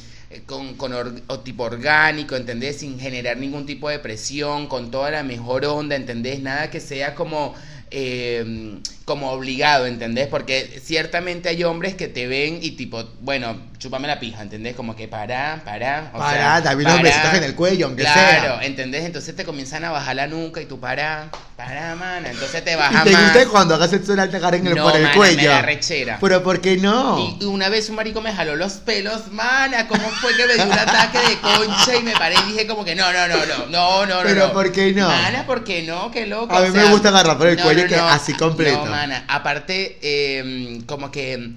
con, 0.47 0.75
con 0.75 0.93
or- 0.93 1.23
o 1.29 1.41
tipo 1.41 1.65
orgánico, 1.65 2.37
¿entendés? 2.37 2.79
Sin 2.79 2.99
generar 3.01 3.39
ningún 3.39 3.65
tipo 3.65 3.89
de 3.89 3.99
presión, 3.99 4.67
con 4.67 4.91
toda 4.91 5.11
la 5.11 5.23
mejor 5.23 5.65
onda, 5.65 5.97
¿entendés? 5.97 6.41
Nada 6.41 6.71
que 6.71 6.81
sea 6.81 7.15
como, 7.15 7.55
eh, 7.91 8.79
como 9.05 9.31
obligado, 9.31 9.87
¿entendés? 9.87 10.27
Porque 10.29 10.81
ciertamente 10.85 11.49
hay 11.49 11.65
hombres 11.65 11.95
que 11.95 12.09
te 12.09 12.27
ven 12.27 12.59
y 12.61 12.73
tipo, 12.73 13.05
bueno, 13.21 13.57
chúpame 13.79 14.07
la 14.07 14.21
pija, 14.21 14.43
¿entendés? 14.43 14.77
Como 14.77 14.95
que 14.95 15.09
pará, 15.09 15.63
pará. 15.65 16.11
o 16.15 16.19
Pará, 16.19 16.63
también 16.63 16.91
pará. 16.91 17.03
besitos 17.03 17.35
en 17.35 17.45
el 17.45 17.55
cuello, 17.55 17.87
aunque 17.87 18.03
Claro, 18.03 18.59
sea. 18.59 18.67
¿entendés? 18.67 19.05
Entonces 19.05 19.35
te 19.35 19.45
comienzan 19.45 19.85
a 19.85 19.91
bajar 19.91 20.17
la 20.17 20.27
nuca 20.27 20.61
y 20.61 20.67
tú 20.67 20.79
pará, 20.79 21.31
pará, 21.57 21.95
mana. 21.95 22.31
Entonces 22.31 22.63
te 22.63 22.73
¿Y 22.73 22.77
baja 22.77 23.03
te 23.05 23.13
más. 23.13 23.23
gusta 23.35 23.49
cuando 23.49 23.75
hagas 23.77 23.91
sexo 23.91 24.15
te 24.15 24.23
el, 24.23 24.75
No, 24.75 24.83
por 24.85 24.97
el 24.97 25.03
mana, 25.05 25.15
cuello? 25.15 25.37
me 25.39 25.47
da 25.47 25.63
rechera. 25.63 26.19
Pero 26.21 26.43
¿por 26.43 26.61
qué 26.61 26.77
no? 26.77 27.39
Y 27.41 27.45
una 27.47 27.71
vez 27.71 27.89
un 27.89 27.97
marico 27.97 28.21
me 28.21 28.33
jaló 28.35 28.57
los 28.57 28.75
pelos, 28.75 29.29
mana, 29.33 29.89
¿cómo 29.89 30.07
fue 30.21 30.37
que 30.37 30.47
me 30.47 30.55
dio 30.55 30.65
un 30.67 30.73
ataque 30.73 31.19
de 31.19 31.39
concha 31.39 31.97
y 31.97 32.03
me 32.03 32.13
paré 32.13 32.35
y 32.47 32.53
dije 32.53 32.67
como 32.67 32.85
que 32.85 32.95
no, 32.95 33.11
no, 33.13 33.27
no, 33.27 33.37
no, 33.47 33.67
no, 33.69 34.07
no, 34.07 34.17
no. 34.17 34.23
Pero 34.23 34.49
no. 34.49 34.53
¿por 34.53 34.71
qué 34.71 34.93
no? 34.93 35.09
Mana, 35.09 35.47
¿por 35.47 35.65
qué 35.65 35.83
no? 35.83 36.11
Qué 36.11 36.27
loco. 36.27 36.55
A 36.55 36.61
o 36.61 36.65
mí 36.65 36.71
me 36.73 36.85
gusta 36.91 37.09
agarrar 37.09 37.39
por 37.39 37.47
el 37.47 37.59
cuello 37.59 37.78
que 37.87 37.95
así 37.97 38.33
completo. 38.35 38.85
No, 38.85 38.91
mana, 38.91 39.25
aparte, 39.29 39.99
eh, 40.03 40.81
como 40.87 41.11
que 41.11 41.53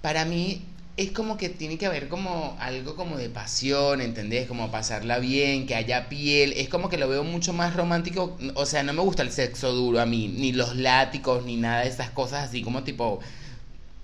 para 0.00 0.24
mí 0.24 0.62
es 0.96 1.10
como 1.10 1.36
que 1.36 1.50
tiene 1.50 1.76
que 1.76 1.86
haber 1.86 2.08
como 2.08 2.56
algo 2.58 2.96
como 2.96 3.18
de 3.18 3.28
pasión, 3.28 4.00
¿entendés? 4.00 4.48
Como 4.48 4.70
pasarla 4.70 5.18
bien, 5.18 5.66
que 5.66 5.74
haya 5.74 6.08
piel, 6.08 6.54
es 6.56 6.68
como 6.68 6.88
que 6.88 6.96
lo 6.96 7.08
veo 7.08 7.22
mucho 7.22 7.52
más 7.52 7.76
romántico, 7.76 8.38
o 8.54 8.64
sea, 8.64 8.82
no 8.82 8.94
me 8.94 9.02
gusta 9.02 9.22
el 9.22 9.30
sexo 9.30 9.72
duro 9.72 10.00
a 10.00 10.06
mí, 10.06 10.28
ni 10.28 10.52
los 10.52 10.76
látigos, 10.76 11.44
ni 11.44 11.56
nada 11.56 11.82
de 11.82 11.88
esas 11.88 12.10
cosas 12.10 12.48
así 12.48 12.62
como 12.62 12.82
tipo 12.82 13.20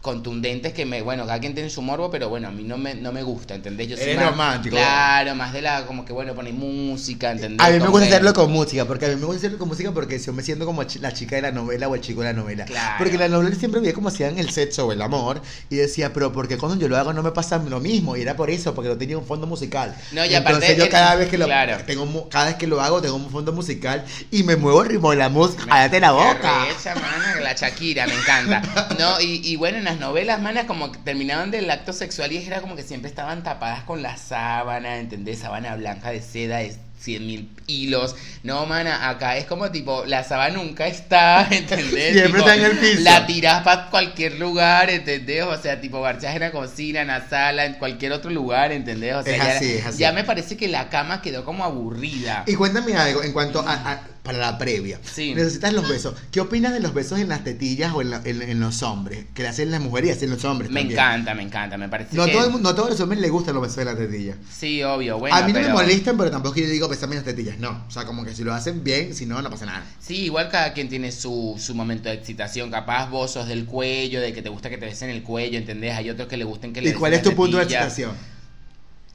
contundentes 0.03 0.73
que 0.73 0.85
me, 0.85 1.01
bueno, 1.01 1.25
cada 1.27 1.39
quien 1.39 1.55
tiene 1.55 1.71
su 1.71 1.81
morbo, 1.81 2.11
pero 2.11 2.29
bueno, 2.29 2.49
a 2.49 2.51
mí 2.51 2.65
no 2.65 2.77
me, 2.77 2.95
no 2.95 3.13
me 3.13 3.23
gusta, 3.23 3.55
¿entendés? 3.55 3.87
Yo 3.89 3.97
soy 3.97 4.07
Eres 4.07 4.17
más, 4.17 4.31
romántico. 4.31 4.75
Claro, 4.75 5.35
más 5.37 5.53
de 5.53 5.63
la, 5.63 5.87
como 5.87 6.05
que 6.05 6.13
bueno, 6.13 6.35
poner 6.35 6.53
música, 6.53 7.31
¿entendés? 7.31 7.65
A 7.65 7.71
mí 7.71 7.79
me 7.79 7.87
gusta 7.87 8.07
hacerlo 8.07 8.35
con 8.35 8.51
música, 8.51 8.85
porque 8.85 9.07
a 9.07 9.09
mí 9.11 9.15
me 9.15 9.27
gusta 9.27 9.39
hacerlo 9.39 9.59
con 9.59 9.69
música 9.69 9.93
porque 9.93 10.19
yo 10.19 10.33
me 10.33 10.43
siento 10.43 10.67
como 10.67 10.83
la 11.01 11.13
chica 11.13 11.37
de 11.37 11.43
la 11.43 11.53
novela 11.53 11.87
o 11.89 11.95
el 11.95 12.01
chico 12.01 12.21
de 12.21 12.27
la 12.27 12.33
novela. 12.33 12.65
Claro. 12.65 12.97
Porque 12.99 13.17
la 13.17 13.29
novela 13.29 13.55
siempre 13.55 13.81
veía 13.81 13.95
como 13.95 14.09
hacían 14.09 14.39
el 14.39 14.51
sexo 14.51 14.89
o 14.89 14.93
el 14.93 15.01
amor 15.01 15.41
y 15.71 15.77
decía, 15.77 16.13
pero 16.13 16.33
porque 16.33 16.59
cuando 16.59 16.79
yo 16.79 16.89
lo 16.89 16.97
hago 16.97 17.13
no 17.13 17.23
me 17.23 17.31
pasa 17.31 17.59
lo 17.59 17.79
mismo 17.79 18.17
y 18.17 18.23
era 18.23 18.35
por 18.35 18.51
eso, 18.51 18.75
porque 18.75 18.89
no 18.89 18.99
tenía 18.99 19.17
un 19.17 19.25
fondo 19.25 19.47
musical. 19.47 19.95
No, 20.11 20.27
y 20.27 20.35
aparte 20.35 20.67
Entonces 20.67 20.79
yo 20.79 20.91
cada 20.91 21.15
vez 21.15 21.29
que 21.29 21.39
lo 21.39 21.47
claro. 21.47 21.77
tengo 21.87 22.29
cada 22.29 22.47
vez 22.47 22.57
que 22.57 22.67
lo 22.67 22.81
hago 22.81 23.01
tengo 23.01 23.15
un 23.15 23.31
fondo 23.31 23.53
musical 23.53 24.05
y 24.33 24.43
me 24.43 24.57
muevo 24.57 24.83
el 24.83 24.89
ritmo 24.89 25.13
de 25.13 25.17
la 25.19 25.29
música, 25.29 25.65
cállate 25.69 26.01
la 26.01 26.11
boca. 26.11 26.67
mana, 26.97 27.41
la 27.41 27.53
Shakira, 27.53 28.07
me 28.09 28.15
encanta. 28.15 28.63
No, 28.99 29.21
y, 29.21 29.41
y 29.45 29.57
bueno, 29.57 29.79
en 29.79 29.92
las 29.93 30.01
novelas, 30.01 30.41
mana, 30.41 30.67
como 30.67 30.91
que 30.93 30.99
terminaban 30.99 31.51
del 31.51 31.71
acto 31.71 31.93
sexual 31.93 32.33
y 32.33 32.39
era 32.39 32.61
como 32.61 32.77
que 32.77 32.83
siempre 32.83 33.09
estaban 33.09 33.43
tapadas 33.43 33.83
con 33.85 34.03
la 34.03 34.17
sábana, 34.17 34.99
¿entendés? 34.99 35.39
Sábana 35.41 35.77
blanca 35.77 36.11
de 36.11 36.21
seda 36.23 36.59
de 36.59 36.77
100 37.01 37.27
mil 37.27 37.51
hilos. 37.67 38.15
No, 38.45 38.65
mana, 38.67 39.09
acá 39.09 39.37
es 39.37 39.45
como 39.47 39.71
tipo, 39.73 40.05
la 40.07 40.23
sábana 40.23 40.55
nunca 40.57 40.87
está, 40.87 41.47
¿entendés? 41.51 42.13
Siempre 42.13 42.41
Tipo, 42.41 42.49
está 42.49 42.55
en 42.57 42.65
el 42.65 42.79
piso. 42.79 43.01
La 43.03 43.27
tirás 43.27 43.63
para 43.65 43.91
cualquier 43.91 44.39
lugar, 44.39 44.89
¿entendés? 44.91 45.45
O 45.45 45.57
sea, 45.61 45.81
tipo, 45.81 46.01
marchás 46.01 46.35
en 46.35 46.41
la 46.43 46.53
cocina, 46.53 47.01
en 47.03 47.09
la 47.09 47.29
sala, 47.29 47.65
en 47.67 47.75
cualquier 47.75 48.13
otro 48.13 48.31
lugar, 48.31 48.71
¿entendés? 48.73 49.15
O 49.17 49.23
sea, 49.23 49.37
Es 49.37 49.43
ya, 49.45 49.57
así, 49.57 49.73
es 49.75 49.87
así. 49.87 49.99
ya 49.99 50.13
me 50.13 50.23
parece 50.25 50.57
que 50.57 50.69
la 50.69 50.89
cama 50.89 51.21
quedó 51.23 51.45
como 51.45 51.65
aburrida. 51.65 52.45
Y 52.47 52.55
cuéntame 52.55 52.95
algo 52.97 53.23
en 53.25 53.33
cuanto 53.33 53.61
a, 53.61 53.73
a- 53.73 54.01
para 54.23 54.39
la 54.39 54.57
previa. 54.57 55.01
Sí. 55.03 55.35
Necesitas 55.35 55.73
los 55.73 55.89
besos. 55.89 56.15
¿Qué 56.31 56.41
opinas 56.41 56.73
de 56.73 56.79
los 56.79 56.95
besos 56.95 57.19
en 57.19 57.29
las 57.29 57.43
tetillas 57.43 57.93
o 57.93 58.03
en, 58.03 58.11
la- 58.11 58.21
en- 58.25 58.41
en 58.43 58.61
los 58.61 58.83
hombres? 58.85 59.25
Que 59.35 59.43
le 59.43 59.49
hacen 59.49 59.71
las 59.73 59.81
mujeres 59.81 60.11
y 60.11 60.13
hacen 60.13 60.31
los 60.31 60.45
hombres 60.45 60.71
Me 60.71 60.81
también. 60.81 60.99
encanta, 61.01 61.35
me 61.35 61.43
encanta, 61.43 61.77
me 61.77 61.89
parece 61.89 62.15
No, 62.17 62.27
que... 62.27 62.33
todo 62.33 62.59
no 62.59 62.69
a 62.69 62.75
todos 62.77 62.91
los 62.91 63.01
hombres 63.01 63.21
les 63.21 63.31
gustan 63.33 63.55
los 63.55 63.63
besos 63.63 63.79
de 63.79 63.85
la 63.85 63.97
tetilla. 63.97 64.37
Sí, 64.57 64.81
obvio, 64.85 65.19
bueno, 65.19 65.35
a 65.35 65.41
mí 65.43 65.49
no 65.53 65.55
pero- 65.59 65.69
me 65.69 65.75
molestan, 65.75 66.17
pero 66.17 66.31
tampoco 66.31 66.55
yo 66.61 66.67
digo 66.69 66.87
besame 66.89 67.17
las 67.17 67.25
tetillas. 67.25 67.59
No. 67.59 67.85
O 67.89 67.91
sea, 67.91 68.05
como 68.05 68.25
que 68.25 68.33
si 68.35 68.45
lo 68.45 68.55
hacen 68.55 68.85
bien, 68.85 69.13
si 69.15 69.27
no, 69.27 69.43
no 69.43 69.51
pasa 69.51 69.67
nada. 69.67 69.85
Sí, 70.01 70.19
igual 70.27 70.49
cada 70.51 70.73
quien 70.73 70.89
tiene 70.89 71.11
su, 71.11 71.57
su 71.59 71.75
momento 71.75 72.09
de 72.09 72.15
excitación. 72.15 72.71
Capaz 72.71 73.11
vos 73.11 73.33
sos 73.33 73.49
del 73.49 73.65
cuello, 73.67 74.21
de 74.21 74.33
que 74.33 74.41
te 74.41 74.49
gusta 74.51 74.71
que 74.71 74.79
te 74.79 74.87
besen 74.87 75.11
el 75.11 75.25
cuello, 75.25 75.59
¿entendés? 75.59 75.97
Hay 75.97 76.09
otros 76.11 76.29
que 76.29 76.37
le 76.37 76.45
gusten 76.45 76.73
que 76.73 76.81
le 76.81 76.91
¿Y 76.91 76.93
cuál 76.93 77.13
es 77.15 77.23
tu 77.23 77.35
punto 77.35 77.57
de 77.57 77.65
excitación? 77.65 78.13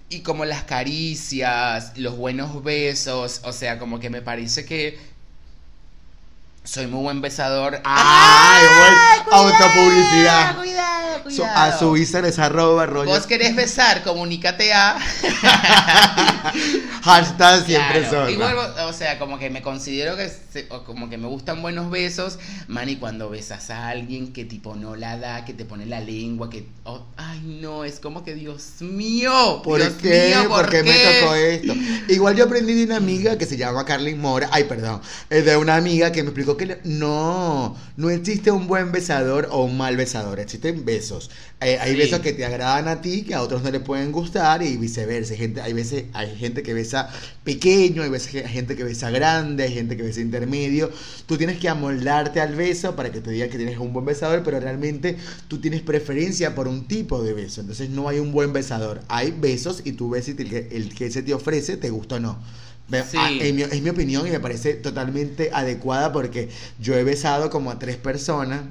Y 0.09 0.21
como 0.21 0.45
las 0.45 0.63
caricias, 0.63 1.91
los 1.97 2.15
buenos 2.15 2.63
besos, 2.63 3.41
o 3.43 3.51
sea, 3.51 3.77
como 3.77 3.99
que 3.99 4.09
me 4.09 4.21
parece 4.21 4.65
que 4.65 4.97
soy 6.63 6.87
muy 6.87 7.01
buen 7.01 7.21
besador. 7.21 7.81
¡Ay, 7.83 8.65
bueno! 8.77 8.97
Autopublicidad. 9.31 10.55
Cuidado, 10.57 10.76
Cuidado. 11.23 11.57
a 11.73 11.77
su 11.77 11.97
Instagram 11.97 12.29
es 12.31 12.39
arroba 12.39 12.85
rollo. 12.85 13.09
Vos 13.09 13.25
querés 13.27 13.55
besar, 13.55 14.03
comunícate 14.03 14.73
a... 14.73 14.97
Hashtag 17.03 17.65
siempre 17.65 17.99
Claro, 18.01 18.09
zorra. 18.09 18.31
Igual, 18.31 18.55
o 18.87 18.93
sea, 18.93 19.17
como 19.19 19.39
que 19.39 19.49
me 19.49 19.61
considero 19.61 20.15
que 20.17 20.29
se- 20.29 20.67
como 20.67 21.09
que 21.09 21.17
me 21.17 21.27
gustan 21.27 21.61
buenos 21.61 21.89
besos, 21.89 22.37
man, 22.67 22.89
y 22.89 22.97
cuando 22.97 23.29
besas 23.29 23.69
a 23.69 23.89
alguien 23.89 24.33
que 24.33 24.45
tipo 24.45 24.75
no 24.75 24.95
la 24.95 25.17
da, 25.17 25.45
que 25.45 25.53
te 25.53 25.63
pone 25.65 25.85
la 25.85 25.99
lengua, 26.01 26.49
que 26.49 26.67
oh, 26.83 27.05
ay 27.15 27.39
no, 27.61 27.83
es 27.85 27.99
como 27.99 28.23
que 28.23 28.33
Dios 28.35 28.81
mío, 28.81 29.61
¿Por 29.63 29.79
Dios 29.79 29.93
qué? 30.01 30.33
mío, 30.37 30.49
¿Por 30.49 30.69
qué 30.69 30.83
me 30.83 30.93
tocó 31.21 31.35
esto? 31.35 31.73
Igual 32.09 32.35
yo 32.35 32.45
aprendí 32.45 32.73
de 32.73 32.83
una 32.85 32.97
amiga 32.97 33.37
que 33.37 33.45
se 33.45 33.57
llama 33.57 33.85
Carlin 33.85 34.19
Mora, 34.19 34.49
ay 34.51 34.65
perdón, 34.65 35.01
es 35.29 35.45
de 35.45 35.55
una 35.57 35.75
amiga 35.75 36.11
que 36.11 36.23
me 36.23 36.29
explicó 36.29 36.57
que 36.57 36.79
no, 36.83 37.77
no 37.95 38.09
existe 38.09 38.51
un 38.51 38.67
buen 38.67 38.91
besador 38.91 39.47
o 39.51 39.63
un 39.63 39.77
mal 39.77 39.95
besador, 39.95 40.39
existen 40.39 40.83
besos. 40.83 41.06
Eh, 41.61 41.77
hay 41.79 41.91
Sí. 41.91 41.97
besos 41.97 42.19
que 42.19 42.33
te 42.33 42.45
agradan 42.45 42.87
a 42.87 43.01
ti, 43.01 43.23
que 43.23 43.33
a 43.35 43.41
otros 43.41 43.63
no 43.63 43.71
le 43.71 43.79
pueden 43.79 44.11
gustar 44.11 44.61
y 44.63 44.77
viceversa. 44.77 45.33
Hay 45.33 45.39
gente, 45.39 45.61
hay 45.61 45.73
veces, 45.73 46.05
hay 46.13 46.35
gente 46.35 46.63
que 46.63 46.73
besa 46.73 47.09
pequeño, 47.43 48.03
hay 48.03 48.09
veces 48.09 48.35
hay 48.35 48.51
gente 48.51 48.75
que 48.75 48.83
besa 48.83 49.09
grande, 49.09 49.63
hay 49.63 49.73
gente 49.73 49.95
que 49.97 50.03
besa 50.03 50.21
intermedio. 50.21 50.91
Tú 51.25 51.37
tienes 51.37 51.57
que 51.57 51.69
amoldarte 51.69 52.41
al 52.41 52.55
beso 52.55 52.95
para 52.95 53.11
que 53.11 53.21
te 53.21 53.31
digan 53.31 53.49
que 53.49 53.57
tienes 53.57 53.77
un 53.77 53.93
buen 53.93 54.05
besador, 54.05 54.43
pero 54.43 54.59
realmente 54.59 55.17
tú 55.47 55.59
tienes 55.59 55.81
preferencia 55.81 56.55
por 56.55 56.67
un 56.67 56.87
tipo 56.87 57.23
de 57.23 57.33
beso. 57.33 57.61
Entonces 57.61 57.89
no 57.89 58.09
hay 58.09 58.19
un 58.19 58.31
buen 58.31 58.53
besador. 58.53 59.01
Hay 59.07 59.31
besos 59.31 59.81
y 59.85 59.93
tú 59.93 60.09
ves 60.09 60.25
si 60.25 60.31
el 60.31 60.49
que, 60.49 60.67
el 60.71 60.93
que 60.93 61.09
se 61.11 61.23
te 61.23 61.33
ofrece 61.33 61.77
te 61.77 61.89
gusta 61.89 62.15
o 62.15 62.19
no. 62.19 62.37
Sí. 63.11 63.17
mi- 63.53 63.63
es 63.63 63.81
mi 63.81 63.89
opinión 63.89 64.25
y 64.27 64.31
me 64.31 64.39
parece 64.39 64.73
totalmente 64.75 65.49
adecuada 65.53 66.13
porque 66.13 66.47
yo 66.79 66.95
he 66.95 67.03
besado 67.03 67.49
como 67.49 67.69
a 67.69 67.79
tres 67.79 67.97
personas. 67.97 68.61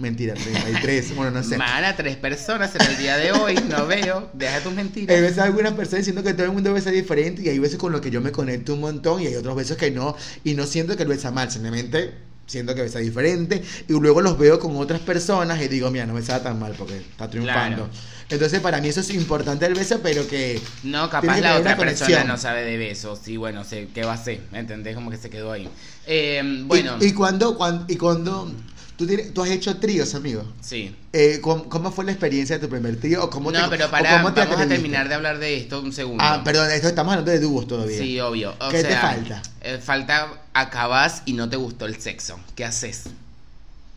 Mentira, 0.00 0.32
33, 0.32 1.14
bueno, 1.14 1.30
no 1.30 1.42
sé. 1.42 1.58
Mana, 1.58 1.94
tres 1.94 2.16
personas 2.16 2.74
en 2.74 2.80
el 2.90 2.96
día 2.96 3.18
de 3.18 3.32
hoy, 3.32 3.54
no 3.68 3.86
veo, 3.86 4.30
deja 4.32 4.60
tus 4.60 4.68
Hay 4.70 4.76
mentiras. 4.76 5.20
veces 5.20 5.38
algunas 5.38 5.74
personas 5.74 5.98
diciendo 6.06 6.22
que 6.22 6.32
todo 6.32 6.46
el 6.46 6.52
mundo 6.52 6.72
besa 6.72 6.90
diferente 6.90 7.42
y 7.42 7.50
hay 7.50 7.58
veces 7.58 7.76
con 7.76 7.92
lo 7.92 8.00
que 8.00 8.10
yo 8.10 8.22
me 8.22 8.32
conecto 8.32 8.72
un 8.72 8.80
montón 8.80 9.20
y 9.20 9.26
hay 9.26 9.34
otros 9.36 9.54
besos 9.54 9.76
que 9.76 9.90
no 9.90 10.16
y 10.42 10.54
no 10.54 10.64
siento 10.66 10.96
que 10.96 11.04
lo 11.04 11.10
besa 11.10 11.30
mal, 11.30 11.50
simplemente 11.50 12.14
siento 12.46 12.74
que 12.74 12.80
besa 12.80 12.98
diferente 12.98 13.62
y 13.88 13.92
luego 13.92 14.22
los 14.22 14.38
veo 14.38 14.58
con 14.58 14.74
otras 14.76 15.00
personas 15.00 15.60
y 15.60 15.68
digo, 15.68 15.90
mira, 15.90 16.06
no 16.06 16.14
besaba 16.14 16.42
tan 16.42 16.58
mal 16.58 16.74
porque 16.78 16.96
está 16.96 17.28
triunfando. 17.28 17.84
Claro. 17.84 17.90
Entonces 18.30 18.60
para 18.60 18.80
mí 18.80 18.88
eso 18.88 19.00
es 19.00 19.10
importante 19.10 19.66
el 19.66 19.74
beso, 19.74 20.00
pero 20.02 20.26
que 20.26 20.60
No, 20.82 21.10
capaz 21.10 21.40
la 21.40 21.58
otra 21.58 21.76
persona 21.76 22.24
no 22.24 22.38
sabe 22.38 22.64
de 22.64 22.78
besos, 22.78 23.28
y 23.28 23.36
bueno, 23.36 23.64
sé 23.64 23.88
qué 23.92 24.04
va 24.04 24.12
a 24.12 24.14
hacer, 24.14 24.40
¿entendés? 24.52 24.94
Como 24.94 25.10
que 25.10 25.16
se 25.18 25.28
quedó 25.28 25.52
ahí. 25.52 25.68
Eh, 26.06 26.62
bueno, 26.64 26.96
y, 27.00 27.06
y 27.06 27.12
cuando, 27.12 27.56
cuando 27.56 27.84
y 27.88 27.96
cuando 27.96 28.50
tú 29.00 29.06
tienes, 29.06 29.32
tú 29.32 29.42
has 29.42 29.48
hecho 29.48 29.78
tríos, 29.78 30.14
amigo. 30.14 30.44
sí. 30.60 30.94
Eh, 31.14 31.40
¿cómo, 31.40 31.68
cómo 31.70 31.90
fue 31.90 32.04
la 32.04 32.12
experiencia 32.12 32.56
de 32.58 32.66
tu 32.66 32.70
primer 32.70 32.96
trío 33.00 33.24
o 33.24 33.30
cómo 33.30 33.50
No, 33.50 33.64
te, 33.64 33.70
pero 33.76 33.90
para, 33.90 34.18
cómo 34.18 34.32
te 34.34 34.40
vamos 34.44 34.60
a 34.60 34.68
terminar 34.68 35.08
de 35.08 35.14
hablar 35.14 35.38
de 35.38 35.56
esto 35.56 35.80
un 35.80 35.92
segundo. 35.92 36.22
Ah, 36.22 36.42
perdón, 36.44 36.70
esto 36.70 36.86
estamos 36.88 37.12
hablando 37.14 37.32
de 37.32 37.40
dúos 37.40 37.66
todavía. 37.66 37.98
Sí, 37.98 38.20
obvio. 38.20 38.54
O 38.60 38.68
¿Qué 38.68 38.84
te 38.84 38.94
falta? 38.94 39.42
eh, 39.62 39.78
falta, 39.82 40.28
acabas 40.52 41.22
y 41.24 41.32
no 41.32 41.48
te 41.48 41.56
gustó 41.56 41.86
el 41.86 41.98
sexo. 42.00 42.38
¿Qué 42.54 42.64
haces? 42.66 43.04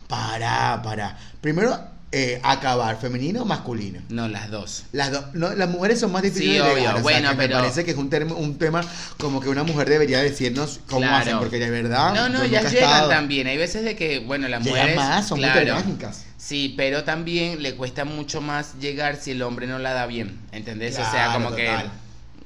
Para, 0.08 0.80
para. 0.82 1.18
Primero, 1.40 1.78
eh, 2.16 2.40
acabar, 2.44 3.00
femenino 3.00 3.42
o 3.42 3.44
masculino. 3.44 4.00
No, 4.08 4.28
las 4.28 4.48
dos. 4.50 4.84
Las 4.92 5.10
dos, 5.10 5.24
no, 5.34 5.52
las 5.54 5.68
mujeres 5.68 5.98
son 5.98 6.12
más 6.12 6.22
difíciles 6.22 6.52
Sí, 6.52 6.54
de 6.58 6.62
obvio. 6.62 6.76
llegar, 6.76 6.92
o 6.94 6.96
sea, 6.98 7.02
Bueno, 7.02 7.30
pero- 7.36 7.56
me 7.56 7.62
parece 7.62 7.84
que 7.84 7.90
es 7.90 7.96
un, 7.96 8.08
termo- 8.08 8.36
un 8.36 8.56
tema 8.56 8.82
como 9.18 9.40
que 9.40 9.48
una 9.48 9.64
mujer 9.64 9.88
debería 9.88 10.20
decirnos 10.22 10.80
cómo 10.86 11.00
Claro. 11.00 11.16
hacen, 11.16 11.38
porque 11.38 11.58
de 11.58 11.70
verdad. 11.70 12.14
No, 12.14 12.28
no, 12.28 12.44
ya 12.44 12.60
llegan 12.62 12.74
estado. 12.74 13.08
también. 13.08 13.46
Hay 13.48 13.56
veces 13.56 13.84
de 13.84 13.96
que, 13.96 14.20
bueno, 14.20 14.46
las 14.48 14.62
Llegan 14.62 14.78
mujeres. 14.78 14.96
más, 14.96 15.26
son 15.26 15.40
muy 15.40 15.48
claro, 15.50 15.60
telégrafas. 15.82 16.24
Sí, 16.36 16.74
pero 16.76 17.04
también 17.04 17.62
le 17.62 17.74
cuesta 17.74 18.04
mucho 18.04 18.40
más 18.40 18.78
llegar 18.78 19.16
si 19.20 19.32
el 19.32 19.42
hombre 19.42 19.66
no 19.66 19.78
la 19.78 19.92
da 19.94 20.06
bien, 20.06 20.38
¿entendés? 20.52 20.98
o 20.98 21.10
sea, 21.10 21.32
como 21.32 21.48
total. 21.50 21.90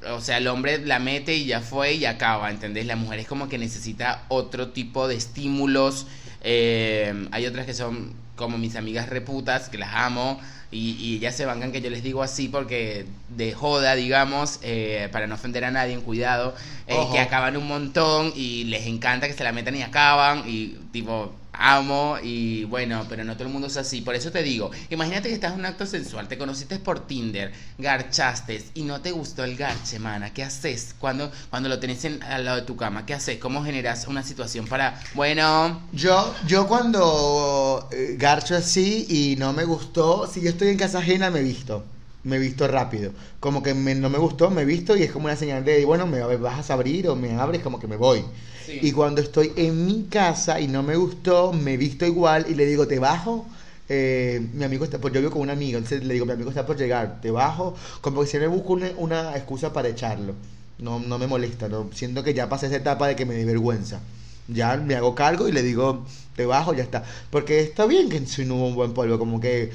que... 0.01 0.09
O 0.13 0.21
sea, 0.21 0.37
el 0.39 0.47
hombre 0.47 0.79
la 0.87 1.01
mete 1.01 1.35
y 1.35 1.47
ya 1.47 1.61
fue 1.61 1.95
y 1.95 2.05
acaba, 2.05 2.51
¿entendés? 2.53 2.87
La 2.87 2.95
mujer 2.95 3.19
es 3.19 3.27
como 3.27 3.49
que 3.49 3.59
necesita 3.59 4.23
otro 4.29 4.69
tipo 4.69 5.09
de 5.09 5.17
estímulos. 5.17 6.07
Eh, 6.43 7.27
hay 7.33 7.47
otras 7.47 7.67
que 7.67 7.75
son 7.75 8.13
como 8.39 8.57
mis 8.57 8.77
amigas 8.77 9.11
reputas, 9.11 9.69
que 9.69 9.77
las 9.77 9.91
amo, 9.93 10.41
y, 10.71 10.93
y 10.93 11.17
ellas 11.17 11.35
se 11.35 11.45
bancan 11.45 11.73
que 11.73 11.81
yo 11.81 11.91
les 11.91 12.03
digo 12.03 12.23
así 12.23 12.49
porque 12.49 13.07
de 13.29 13.53
joda, 13.53 13.95
digamos, 13.95 14.61
eh, 14.63 15.09
para 15.13 15.27
no 15.27 15.35
ofender 15.35 15.65
a 15.65 15.71
nadie, 15.71 15.99
cuidado, 15.99 16.55
eh, 16.87 16.97
que 17.13 17.19
acaban 17.19 17.57
un 17.57 17.67
montón 17.67 18.33
y 18.35 18.65
les 18.65 18.87
encanta 18.87 19.27
que 19.27 19.35
se 19.35 19.45
la 19.45 19.53
metan 19.53 19.77
y 19.77 19.83
acaban, 19.83 20.45
y 20.47 20.79
tipo, 20.93 21.35
amo, 21.59 22.17
y 22.23 22.65
bueno, 22.65 23.05
pero 23.09 23.25
no 23.25 23.35
todo 23.35 23.45
el 23.49 23.53
mundo 23.53 23.67
es 23.67 23.77
así. 23.77 24.01
Por 24.01 24.15
eso 24.15 24.31
te 24.31 24.43
digo, 24.43 24.71
imagínate 24.91 25.29
que 25.29 25.35
estás 25.35 25.53
en 25.55 25.61
un 25.61 25.67
acto 25.67 25.85
sensual, 25.87 26.29
te 26.29 26.39
conociste 26.39 26.79
por 26.79 27.07
Tinder, 27.07 27.53
garchaste 27.79 28.65
y 28.75 28.83
no 28.83 29.01
te 29.01 29.11
gustó 29.11 29.45
el 29.45 29.57
garche, 29.57 29.99
mana. 29.99 30.33
¿Qué 30.33 30.43
haces 30.45 30.95
cuando, 30.99 31.31
cuando 31.51 31.69
lo 31.69 31.79
tenés 31.79 32.05
en- 32.05 32.23
al 32.23 32.45
lado 32.45 32.59
de 32.59 32.63
tu 32.63 32.77
cama? 32.77 33.05
¿Qué 33.05 33.15
haces? 33.15 33.39
¿Cómo 33.39 33.65
generas 33.65 34.07
una 34.07 34.23
situación 34.23 34.67
para, 34.67 35.01
bueno, 35.15 35.83
Yo, 35.93 36.35
yo 36.47 36.67
cuando 36.69 37.89
eh, 37.93 38.15
garcho 38.19 38.55
así 38.57 39.07
y 39.09 39.37
no 39.37 39.53
me 39.53 39.65
gustó, 39.65 40.27
si 40.33 40.41
yo 40.41 40.51
estoy 40.51 40.69
en 40.69 40.79
casa 40.79 40.99
ajena 40.99 41.31
me 41.31 41.43
visto, 41.43 41.85
me 42.29 42.39
visto 42.39 42.69
rápido. 42.69 43.13
Como 43.41 43.63
que 43.63 43.75
me- 43.75 43.95
no 43.95 44.11
me 44.11 44.19
gustó, 44.19 44.51
me 44.51 44.65
visto 44.65 44.97
y 44.97 45.03
es 45.03 45.11
como 45.13 45.27
una 45.27 45.37
señal 45.37 45.65
de, 45.65 45.85
bueno, 45.85 46.07
me 46.07 46.21
vas 46.37 46.71
a 46.71 46.75
abrir 46.75 47.09
o 47.09 47.17
me 47.17 47.33
abres, 47.35 47.63
como 47.63 47.81
que 47.81 47.89
me 47.89 47.97
voy. 47.97 48.25
Sí. 48.65 48.79
Y 48.83 48.93
cuando 48.93 49.21
estoy 49.21 49.53
en 49.57 49.87
mi 49.87 50.05
casa 50.05 50.61
y 50.61 50.69
no 50.69 50.83
me 50.83 50.97
gustó, 50.97 51.53
me 51.53 51.77
visto 51.77 52.07
igual 52.07 52.47
y 52.49 52.55
le 52.55 52.67
digo, 52.67 52.87
¿te 52.87 52.99
bajo? 52.99 53.47
Eh, 53.89 54.47
mi 54.53 54.65
amigo 54.65 54.85
está, 54.85 54.99
pues 54.99 55.15
yo 55.15 55.21
vivo 55.21 55.33
con 55.33 55.43
un 55.43 55.51
amigo, 55.51 55.79
entonces 55.79 56.05
le 56.05 56.13
digo, 56.15 56.27
mi 56.27 56.33
amigo 56.33 56.51
está 56.51 56.67
por 56.67 56.77
llegar, 56.77 57.21
¿te 57.23 57.31
bajo? 57.31 57.75
Como 58.03 58.21
que 58.21 58.27
siempre 58.27 58.49
busco 58.49 58.75
una, 58.75 58.91
una 58.99 59.35
excusa 59.37 59.73
para 59.73 59.89
echarlo. 59.89 60.35
No, 60.79 61.01
no 61.01 61.19
me 61.19 61.27
molesta, 61.27 61.69
no, 61.69 61.89
siento 61.95 62.23
que 62.23 62.35
ya 62.35 62.49
pasé 62.49 62.67
esa 62.67 62.77
etapa 62.77 63.09
de 63.09 63.17
que 63.17 63.25
me 63.27 63.35
di 63.35 63.45
vergüenza. 63.45 64.01
Ya 64.47 64.77
me 64.77 64.95
hago 64.95 65.15
cargo 65.15 65.49
y 65.49 65.53
le 65.53 65.63
digo, 65.63 66.07
te 66.37 66.47
bajo, 66.47 66.73
ya 66.75 66.83
está. 66.83 67.05
Porque 67.31 67.61
está 67.61 67.85
bien 67.87 68.09
que 68.09 68.19
hubo 68.19 68.67
un 68.69 68.75
buen 68.75 68.95
polvo, 68.95 69.19
como 69.19 69.41
que 69.41 69.71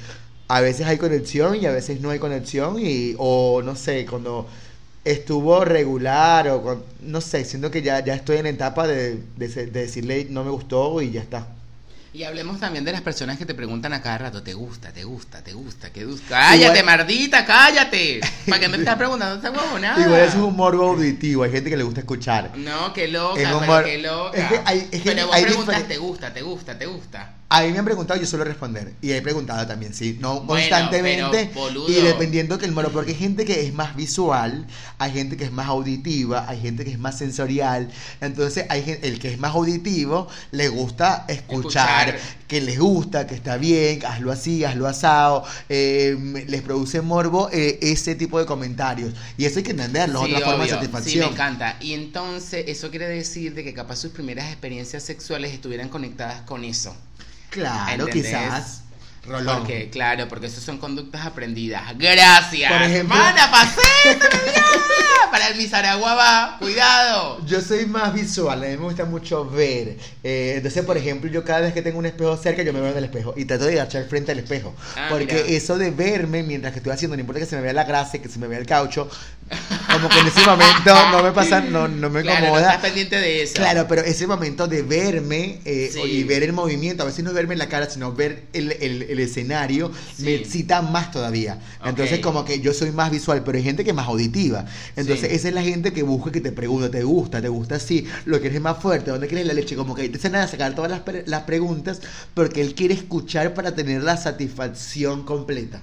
a 0.55 0.61
veces 0.61 0.85
hay 0.87 0.97
conexión 0.97 1.55
y 1.55 1.65
a 1.65 1.71
veces 1.71 1.99
no 2.01 2.09
hay 2.11 2.19
conexión 2.19 2.77
y 2.79 3.15
o 3.17 3.61
no 3.63 3.75
sé, 3.75 4.05
cuando 4.05 4.47
estuvo 5.03 5.65
regular 5.65 6.47
o 6.49 6.83
no 7.01 7.21
sé, 7.21 7.43
siento 7.45 7.69
que 7.71 7.81
ya, 7.81 8.03
ya 8.03 8.13
estoy 8.15 8.37
en 8.37 8.45
etapa 8.45 8.87
de, 8.87 9.19
de, 9.35 9.47
de 9.47 9.65
decirle 9.67 10.27
no 10.29 10.43
me 10.43 10.51
gustó 10.51 11.01
y 11.01 11.11
ya 11.11 11.21
está. 11.21 11.47
Y 12.15 12.25
hablemos 12.25 12.59
también 12.59 12.85
de 12.85 12.91
las 12.91 13.01
personas 13.01 13.39
que 13.39 13.45
te 13.47 13.55
preguntan 13.55 13.91
a 13.91 14.03
cada 14.03 14.19
rato, 14.19 14.43
¿te 14.43 14.53
gusta, 14.53 14.91
te 14.91 15.03
gusta, 15.03 15.41
te 15.41 15.53
gusta, 15.53 15.89
te 15.89 16.05
gusta? 16.05 16.27
¡Cállate, 16.29 16.79
Igual- 16.79 16.85
mardita, 16.85 17.43
cállate! 17.43 18.21
¿Para 18.47 18.59
qué 18.59 18.69
me 18.69 18.77
estás 18.77 18.97
preguntando 18.97 19.35
esta 19.37 19.49
huevonada? 19.49 19.99
Igual 19.99 20.21
eso 20.21 20.37
es 20.37 20.43
un 20.43 20.55
morbo 20.55 20.89
auditivo, 20.89 21.41
hay 21.41 21.51
gente 21.51 21.71
que 21.71 21.77
le 21.77 21.81
gusta 21.83 22.01
escuchar. 22.01 22.51
No, 22.55 22.93
qué 22.93 23.07
loca, 23.07 23.41
Es 23.41 23.47
pero 23.47 23.59
humor- 23.59 23.83
qué 23.83 23.97
loca. 23.97 24.37
es 24.37 24.47
que 24.47 24.61
hay- 24.63 24.87
es 24.91 25.01
que 25.01 25.11
pero 25.11 25.25
vos 25.25 25.41
preguntas, 25.41 25.75
difer- 25.83 25.87
¿te 25.87 25.97
gusta, 25.97 26.33
te 26.35 26.41
gusta, 26.43 26.77
te 26.77 26.85
gusta? 26.85 27.33
A 27.55 27.61
mí 27.61 27.71
me 27.71 27.77
han 27.77 27.85
preguntado, 27.85 28.19
yo 28.19 28.25
suelo 28.25 28.45
responder. 28.45 28.93
Y 28.99 29.11
he 29.11 29.21
preguntado 29.21 29.67
también, 29.67 29.93
sí. 29.93 30.17
No 30.19 30.41
Bueno, 30.41 30.47
constantemente. 30.47 31.51
pero, 31.53 31.87
y 31.87 31.93
dependiendo 32.01 32.57
que 32.57 32.65
el 32.65 32.71
mono. 32.71 32.89
Porque 32.89 33.11
hay 33.11 33.17
gente 33.17 33.45
que 33.45 33.61
es 33.65 33.73
más 33.75 33.95
visual, 33.95 34.65
hay 34.97 35.11
gente 35.11 35.37
que 35.37 35.43
es 35.43 35.51
más 35.51 35.67
auditiva, 35.67 36.45
hay 36.49 36.59
gente 36.59 36.83
que 36.83 36.89
es 36.91 36.97
más 36.97 37.15
sensorial. 37.19 37.91
Entonces, 38.21 38.65
hay 38.69 38.81
gen- 38.81 38.99
el 39.03 39.19
que 39.19 39.31
es 39.31 39.37
más 39.37 39.53
auditivo 39.53 40.27
le 40.51 40.67
gusta 40.69 41.25
escuchar, 41.27 42.09
Escuchar. 42.09 42.19
que 42.47 42.59
les 42.61 42.79
gusta, 42.79 43.27
que 43.27 43.35
está 43.35 43.57
bien, 43.57 44.03
hazlo 44.03 44.31
así, 44.31 44.63
hazlo 44.63 44.87
asado. 44.87 45.43
eh, 45.69 46.15
me- 46.19 46.45
les 46.45 46.61
produce 46.63 47.01
morbo 47.01 47.49
eh, 47.51 47.77
ese 47.83 48.15
tipo 48.15 48.39
de 48.39 48.47
comentarios. 48.47 49.13
Y 49.37 49.45
eso 49.45 49.59
hay 49.59 49.63
que 49.63 49.71
entenderlo, 49.71 50.21
es 50.21 50.27
Sí, 50.29 50.33
otra 50.33 50.45
forma 50.47 50.65
de 50.65 50.71
obvio. 50.73 50.79
Sí, 50.79 50.85
satisfacción. 50.87 51.25
me 51.27 51.31
encanta. 51.33 51.77
Y 51.81 51.93
entonces, 51.93 52.65
eso 52.67 52.89
quiere 52.89 53.07
decir 53.07 53.53
de 53.53 53.63
que 53.63 53.73
capaz 53.75 53.97
sus 53.97 54.11
primeras 54.11 54.47
experiencias 54.47 55.03
sexuales 55.03 55.53
estuvieran 55.53 55.89
conectadas 55.89 56.41
con 56.41 56.63
eso. 56.63 56.95
Claro, 57.53 58.07
¿Entendés? 58.07 58.25
quizás. 58.31 58.79
Rolón. 59.25 59.59
Porque, 59.59 59.89
claro, 59.89 60.27
porque 60.27 60.47
eso 60.47 60.59
son 60.59 60.77
conductas 60.79 61.25
aprendidas. 61.25 61.97
Gracias. 61.97 62.71
Por 62.71 62.81
ejemplo- 62.81 63.15
Mana, 63.15 63.49
pasé. 63.49 63.81
Para 65.31 65.47
el 65.47 65.55
Misaragua 65.55 66.13
va. 66.13 66.57
Cuidado. 66.59 67.43
Yo 67.45 67.59
soy 67.61 67.85
más 67.85 68.13
visual, 68.13 68.61
a 68.61 68.67
mí 68.67 68.71
me 68.77 68.83
gusta 68.83 69.05
mucho 69.05 69.49
ver. 69.49 69.97
Eh, 70.23 70.53
entonces, 70.57 70.83
por 70.85 70.97
ejemplo, 70.97 71.29
yo 71.31 71.43
cada 71.43 71.61
vez 71.61 71.73
que 71.73 71.81
tengo 71.81 71.97
un 71.99 72.05
espejo 72.05 72.35
cerca, 72.37 72.61
yo 72.63 72.71
me 72.73 72.81
veo 72.81 72.91
en 72.91 72.97
el 72.97 73.05
espejo 73.05 73.33
y 73.37 73.45
trato 73.45 73.65
de 73.65 73.73
agachar 73.79 74.03
frente 74.05 74.31
al 74.33 74.39
espejo. 74.39 74.75
Ah, 74.95 75.07
porque 75.09 75.33
mira. 75.33 75.45
eso 75.47 75.77
de 75.77 75.89
verme 75.91 76.43
mientras 76.43 76.73
que 76.73 76.79
estoy 76.79 76.91
haciendo, 76.91 77.15
no 77.15 77.21
importa 77.21 77.39
que 77.39 77.45
se 77.47 77.55
me 77.55 77.61
vea 77.63 77.73
la 77.73 77.85
grasa, 77.85 78.19
que 78.19 78.29
se 78.29 78.37
me 78.39 78.47
vea 78.47 78.59
el 78.59 78.65
caucho, 78.67 79.09
como 79.91 80.09
que 80.09 80.19
en 80.19 80.27
ese 80.27 80.41
momento 80.45 80.93
no 81.11 81.21
me 81.23 81.31
pasa, 81.31 81.61
no, 81.61 81.87
no 81.87 82.09
me 82.09 82.21
claro, 82.21 82.39
no 82.39 82.45
incomoda. 82.47 82.67
estás 82.73 82.81
pendiente 82.81 83.15
de 83.17 83.43
eso. 83.43 83.53
Claro, 83.55 83.85
pero 83.87 84.01
ese 84.01 84.25
momento 84.27 84.67
de 84.67 84.81
verme 84.81 85.59
eh, 85.65 85.89
Sí. 85.93 85.99
y 86.01 86.23
ver 86.23 86.43
el 86.43 86.53
movimiento, 86.53 87.03
a 87.03 87.05
veces 87.05 87.23
no 87.23 87.31
verme 87.33 87.53
en 87.53 87.59
la 87.59 87.69
cara, 87.69 87.89
sino 87.89 88.11
ver 88.13 88.45
el, 88.53 88.71
el- 88.73 89.03
el 89.03 89.19
escenario, 89.19 89.91
Sí. 90.17 90.23
me 90.23 90.35
excita 90.35 90.81
más 90.81 91.11
todavía. 91.11 91.59
Entonces, 91.85 92.19
como 92.19 92.43
que 92.45 92.59
yo 92.59 92.73
soy 92.73 92.91
más 92.91 93.11
visual, 93.11 93.43
pero 93.43 93.57
hay 93.57 93.63
gente 93.63 93.83
que 93.83 93.91
es 93.91 93.95
más 93.95 94.07
auditiva. 94.07 94.65
Entonces, 94.95 95.29
Sí. 95.29 95.35
esa 95.35 95.47
es 95.49 95.53
la 95.53 95.61
gente 95.61 95.93
que 95.93 96.03
busca 96.03 96.31
que 96.31 96.41
te 96.41 96.51
pregunta, 96.51 96.89
¿te 96.89 97.03
gusta? 97.03 97.41
¿Te 97.41 97.49
gusta 97.49 97.75
así? 97.75 98.07
¿Lo 98.25 98.39
quieres 98.41 98.61
más 98.61 98.77
fuerte? 98.81 99.11
¿Dónde 99.11 99.27
quieres 99.27 99.45
la 99.45 99.53
leche? 99.53 99.75
Como 99.75 99.93
que 99.95 100.09
te 100.09 100.17
hacen 100.17 100.35
a 100.35 100.47
sacar 100.47 100.73
todas 100.75 100.89
las, 100.89 101.01
pre- 101.01 101.23
las 101.27 101.43
preguntas 101.43 101.99
porque 102.33 102.61
él 102.61 102.73
quiere 102.75 102.93
escuchar 102.95 103.53
para 103.53 103.75
tener 103.75 104.01
la 104.03 104.17
satisfacción 104.17 105.23
completa. 105.23 105.81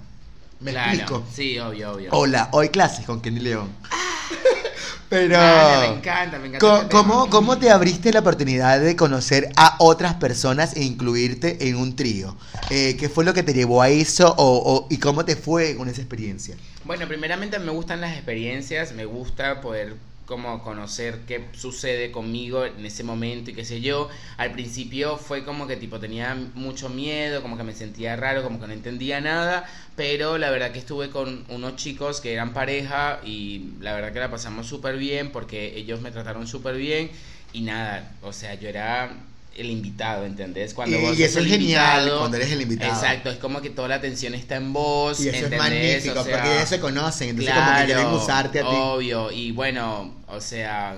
¿Me 0.60 0.72
Claro. 0.72 0.90
explico? 0.92 1.24
Sí, 1.34 1.58
obvio, 1.58 1.92
obvio. 1.92 2.08
Hola, 2.12 2.48
hoy 2.52 2.68
clases 2.68 3.06
con 3.06 3.20
Kenny 3.20 3.40
León. 3.40 3.70
Pero... 5.08 5.38
Vale, 5.38 5.88
me 5.88 5.96
encanta, 5.96 6.38
me 6.38 6.46
encanta. 6.48 6.88
¿Cómo, 6.88 7.28
cómo 7.30 7.58
te 7.58 7.70
abriste 7.70 8.12
la 8.12 8.20
oportunidad 8.20 8.78
de 8.78 8.94
conocer 8.94 9.48
a 9.56 9.74
otras 9.80 10.14
personas 10.14 10.76
e 10.76 10.84
incluirte 10.84 11.68
en 11.68 11.76
un 11.76 11.96
trío? 11.96 12.36
Eh, 12.70 12.96
¿Qué 12.98 13.08
fue 13.08 13.24
lo 13.24 13.34
que 13.34 13.42
te 13.42 13.52
llevó 13.52 13.82
a 13.82 13.88
eso 13.88 14.32
o, 14.38 14.58
o- 14.58 14.86
y 14.88 14.98
cómo 14.98 15.24
te 15.24 15.34
fue 15.34 15.74
con 15.76 15.88
esa 15.88 16.00
experiencia? 16.02 16.54
Bueno, 16.84 17.08
primeramente 17.08 17.58
me 17.58 17.72
gustan 17.72 18.00
las 18.00 18.12
experiencias, 18.14 18.92
me 18.92 19.04
gusta 19.04 19.60
poder 19.60 19.94
como 20.30 20.62
conocer 20.62 21.22
qué 21.26 21.48
sucede 21.52 22.12
conmigo 22.12 22.64
en 22.64 22.86
ese 22.86 23.02
momento 23.02 23.50
y 23.50 23.54
qué 23.54 23.64
sé 23.64 23.80
yo. 23.80 24.08
Al 24.36 24.52
principio 24.52 25.16
fue 25.18 25.44
como 25.44 25.66
que 25.66 25.76
tipo 25.76 25.98
tenía 25.98 26.36
mucho 26.54 26.88
miedo, 26.88 27.42
como 27.42 27.56
que 27.56 27.64
me 27.64 27.74
sentía 27.74 28.14
raro, 28.14 28.44
como 28.44 28.60
que 28.60 28.68
no 28.68 28.72
entendía 28.72 29.20
nada, 29.20 29.68
pero 29.96 30.38
la 30.38 30.50
verdad 30.50 30.70
que 30.70 30.78
estuve 30.78 31.10
con 31.10 31.44
unos 31.48 31.74
chicos 31.74 32.20
que 32.20 32.32
eran 32.32 32.54
pareja 32.54 33.20
y 33.24 33.72
la 33.80 33.92
verdad 33.92 34.12
que 34.12 34.20
la 34.20 34.30
pasamos 34.30 34.68
súper 34.68 34.96
bien 34.96 35.32
porque 35.32 35.76
ellos 35.76 36.00
me 36.00 36.12
trataron 36.12 36.46
súper 36.46 36.76
bien 36.76 37.10
y 37.52 37.62
nada, 37.62 38.16
o 38.22 38.32
sea, 38.32 38.54
yo 38.54 38.68
era 38.68 39.10
el 39.56 39.68
invitado, 39.70 40.24
¿entendés? 40.24 40.72
Cuando 40.74 40.98
Y- 40.98 41.00
vos 41.02 41.18
y 41.18 41.22
eso 41.24 41.40
es 41.40 41.46
genial 41.46 42.10
cuando 42.18 42.36
eres 42.36 42.52
el 42.52 42.62
invitado. 42.62 42.92
Exacto, 42.92 43.30
es 43.30 43.38
como 43.38 43.60
que 43.60 43.70
toda 43.70 43.88
la 43.88 43.96
atención 43.96 44.34
está 44.34 44.56
en 44.56 44.72
vos, 44.72 45.20
Y 45.20 45.28
eso 45.28 45.46
es 45.46 45.56
magnífico, 45.58 46.20
O 46.20 46.24
sea, 46.24 46.32
porque 46.36 46.56
ellos 46.56 46.68
se 46.68 46.80
conocen, 46.80 47.28
entonces 47.30 47.54
como 47.54 47.76
que 47.78 47.84
quieren 47.86 48.06
usarte 48.06 48.58
a 48.60 48.62
ti. 48.62 48.68
Obvio, 48.72 49.30
y 49.32 49.50
bueno, 49.52 50.14
o 50.28 50.40
sea, 50.40 50.96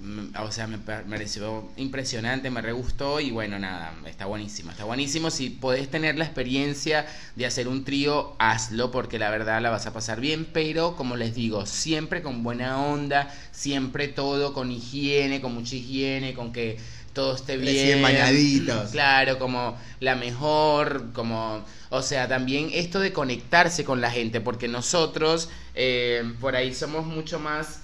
mm, 0.00 0.34
o 0.42 0.50
sea, 0.50 0.66
me 0.66 0.78
pa- 0.78 1.02
pareció 1.08 1.68
impresionante, 1.76 2.48
me 2.50 2.62
re 2.62 2.72
gustó 2.72 3.20
y 3.20 3.30
bueno, 3.30 3.58
nada, 3.58 3.92
está 4.06 4.24
buenísimo, 4.24 4.70
está 4.70 4.84
buenísimo. 4.84 5.30
Si 5.30 5.50
podés 5.50 5.90
tener 5.90 6.16
la 6.16 6.24
experiencia 6.24 7.06
de 7.36 7.44
hacer 7.46 7.68
un 7.68 7.84
trío, 7.84 8.34
hazlo 8.38 8.90
porque 8.90 9.18
la 9.18 9.28
verdad 9.30 9.60
la 9.60 9.68
vas 9.70 9.86
a 9.86 9.92
pasar 9.92 10.18
bien, 10.20 10.46
pero 10.52 10.96
como 10.96 11.16
les 11.16 11.34
digo, 11.34 11.66
siempre 11.66 12.22
con 12.22 12.42
buena 12.42 12.82
onda, 12.82 13.32
siempre 13.52 14.08
todo 14.08 14.54
con 14.54 14.72
higiene, 14.72 15.42
con 15.42 15.54
mucha 15.54 15.76
higiene, 15.76 16.32
con 16.32 16.52
que 16.52 16.78
todo 17.20 17.34
esté 17.34 17.56
Recién 17.58 17.98
bien. 17.98 18.02
bañaditos. 18.02 18.90
Claro, 18.92 19.38
como 19.38 19.76
la 20.00 20.16
mejor, 20.16 21.12
como, 21.12 21.62
o 21.90 22.00
sea, 22.00 22.26
también 22.28 22.70
esto 22.72 22.98
de 22.98 23.12
conectarse 23.12 23.84
con 23.84 24.00
la 24.00 24.10
gente, 24.10 24.40
porque 24.40 24.68
nosotros 24.68 25.50
eh, 25.74 26.24
por 26.40 26.56
ahí 26.56 26.72
somos 26.72 27.04
mucho 27.04 27.38
más 27.38 27.80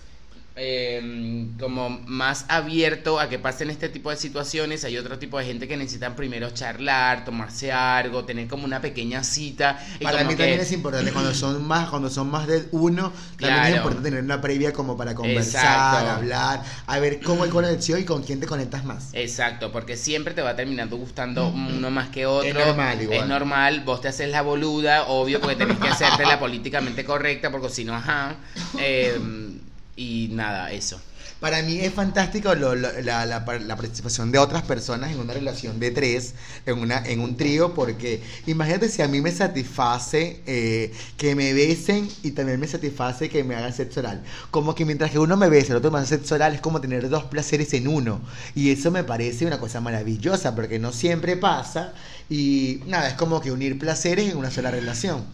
eh, 0.59 1.47
como 1.61 1.91
más 2.07 2.47
abierto 2.49 3.21
a 3.21 3.29
que 3.29 3.39
pasen 3.39 3.69
este 3.71 3.89
tipo 3.91 4.11
de 4.11 4.17
situaciones. 4.17 4.85
Hay 4.85 4.97
otro 4.97 5.19
tipo 5.19 5.39
de 5.39 5.45
gente 5.45 5.69
que 5.69 5.77
necesitan 5.77 6.17
primero 6.17 6.51
charlar, 6.51 7.25
tomarse 7.27 7.73
algo, 7.73 8.25
tener 8.25 8.49
como 8.49 8.65
una 8.65 8.81
pequeña 8.81 9.23
cita. 9.23 9.79
y 10.01 10.05
Para 10.05 10.23
mí 10.25 10.31
que- 10.31 10.37
también 10.37 10.61
es 10.61 10.73
importante 10.73 11.13
cuando 11.13 11.35
son 11.35 11.67
más, 11.67 11.91
cuando 11.91 12.09
son 12.09 12.31
más 12.31 12.47
de 12.47 12.67
uno, 12.73 13.13
también 13.39 13.65
es 13.67 13.77
importante 13.77 14.09
tener 14.09 14.25
una 14.25 14.41
previa 14.41 14.73
como 14.73 14.97
para 14.97 15.15
conversar, 15.15 15.63
Exacto. 15.65 16.11
hablar, 16.11 16.63
a 16.87 16.99
ver 17.01 17.21
cómo 17.21 17.45
hay 17.45 17.51
conexión 17.51 18.01
y 18.01 18.05
con 18.05 18.23
quién 18.23 18.41
te 18.41 18.47
conectas 18.47 18.85
más. 18.85 19.11
Exacto, 19.13 19.71
porque 19.71 19.97
siempre 19.97 20.33
te 20.33 20.41
va 20.43 20.57
terminando 20.57 20.97
gustando 20.97 21.49
uno 21.49 21.91
más 21.91 22.09
que 22.09 22.25
otro. 22.27 22.49
Es 22.49 22.55
normal 22.55 23.03
igual. 23.03 23.19
Es 23.21 23.27
normal, 23.27 23.83
vos 23.85 24.01
te 24.01 24.09
haces 24.09 24.31
la 24.31 24.41
boluda, 24.43 25.05
obvio, 25.09 25.39
porque 25.41 25.57
tenés 25.57 25.79
que 25.79 25.89
hacerte 25.89 26.25
la 26.25 26.39
políticamente 26.41 27.05
correcta, 27.05 27.51
porque 27.51 27.69
si 27.69 27.85
no, 27.85 27.95
ajá. 27.95 28.37
Eh, 28.79 29.21
y 29.97 30.29
nada, 30.33 30.73
eso. 30.73 31.01
Para 31.41 31.61
mí 31.63 31.79
es 31.81 31.93
fantástico 31.93 32.55
lo- 32.55 32.75
lo- 32.75 33.01
la, 33.03 33.27
la- 33.27 33.45
participación 33.45 34.33
de 34.33 34.39
otras 34.39 34.63
personas 34.63 35.13
en 35.13 35.19
una 35.21 35.35
relación 35.35 35.79
de 35.81 35.91
tres, 35.91 36.35
en, 36.65 36.79
una, 36.79 37.05
en 37.05 37.21
un 37.21 37.37
trío, 37.37 37.75
porque 37.75 38.23
imagínate 38.47 38.89
si 38.89 39.03
a 39.03 39.09
mí 39.09 39.21
me 39.21 39.33
satisface 39.33 40.43
eh, 40.47 40.93
que 41.19 41.35
me 41.35 41.53
besen 41.53 42.09
y 42.23 42.31
también 42.33 42.59
me 42.61 42.67
satisface 42.67 43.29
que 43.29 43.45
me 43.45 43.55
hagan 43.55 43.73
sexo 43.75 44.01
oral. 44.01 44.23
Como 44.51 44.75
que 44.75 44.85
mientras 44.87 45.11
que 45.11 45.19
uno 45.19 45.37
me 45.37 45.49
besa 45.51 45.73
el 45.73 45.79
otro 45.79 45.91
me 45.91 45.99
hace 45.99 46.17
sexo 46.17 46.35
oral, 46.37 46.55
es 46.55 46.61
como 46.61 46.81
tener 46.81 47.09
dos 47.09 47.25
placeres 47.25 47.73
en 47.75 47.89
uno. 47.89 48.21
Y 48.55 48.71
eso 48.71 48.91
me 48.91 49.05
parece 49.05 49.47
una 49.47 49.59
cosa 49.61 49.81
maravillosa, 49.81 50.55
porque 50.55 50.79
no 50.79 50.93
siempre 50.93 51.37
pasa. 51.37 51.93
Y 52.29 52.81
nada, 52.87 53.09
es 53.09 53.15
como 53.15 53.41
que 53.41 53.53
unir 53.53 53.79
placeres 53.79 54.31
en 54.31 54.37
una 54.39 54.51
sola 54.51 54.71
relación. 54.71 55.25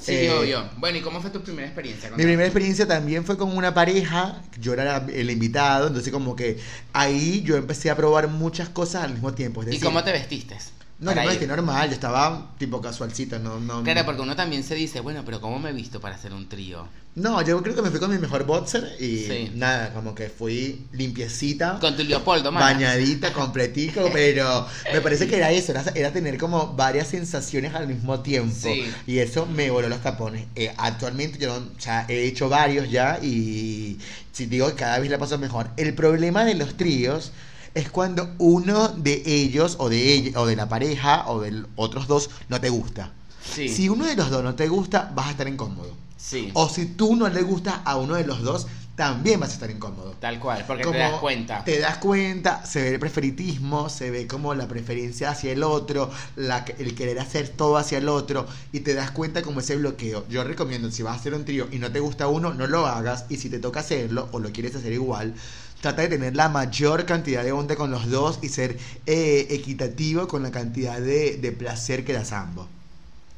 Sí, 0.00 0.12
Eh, 0.12 0.30
obvio. 0.30 0.70
Bueno, 0.78 0.98
¿y 0.98 1.02
cómo 1.02 1.20
fue 1.20 1.30
tu 1.30 1.42
primera 1.42 1.66
experiencia? 1.66 2.08
mi 2.08 2.12
Contame. 2.12 2.24
primera 2.24 2.46
experiencia 2.46 2.86
también 2.88 3.24
fue 3.24 3.36
con 3.36 3.54
una 3.56 3.74
pareja, 3.74 4.40
yo 4.58 4.72
era 4.72 4.96
el 5.12 5.30
invitado, 5.30 5.88
entonces 5.88 6.12
como 6.12 6.34
que 6.34 6.58
ahí 6.92 7.42
yo 7.42 7.56
empecé 7.56 7.90
a 7.90 7.96
probar 7.96 8.28
muchas 8.28 8.68
cosas 8.70 9.04
al 9.04 9.12
mismo 9.12 9.34
tiempo. 9.34 9.62
Es 9.62 9.74
¿Y 9.74 9.80
cómo 9.80 10.02
te 10.02 10.12
vestiste? 10.12 10.56
No, 11.00 11.10
yo 11.12 11.16
me 11.16 11.22
ir? 11.24 11.28
vestí 11.30 11.46
normal, 11.46 11.88
yo 11.88 11.94
estaba 11.94 12.52
tipo 12.58 12.80
casualcita, 12.80 13.38
no, 13.38 13.58
no. 13.58 13.82
Claro, 13.82 14.04
porque 14.04 14.20
uno 14.20 14.36
también 14.36 14.62
se 14.62 14.74
dice, 14.74 15.00
bueno, 15.00 15.22
pero 15.24 15.40
¿cómo 15.40 15.58
me 15.58 15.70
he 15.70 15.72
visto 15.72 16.00
para 16.00 16.14
hacer 16.14 16.32
un 16.34 16.48
trío? 16.48 16.86
No, 17.16 17.42
yo 17.42 17.60
creo 17.62 17.74
que 17.74 17.82
me 17.82 17.90
fui 17.90 17.98
con 17.98 18.10
mi 18.10 18.18
mejor 18.18 18.44
boxer 18.44 18.96
y 19.00 19.24
Sí. 19.26 19.52
nada, 19.54 19.92
como 19.94 20.14
que 20.14 20.28
fui 20.28 20.86
limpiecita. 20.92 21.78
Con 21.80 21.96
tu 21.96 22.04
Leopoldo. 22.04 22.52
Bañadita, 22.52 23.32
completico, 23.32 24.08
pero 24.12 24.66
me 24.92 25.00
parece 25.00 25.26
que 25.26 25.36
era 25.38 25.50
eso, 25.50 25.72
era, 25.72 25.82
era 25.94 26.12
tener 26.12 26.38
como 26.38 26.74
varias 26.74 27.08
sensaciones 27.08 27.74
al 27.74 27.88
mismo 27.88 28.20
tiempo. 28.20 28.54
Sí. 28.68 28.84
Y 29.06 29.18
eso 29.18 29.46
me 29.46 29.70
voló 29.70 29.88
los 29.88 30.00
tapones. 30.02 30.46
Eh, 30.54 30.72
actualmente 30.76 31.38
yo 31.38 31.58
no- 31.58 31.66
sea, 31.80 32.04
he 32.08 32.24
hecho 32.26 32.48
varios 32.48 32.90
ya 32.90 33.18
y 33.22 33.98
si 34.32 34.46
digo 34.46 34.68
que 34.68 34.74
cada 34.74 34.98
vez 34.98 35.10
la 35.10 35.18
paso 35.18 35.38
mejor. 35.38 35.68
El 35.76 35.94
problema 35.94 36.44
de 36.44 36.54
los 36.54 36.76
tríos 36.76 37.32
es 37.74 37.90
cuando 37.90 38.34
uno 38.38 38.88
de 38.88 39.22
ellos 39.24 39.76
o 39.78 39.88
de 39.88 40.12
ella 40.12 40.40
o 40.40 40.46
de 40.46 40.56
la 40.56 40.68
pareja 40.68 41.28
o 41.28 41.40
de 41.40 41.64
otros 41.76 42.06
dos 42.06 42.30
no 42.48 42.60
te 42.60 42.68
gusta. 42.68 43.12
Sí. 43.44 43.68
Si 43.68 43.88
uno 43.88 44.04
de 44.04 44.16
los 44.16 44.30
dos 44.30 44.42
no 44.44 44.54
te 44.54 44.68
gusta, 44.68 45.10
vas 45.14 45.28
a 45.28 45.30
estar 45.32 45.48
incómodo. 45.48 45.94
Sí. 46.16 46.50
O 46.54 46.68
si 46.68 46.86
tú 46.86 47.16
no 47.16 47.28
le 47.28 47.42
gustas 47.42 47.80
a 47.84 47.96
uno 47.96 48.14
de 48.14 48.26
los 48.26 48.42
dos, 48.42 48.66
también 49.00 49.40
vas 49.40 49.48
a 49.48 49.54
estar 49.54 49.70
incómodo. 49.70 50.14
Tal 50.20 50.38
cual, 50.38 50.62
porque 50.66 50.82
Como 50.82 50.92
te 50.92 50.98
das 50.98 51.20
cuenta. 51.20 51.64
Te 51.64 51.78
das 51.78 51.96
cuenta, 51.96 52.66
se 52.66 52.82
ve 52.82 52.88
el 52.90 52.98
preferitismo, 52.98 53.88
se 53.88 54.10
ve 54.10 54.26
como 54.26 54.54
la 54.54 54.68
preferencia 54.68 55.30
hacia 55.30 55.52
el 55.52 55.62
otro, 55.62 56.10
la, 56.36 56.66
el 56.78 56.94
querer 56.94 57.18
hacer 57.18 57.48
todo 57.48 57.78
hacia 57.78 57.96
el 57.96 58.10
otro, 58.10 58.46
y 58.72 58.80
te 58.80 58.92
das 58.92 59.10
cuenta 59.10 59.40
como 59.40 59.60
ese 59.60 59.76
bloqueo. 59.76 60.26
Yo 60.28 60.44
recomiendo, 60.44 60.90
si 60.90 61.02
vas 61.02 61.16
a 61.16 61.20
hacer 61.20 61.32
un 61.32 61.46
trío 61.46 61.66
y 61.72 61.78
no 61.78 61.90
te 61.90 62.00
gusta 62.00 62.28
uno, 62.28 62.52
no 62.52 62.66
lo 62.66 62.86
hagas, 62.86 63.24
y 63.30 63.38
si 63.38 63.48
te 63.48 63.58
toca 63.58 63.80
hacerlo 63.80 64.28
o 64.32 64.38
lo 64.38 64.52
quieres 64.52 64.76
hacer 64.76 64.92
igual, 64.92 65.32
trata 65.80 66.02
de 66.02 66.08
tener 66.08 66.36
la 66.36 66.48
mayor 66.48 67.06
cantidad 67.06 67.42
de 67.44 67.52
onda 67.52 67.76
con 67.76 67.90
los 67.90 68.08
dos 68.10 68.38
y 68.42 68.48
ser 68.48 68.78
eh, 69.06 69.46
equitativo 69.50 70.28
con 70.28 70.42
la 70.42 70.50
cantidad 70.50 71.00
de, 71.00 71.36
de 71.38 71.52
placer 71.52 72.04
que 72.04 72.12
das 72.12 72.32
ambos. 72.32 72.68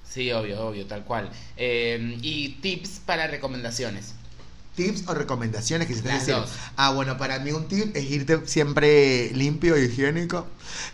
Sí, 0.03 0.31
obvio, 0.33 0.61
obvio, 0.67 0.87
tal 0.87 1.05
cual. 1.05 1.31
Eh, 1.57 2.19
y 2.21 2.61
tips 2.61 3.01
para 3.01 3.27
recomendaciones. 3.29 4.15
Tips 4.75 5.05
o 5.09 5.15
recomendaciones 5.15 5.87
que 5.87 5.95
se 5.95 6.03
Las 6.03 6.27
decir. 6.27 6.43
Ah, 6.77 6.93
bueno, 6.93 7.19
para 7.19 7.39
mí 7.39 7.53
un 7.53 7.69
tip 7.69 7.95
es 7.95 8.11
irte 8.11 8.41
siempre 8.47 9.31
limpio 9.35 9.79
y 9.79 9.85
higiénico. 9.85 10.47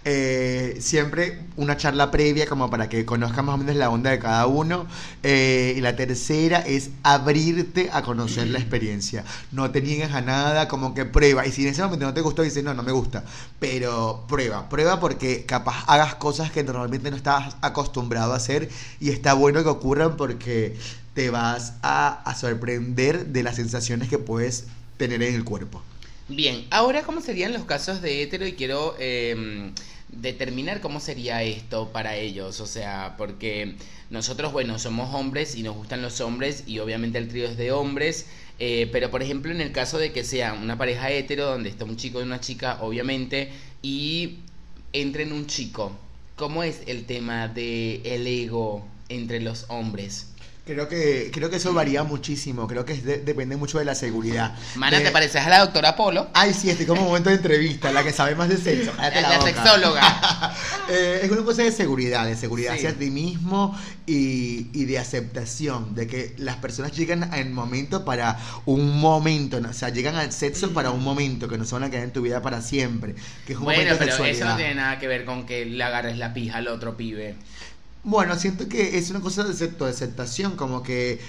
Eh, 0.04 0.76
siempre 0.80 1.44
una 1.56 1.76
charla 1.76 2.10
previa 2.10 2.46
como 2.46 2.70
para 2.70 2.88
que 2.88 3.04
conozcas 3.04 3.44
más 3.44 3.54
o 3.54 3.58
menos 3.58 3.76
la 3.76 3.90
onda 3.90 4.10
de 4.10 4.18
cada 4.18 4.46
uno. 4.46 4.86
Eh, 5.22 5.74
y 5.76 5.80
la 5.80 5.94
tercera 5.94 6.58
es 6.58 6.90
abrirte 7.04 7.90
a 7.92 8.02
conocer 8.02 8.48
la 8.48 8.58
experiencia. 8.58 9.24
No 9.52 9.70
te 9.70 9.80
niegues 9.80 10.12
a 10.12 10.20
nada, 10.20 10.66
como 10.66 10.94
que 10.94 11.04
prueba. 11.04 11.46
Y 11.46 11.52
si 11.52 11.62
en 11.62 11.68
ese 11.68 11.82
momento 11.82 12.06
no 12.06 12.14
te 12.14 12.20
gustó, 12.20 12.42
dices, 12.42 12.64
no, 12.64 12.74
no 12.74 12.82
me 12.82 12.92
gusta. 12.92 13.24
Pero 13.60 14.24
prueba, 14.28 14.68
prueba 14.68 14.98
porque 14.98 15.44
capaz 15.46 15.84
hagas 15.86 16.16
cosas 16.16 16.50
que 16.50 16.64
normalmente 16.64 17.10
no 17.10 17.16
estabas 17.16 17.56
acostumbrado 17.60 18.32
a 18.32 18.36
hacer. 18.36 18.68
Y 18.98 19.10
está 19.10 19.34
bueno 19.34 19.62
que 19.62 19.68
ocurran 19.68 20.16
porque 20.16 20.76
te 21.18 21.30
vas 21.30 21.72
a, 21.82 22.32
sorprender 22.38 23.26
de 23.26 23.42
las 23.42 23.56
sensaciones 23.56 24.08
que 24.08 24.18
puedes 24.18 24.68
tener 24.98 25.20
en 25.20 25.34
el 25.34 25.42
cuerpo. 25.42 25.82
Bien, 26.28 26.64
ahora 26.70 27.02
cómo 27.02 27.20
serían 27.20 27.52
los 27.52 27.64
casos 27.64 28.00
de 28.02 28.22
hetero 28.22 28.46
y 28.46 28.52
quiero 28.52 28.94
eh, 29.00 29.72
determinar 30.10 30.80
cómo 30.80 31.00
sería 31.00 31.42
esto 31.42 31.88
para 31.92 32.14
ellos, 32.14 32.60
o 32.60 32.66
sea, 32.68 33.16
porque 33.18 33.74
nosotros, 34.10 34.52
bueno, 34.52 34.78
somos 34.78 35.12
hombres 35.12 35.56
y 35.56 35.64
nos 35.64 35.74
gustan 35.74 36.02
los 36.02 36.20
hombres 36.20 36.62
y 36.68 36.78
obviamente 36.78 37.18
el 37.18 37.26
trío 37.26 37.48
es 37.48 37.56
de 37.56 37.72
hombres, 37.72 38.26
eh, 38.60 38.88
pero 38.92 39.10
por 39.10 39.20
ejemplo 39.20 39.50
en 39.50 39.60
el 39.60 39.72
caso 39.72 39.98
de 39.98 40.12
que 40.12 40.22
sea 40.22 40.52
una 40.52 40.78
pareja 40.78 41.10
hetero 41.10 41.46
donde 41.46 41.68
está 41.68 41.84
un 41.84 41.96
chico 41.96 42.20
y 42.20 42.22
una 42.22 42.38
chica, 42.38 42.78
obviamente, 42.80 43.50
y 43.82 44.38
entren 44.92 45.32
un 45.32 45.48
chico, 45.48 45.90
¿cómo 46.36 46.62
es 46.62 46.82
el 46.86 47.06
tema 47.06 47.48
de 47.48 48.02
el 48.04 48.24
ego 48.24 48.86
entre 49.08 49.40
los 49.40 49.64
hombres? 49.66 50.28
Creo 50.68 50.86
que, 50.86 51.30
creo 51.32 51.48
que 51.48 51.56
eso 51.56 51.72
varía 51.72 52.04
muchísimo, 52.04 52.66
creo 52.68 52.84
que 52.84 52.92
es 52.92 53.02
de- 53.02 53.16
depende 53.20 53.56
mucho 53.56 53.78
de 53.78 53.86
la 53.86 53.94
seguridad. 53.94 54.54
Mana, 54.76 54.98
De- 54.98 55.04
¿te 55.06 55.10
pareces 55.10 55.40
a 55.40 55.48
la 55.48 55.60
doctora 55.60 55.96
Polo? 55.96 56.28
Ay, 56.34 56.52
sí, 56.52 56.68
estoy 56.68 56.84
como 56.84 57.00
en 57.00 57.06
momento 57.08 57.30
de 57.30 57.36
entrevista, 57.36 57.90
la 57.90 58.02
que 58.04 58.12
sabe 58.12 58.34
más 58.34 58.50
de 58.50 58.58
sexo. 58.58 58.92
Cállate 58.94 59.22
La, 59.22 59.40
sexóloga. 59.40 60.54
Eh, 60.90 61.20
es 61.24 61.30
una 61.30 61.42
cosa 61.44 61.62
de 61.62 61.70
seguridad, 61.72 62.24
de 62.26 62.34
seguridad 62.34 62.72
Sí. 62.72 62.78
hacia 62.86 62.98
ti 62.98 63.10
mismo 63.10 63.78
y, 64.06 64.68
y 64.72 64.86
de 64.86 64.98
aceptación, 64.98 65.94
de 65.94 66.06
que 66.06 66.34
las 66.38 66.56
personas 66.56 66.92
llegan 66.96 67.24
al 67.34 67.50
momento 67.50 68.06
para 68.06 68.38
un 68.64 68.98
momento, 68.98 69.60
¿no? 69.60 69.68
o 69.68 69.72
sea, 69.74 69.90
llegan 69.90 70.16
al 70.16 70.32
sexo 70.32 70.72
para 70.72 70.90
un 70.90 71.02
momento, 71.04 71.46
que 71.48 71.58
no 71.58 71.64
se 71.66 71.74
van 71.74 71.84
a 71.84 71.90
quedar 71.90 72.04
en 72.04 72.12
tu 72.12 72.22
vida 72.22 72.40
para 72.40 72.62
siempre, 72.62 73.14
que 73.46 73.52
es 73.52 73.58
un 73.58 73.64
Bueno, 73.64 73.80
momento 73.82 73.94
de 73.94 73.98
pero 73.98 74.14
eso 74.14 74.24
sexualidad. 74.24 74.50
no 74.52 74.56
tiene 74.56 74.74
nada 74.76 74.98
que 74.98 75.08
ver 75.08 75.24
con 75.26 75.44
que 75.44 75.66
le 75.66 75.84
agarres 75.84 76.16
la 76.16 76.32
pija 76.32 76.56
al 76.58 76.68
otro 76.68 76.96
pibe. 76.96 77.36
Bueno, 78.10 78.36
siento 78.36 78.70
que 78.70 78.96
es 78.96 79.10
una 79.10 79.20
cosa 79.20 79.44
de 79.44 79.52
aceptación, 79.90 80.56
como 80.56 80.82
que 80.82 81.20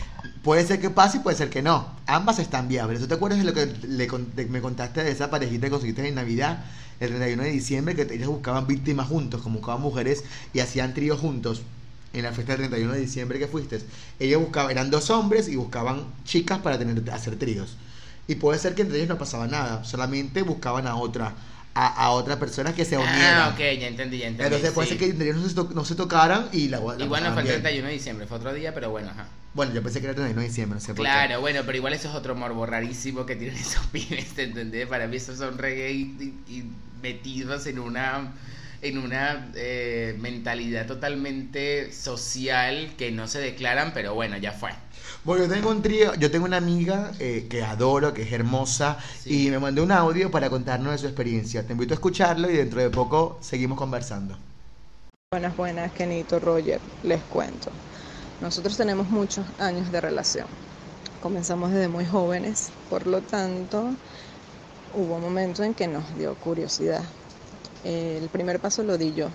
puede 0.44 0.66
ser 0.66 0.80
que 0.80 0.90
pase 0.90 1.18
y 1.18 1.20
puede 1.20 1.36
ser 1.36 1.50
que 1.50 1.62
no. 1.62 1.94
Ambas 2.08 2.40
están 2.40 2.70
viables. 2.70 3.02
¿Tú 3.02 3.08
te 3.10 3.16
acuerdas 3.16 3.40
de 3.40 3.44
lo 3.44 3.54
que 3.54 3.66
le 3.86 4.08
me 4.48 4.62
contaste 4.62 5.04
de 5.04 5.12
esa 5.12 5.30
parejita 5.30 5.68
que 5.68 5.72
conseguiste 5.72 6.08
en 6.08 6.16
Navidad, 6.16 6.64
el 7.02 7.10
31 7.10 7.44
de 7.44 7.50
diciembre, 7.50 7.96
que 7.98 8.04
ellas 8.04 8.30
buscaban 8.30 8.66
víctimas 8.66 9.10
juntos, 9.10 9.42
como 9.42 9.58
buscaban 9.58 9.82
mujeres 9.82 10.24
y 10.54 10.62
hacían 10.62 10.94
tríos 10.94 11.20
juntos? 11.20 11.64
En 12.14 12.24
la 12.24 12.32
fiesta 12.32 12.54
del 12.54 12.70
31 12.70 12.94
de 12.94 13.00
diciembre 13.02 13.40
que 13.40 13.48
fuiste, 13.48 13.82
ellos 14.18 14.42
buscaban, 14.42 14.72
eran 14.72 14.90
dos 14.90 15.10
hombres 15.10 15.50
y 15.50 15.58
buscaban 15.58 16.06
chicas 16.24 16.60
para 16.60 16.80
tener, 16.80 17.12
hacer 17.12 17.38
tríos. 17.38 17.76
Y 18.30 18.36
puede 18.36 18.58
ser 18.58 18.74
que 18.74 18.84
entre 18.84 19.00
ellos 19.00 19.10
no 19.10 19.18
pasaba 19.18 19.48
nada, 19.48 19.84
solamente 19.84 20.44
buscaban 20.44 20.88
a 20.88 20.96
otra, 20.96 21.36
a, 21.74 21.88
a 22.06 22.10
otra 22.12 22.40
persona 22.40 22.74
que 22.74 22.84
se 22.86 22.98
uniera. 22.98 23.46
Ah, 23.46 23.50
ok, 23.50 23.60
ya 23.60 23.88
entendí, 23.88 24.18
ya 24.20 24.28
entendí. 24.28 24.44
Entonces 24.44 24.72
puede 24.72 24.90
sí. 24.90 24.98
ser 24.98 25.16
que 25.18 25.34
no 25.34 25.48
se, 25.48 25.56
to- 25.56 25.70
no 25.74 25.86
se 25.86 25.96
tocaran 25.96 26.50
y 26.52 26.68
la, 26.68 26.80
la 26.80 27.04
Y 27.04 27.08
bueno, 27.08 27.32
fue 27.34 27.42
el 27.42 27.48
bien. 27.48 27.62
31 27.62 27.88
de 27.88 27.94
diciembre, 27.94 28.28
fue 28.28 28.38
otro 28.38 28.54
día, 28.54 28.74
pero 28.74 28.90
bueno, 28.90 29.10
ajá. 29.10 29.28
Bueno, 29.54 29.74
yo 29.74 29.82
pensé 29.82 30.00
que 30.00 30.06
era 30.06 30.12
el 30.12 30.16
31 30.16 30.42
de 30.42 30.48
diciembre, 30.48 30.76
no 30.76 30.82
sé 30.82 30.94
por 30.94 30.98
qué. 30.98 31.02
Claro, 31.04 31.42
bueno, 31.42 31.62
pero 31.66 31.78
igual 31.78 31.94
eso 31.94 32.10
es 32.10 32.16
otro 32.16 32.36
morbo 32.36 32.66
rarísimo 32.66 33.26
que 33.26 33.36
tienen 33.36 33.58
esos 33.60 33.86
pibes, 33.88 34.30
¿te 34.36 34.44
entendés? 34.44 34.88
Para 34.88 35.08
mí 35.08 35.16
esos 35.18 35.38
son 35.38 35.58
reggae 35.58 35.92
y, 35.92 36.04
y 36.48 36.64
metidos 37.02 37.66
en 37.68 37.80
una 37.80 38.34
en 38.82 38.98
una 38.98 39.52
eh, 39.56 40.16
mentalidad 40.20 40.86
totalmente 40.88 41.92
social 41.92 42.94
que 42.98 43.12
no 43.12 43.28
se 43.28 43.40
declaran, 43.40 43.92
pero 43.94 44.14
bueno, 44.14 44.38
ya 44.38 44.52
fue. 44.52 44.72
Bueno, 45.24 45.46
yo 45.46 45.52
tengo 45.54 45.70
un 45.70 45.82
trío, 45.82 46.14
yo 46.16 46.32
tengo 46.32 46.46
una 46.46 46.58
amiga 46.58 47.12
eh, 47.20 47.48
que 47.50 47.64
adoro, 47.64 48.14
que 48.14 48.22
es 48.24 48.32
hermosa, 48.32 48.98
Sí. 49.24 49.48
y 49.48 49.52
me 49.52 49.60
mandó 49.60 49.84
un 49.84 49.92
audio 49.92 50.32
para 50.32 50.50
contarnos 50.50 50.94
de 50.94 50.98
su 50.98 51.06
experiencia. 51.08 51.66
Te 51.66 51.74
invito 51.74 51.94
a 51.94 51.96
escucharlo 51.96 52.50
y 52.50 52.56
dentro 52.56 52.80
de 52.82 52.90
poco 52.90 53.38
seguimos 53.42 53.78
conversando. 53.78 54.38
Buenas, 55.32 55.56
buenas, 55.58 55.92
Kenito 55.94 56.40
Roger, 56.40 56.80
les 57.04 57.22
cuento. 57.24 57.70
Nosotros 58.42 58.78
tenemos 58.78 59.10
muchos 59.10 59.46
años 59.60 59.92
de 59.92 60.00
relación. 60.02 60.48
Comenzamos 61.22 61.72
desde 61.72 61.90
muy 61.90 62.06
jóvenes, 62.06 62.70
por 62.90 63.06
lo 63.06 63.22
tanto, 63.22 63.92
hubo 64.94 65.16
un 65.16 65.22
momento 65.22 65.64
en 65.64 65.74
que 65.74 65.88
nos 65.88 66.18
dio 66.18 66.34
curiosidad. 66.36 67.04
El 67.84 68.30
primer 68.30 68.62
paso 68.62 68.84
lo 68.84 68.98
di 68.98 69.14
yo. 69.14 69.34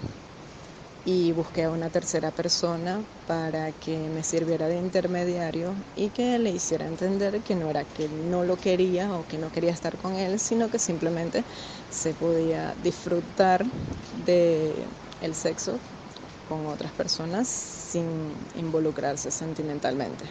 y 1.04 1.32
busqué 1.32 1.64
a 1.64 1.70
una 1.70 1.90
tercera 1.90 2.32
persona 2.32 3.06
para 3.26 3.72
que 3.72 4.08
me 4.10 4.22
sirviera 4.24 4.68
de 4.68 4.76
intermediario 4.76 5.84
y 5.94 6.10
que 6.10 6.38
le 6.38 6.50
hiciera 6.50 6.86
entender 6.86 7.42
que 7.42 7.56
no 7.56 7.68
era 7.70 7.84
que 7.84 8.08
no 8.08 8.44
lo 8.44 8.56
quería 8.60 9.14
o 9.18 9.24
que 9.26 9.38
no 9.38 9.50
quería 9.50 9.72
estar 9.72 9.96
con 9.98 10.14
él, 10.16 10.40
sino 10.40 10.70
que 10.70 10.78
simplemente 10.78 11.46
se 11.88 12.14
podía 12.14 12.74
disfrutar 12.78 13.66
de 14.10 14.90
el 15.20 15.34
sexo 15.34 15.82
con 16.44 16.66
otras 16.66 16.94
personas 16.94 17.48
sin 17.48 18.48
involucrarse 18.54 19.30
sentimentalmente. 19.30 20.30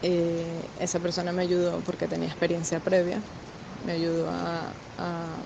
Eh, 0.00 0.70
esa 0.76 1.00
persona 1.00 1.32
me 1.32 1.42
ayudó 1.42 1.82
porque 1.84 2.08
tenía 2.08 2.28
experiencia 2.28 2.80
previa, 2.80 3.24
me 3.80 3.92
ayudó 3.92 4.28
a, 4.30 4.76
a 4.96 5.44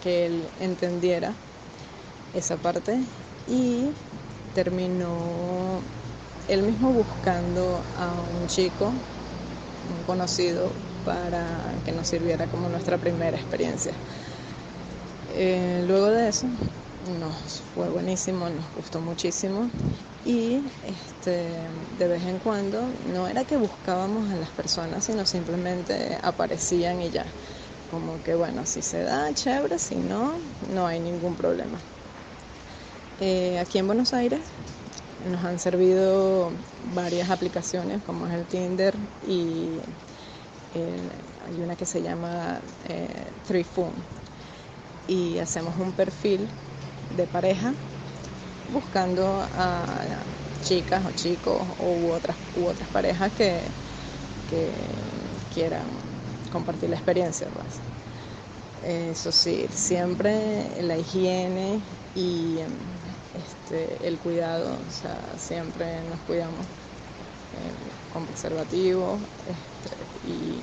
que 0.00 0.26
él 0.26 0.52
entendiera 0.56 1.36
esa 2.32 2.58
parte 2.58 3.06
y 3.46 3.96
terminó 4.52 5.84
él 6.46 6.62
mismo 6.64 6.92
buscando 6.92 7.86
a 7.94 8.22
un 8.22 8.46
chico, 8.48 8.94
conocido, 10.04 10.74
para 11.04 11.80
que 11.84 11.92
nos 11.92 12.08
sirviera 12.08 12.48
como 12.48 12.68
nuestra 12.68 12.98
primera 12.98 13.36
experiencia. 13.36 14.00
Eh, 15.28 15.82
luego 15.86 16.08
de 16.10 16.28
eso 16.28 16.48
nos 16.98 17.60
fue 17.62 17.88
buenísimo, 17.88 18.50
nos 18.50 18.72
gustó 18.72 19.00
muchísimo 19.00 19.70
y 20.24 20.72
este, 20.82 21.68
de 21.90 22.08
vez 22.08 22.24
en 22.24 22.38
cuando 22.38 22.92
no 23.04 23.28
era 23.28 23.44
que 23.44 23.56
buscábamos 23.56 24.30
a 24.30 24.36
las 24.36 24.52
personas, 24.52 25.04
sino 25.04 25.24
simplemente 25.26 26.18
aparecían 26.22 27.00
y 27.02 27.10
ya. 27.10 27.34
Como 27.92 28.22
que 28.22 28.34
bueno, 28.34 28.64
si 28.64 28.80
se 28.80 29.02
da, 29.02 29.34
chévere, 29.34 29.78
si 29.78 29.96
no, 29.96 30.38
no 30.70 30.86
hay 30.86 30.98
ningún 30.98 31.36
problema. 31.36 31.78
Eh, 33.20 33.58
aquí 33.58 33.76
en 33.76 33.86
Buenos 33.86 34.14
Aires 34.14 34.40
nos 35.30 35.44
han 35.44 35.58
servido 35.58 36.50
varias 36.94 37.28
aplicaciones 37.28 38.00
como 38.06 38.26
es 38.26 38.32
el 38.32 38.46
Tinder 38.46 38.96
y 39.28 39.78
eh, 40.74 41.10
hay 41.44 41.60
una 41.60 41.76
que 41.76 41.84
se 41.84 42.00
llama 42.00 42.62
eh, 42.88 43.30
y 45.06 45.38
hacemos 45.38 45.78
un 45.78 45.92
perfil 45.92 46.48
de 47.14 47.26
pareja 47.26 47.74
buscando 48.72 49.46
a 49.52 49.84
chicas 50.62 51.04
o 51.04 51.12
chicos 51.12 51.60
u 51.78 52.10
otras, 52.10 52.38
u 52.56 52.64
otras 52.64 52.88
parejas 52.88 53.30
que, 53.32 53.60
quieran 55.54 55.84
compartir 56.52 56.90
la 56.90 56.96
experiencia. 56.96 57.48
Pues. 57.48 59.10
Eso 59.10 59.32
sí, 59.32 59.66
siempre 59.72 60.82
la 60.82 60.96
higiene 60.96 61.80
y 62.14 62.58
este, 63.34 64.06
el 64.06 64.18
cuidado, 64.18 64.70
o 64.70 64.90
sea, 64.90 65.18
siempre 65.38 66.02
nos 66.10 66.18
cuidamos 66.20 66.66
con 68.12 68.26
preservativo 68.26 69.18
este, 69.48 70.30
y, 70.30 70.62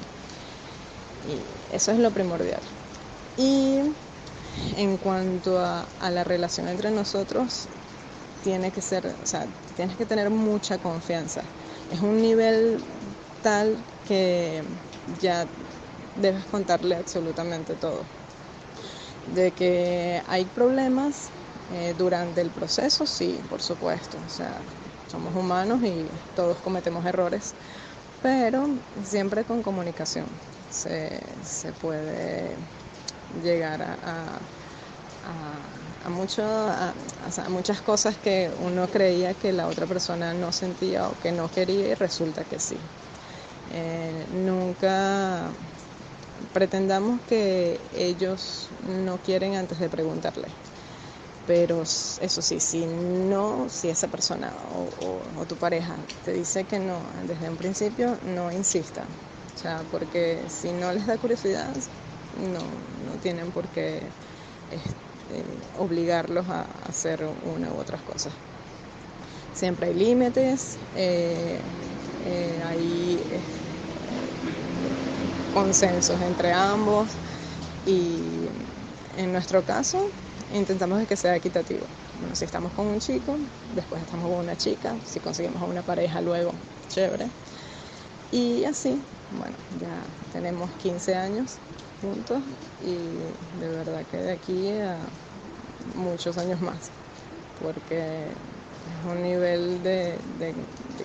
eso 1.76 1.92
es 1.92 2.00
lo 2.00 2.12
primordial. 2.12 2.62
Y 3.38 3.80
en 4.78 4.98
cuanto 4.98 5.60
a, 5.60 5.86
la 6.10 6.24
relación 6.24 6.68
entre 6.68 6.92
nosotros, 6.92 7.68
tiene 8.44 8.72
que 8.72 8.82
ser, 8.82 9.06
o 9.06 9.26
sea, 9.26 9.46
tienes 9.76 9.98
que 9.98 10.06
tener 10.06 10.30
mucha 10.30 10.78
confianza. 10.78 11.42
Es 11.92 12.00
un 12.02 12.22
nivel 12.22 12.80
tal 13.44 13.78
que 14.08 14.64
ya 15.22 15.46
debes 16.20 16.46
contarle 16.46 16.96
absolutamente 16.96 17.76
todo. 17.76 18.04
De 19.36 19.52
que 19.52 20.22
hay 20.28 20.46
problemas, 20.46 21.32
eh, 21.72 21.94
durante 21.98 22.42
el 22.42 22.50
proceso, 22.52 23.06
sí, 23.06 23.40
por 23.50 23.62
supuesto. 23.62 24.18
O 24.26 24.30
sea, 24.30 24.62
somos 25.08 25.36
humanos 25.36 25.84
y 25.84 26.06
todos 26.36 26.58
cometemos 26.58 27.06
errores, 27.06 27.54
pero 28.22 28.68
siempre 29.04 29.44
con 29.46 29.62
comunicación 29.62 30.26
se, 30.70 31.20
puede 31.80 32.56
llegar 33.44 33.82
a, 33.82 34.40
a, 36.06 36.10
mucho, 36.10 36.44
a, 36.44 36.94
muchas 37.50 37.82
cosas 37.82 38.18
que 38.18 38.52
uno 38.60 38.88
creía 38.88 39.34
que 39.34 39.52
la 39.54 39.68
otra 39.68 39.86
persona 39.86 40.34
no 40.34 40.52
sentía 40.52 41.08
o 41.08 41.20
que 41.20 41.32
no 41.32 41.50
quería 41.50 41.90
y 41.90 41.94
resulta 41.96 42.44
que 42.46 42.60
sí. 42.60 42.78
Eh, 43.72 44.26
nunca 44.32 45.52
pretendamos 46.54 47.22
que 47.28 47.80
ellos 47.94 48.70
no 48.88 49.18
quieren 49.20 49.56
antes 49.56 49.80
de 49.80 49.90
preguntarle 49.90 50.48
pero 51.50 51.82
eso 51.82 52.42
sí, 52.44 52.60
si 52.60 52.86
no, 52.86 53.70
si 53.70 53.90
esa 53.90 54.08
persona 54.08 54.54
o, 54.72 55.46
tu 55.48 55.56
pareja 55.56 55.96
te 56.24 56.32
dice 56.32 56.64
que 56.66 56.78
no 56.78 57.02
desde 57.26 57.50
un 57.50 57.58
principio, 57.58 58.20
no 58.22 58.52
insista. 58.52 59.08
O 59.56 59.58
sea, 59.58 59.84
porque 59.90 60.46
si 60.48 60.72
no 60.74 60.94
les 60.94 61.08
da 61.08 61.18
curiosidad, 61.18 61.76
no, 62.38 62.60
no 63.04 63.18
tienen 63.20 63.52
por 63.52 63.68
qué 63.70 64.12
este, 64.70 65.44
obligarlos 65.80 66.48
a 66.50 66.62
hacer 66.88 67.26
una 67.42 67.74
u 67.74 67.80
otras 67.80 68.04
cosas. 68.04 68.32
Siempre 69.52 69.88
hay 69.88 69.96
límites, 69.96 70.78
eh, 70.94 71.60
eh, 72.26 72.62
hay 72.64 73.24
eh, 73.32 73.42
consensos 75.54 76.20
entre 76.22 76.52
ambos 76.52 77.10
y 77.86 78.20
en 79.18 79.32
nuestro 79.32 79.64
caso 79.64 80.10
intentamos 80.54 81.06
que 81.08 81.16
sea 81.16 81.36
equitativo. 81.36 81.86
Bueno, 82.20 82.36
si 82.36 82.46
estamos 82.46 82.72
con 82.74 82.88
un 82.88 83.00
chico, 83.00 83.36
después 83.76 84.02
estamos 84.02 84.30
con 84.30 84.40
una 84.40 84.56
chica, 84.58 84.96
si 85.06 85.20
conseguimos 85.20 85.62
una 85.68 85.82
pareja 85.82 86.22
luego, 86.22 86.52
chévere. 86.90 87.28
Y 88.32 88.64
así, 88.66 89.02
bueno, 89.32 89.56
ya 89.80 89.90
tenemos 90.34 90.70
15 90.82 91.16
años 91.16 91.58
juntos 92.02 92.40
y 92.86 92.96
de 93.60 93.68
verdad 93.70 94.06
que 94.12 94.18
de 94.18 94.32
aquí 94.32 94.70
a 94.80 94.98
muchos 95.96 96.38
años 96.38 96.62
más, 96.62 96.92
porque 97.62 98.26
es 98.28 99.12
un 99.12 99.24
nivel 99.24 99.82
de, 99.84 100.18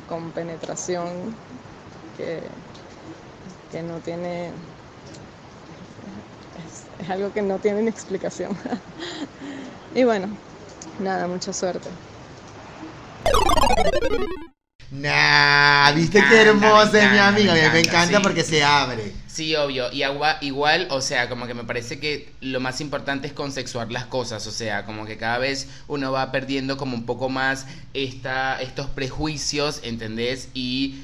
compenetración 0.08 1.34
que, 2.16 2.40
que 3.74 3.82
no 3.82 3.98
tiene 3.98 4.50
es 7.00 7.10
algo 7.10 7.32
que 7.32 7.42
no 7.42 7.58
tiene 7.58 7.90
explicación. 7.90 8.56
y 9.96 10.04
bueno, 10.04 10.28
nada, 11.00 11.26
mucha 11.26 11.52
suerte. 11.52 11.88
Nah, 14.92 15.90
viste 15.90 16.22
qué 16.28 16.42
hermosa 16.42 17.04
es 17.04 17.10
mi 17.10 17.18
amiga, 17.18 17.52
me, 17.52 17.70
me 17.70 17.80
encanta 17.80 18.22
porque 18.22 18.44
se 18.44 18.62
abre. 18.62 19.12
Sí, 19.26 19.56
obvio, 19.56 19.90
y 19.90 20.04
igual, 20.42 20.86
o 20.90 21.00
sea, 21.00 21.28
como 21.28 21.48
que 21.48 21.54
me 21.54 21.64
parece 21.64 21.98
que 21.98 22.32
lo 22.40 22.60
más 22.60 22.80
importante 22.80 23.26
es 23.26 23.32
consexuar 23.32 23.90
las 23.90 24.06
cosas, 24.06 24.46
o 24.46 24.52
sea, 24.52 24.84
como 24.84 25.04
que 25.04 25.16
cada 25.16 25.38
vez 25.38 25.68
uno 25.88 26.12
va 26.12 26.30
perdiendo 26.30 26.76
como 26.76 26.94
un 26.94 27.06
poco 27.06 27.28
más 27.28 27.66
esta, 27.92 28.62
estos 28.62 28.86
prejuicios, 28.86 29.80
¿entendés? 29.82 30.48
Y 30.54 31.02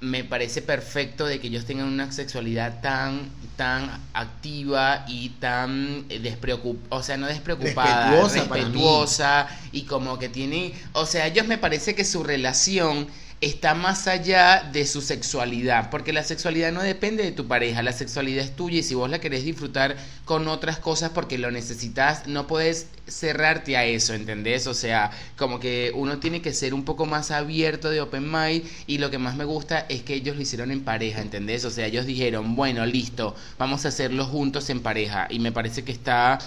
me 0.00 0.24
parece 0.24 0.62
perfecto 0.62 1.26
de 1.26 1.40
que 1.40 1.48
ellos 1.48 1.66
tengan 1.66 1.86
una 1.86 2.10
sexualidad 2.10 2.80
tan 2.80 3.30
tan 3.56 3.90
activa 4.14 5.04
y 5.06 5.28
tan 5.40 6.06
eh, 6.08 6.18
despreocupada, 6.20 6.96
o 6.96 7.02
sea, 7.02 7.18
no 7.18 7.26
despreocupada, 7.26 8.22
respetuosa, 8.22 8.54
respetuosa 8.54 9.48
y 9.72 9.82
como 9.82 10.18
que 10.18 10.30
tiene, 10.30 10.72
o 10.94 11.04
sea, 11.04 11.26
ellos 11.26 11.46
me 11.46 11.58
parece 11.58 11.94
que 11.94 12.06
su 12.06 12.24
relación 12.24 13.06
está 13.40 13.74
más 13.74 14.06
allá 14.06 14.68
de 14.70 14.86
su 14.86 15.00
sexualidad, 15.00 15.88
porque 15.88 16.12
la 16.12 16.22
sexualidad 16.22 16.72
no 16.72 16.82
depende 16.82 17.22
de 17.22 17.32
tu 17.32 17.46
pareja, 17.46 17.82
la 17.82 17.92
sexualidad 17.92 18.44
es 18.44 18.54
tuya 18.54 18.80
y 18.80 18.82
si 18.82 18.94
vos 18.94 19.08
la 19.08 19.18
querés 19.18 19.44
disfrutar 19.44 19.96
con 20.26 20.46
otras 20.46 20.78
cosas 20.78 21.10
porque 21.10 21.38
lo 21.38 21.50
necesitas, 21.50 22.26
no 22.26 22.46
puedes 22.46 22.88
cerrarte 23.08 23.78
a 23.78 23.86
eso, 23.86 24.12
¿entendés? 24.12 24.66
O 24.66 24.74
sea, 24.74 25.10
como 25.38 25.58
que 25.58 25.90
uno 25.94 26.18
tiene 26.18 26.42
que 26.42 26.52
ser 26.52 26.74
un 26.74 26.84
poco 26.84 27.06
más 27.06 27.30
abierto 27.30 27.88
de 27.88 28.02
open 28.02 28.30
mind 28.30 28.62
y 28.86 28.98
lo 28.98 29.10
que 29.10 29.18
más 29.18 29.36
me 29.36 29.44
gusta 29.44 29.86
es 29.88 30.02
que 30.02 30.14
ellos 30.14 30.36
lo 30.36 30.42
hicieron 30.42 30.70
en 30.70 30.84
pareja, 30.84 31.22
¿entendés? 31.22 31.64
O 31.64 31.70
sea, 31.70 31.86
ellos 31.86 32.04
dijeron, 32.04 32.54
bueno, 32.56 32.84
listo, 32.84 33.34
vamos 33.58 33.86
a 33.86 33.88
hacerlo 33.88 34.26
juntos 34.26 34.68
en 34.68 34.80
pareja 34.80 35.28
y 35.30 35.38
me 35.38 35.50
parece 35.50 35.82
que 35.82 35.92
está 35.92 36.38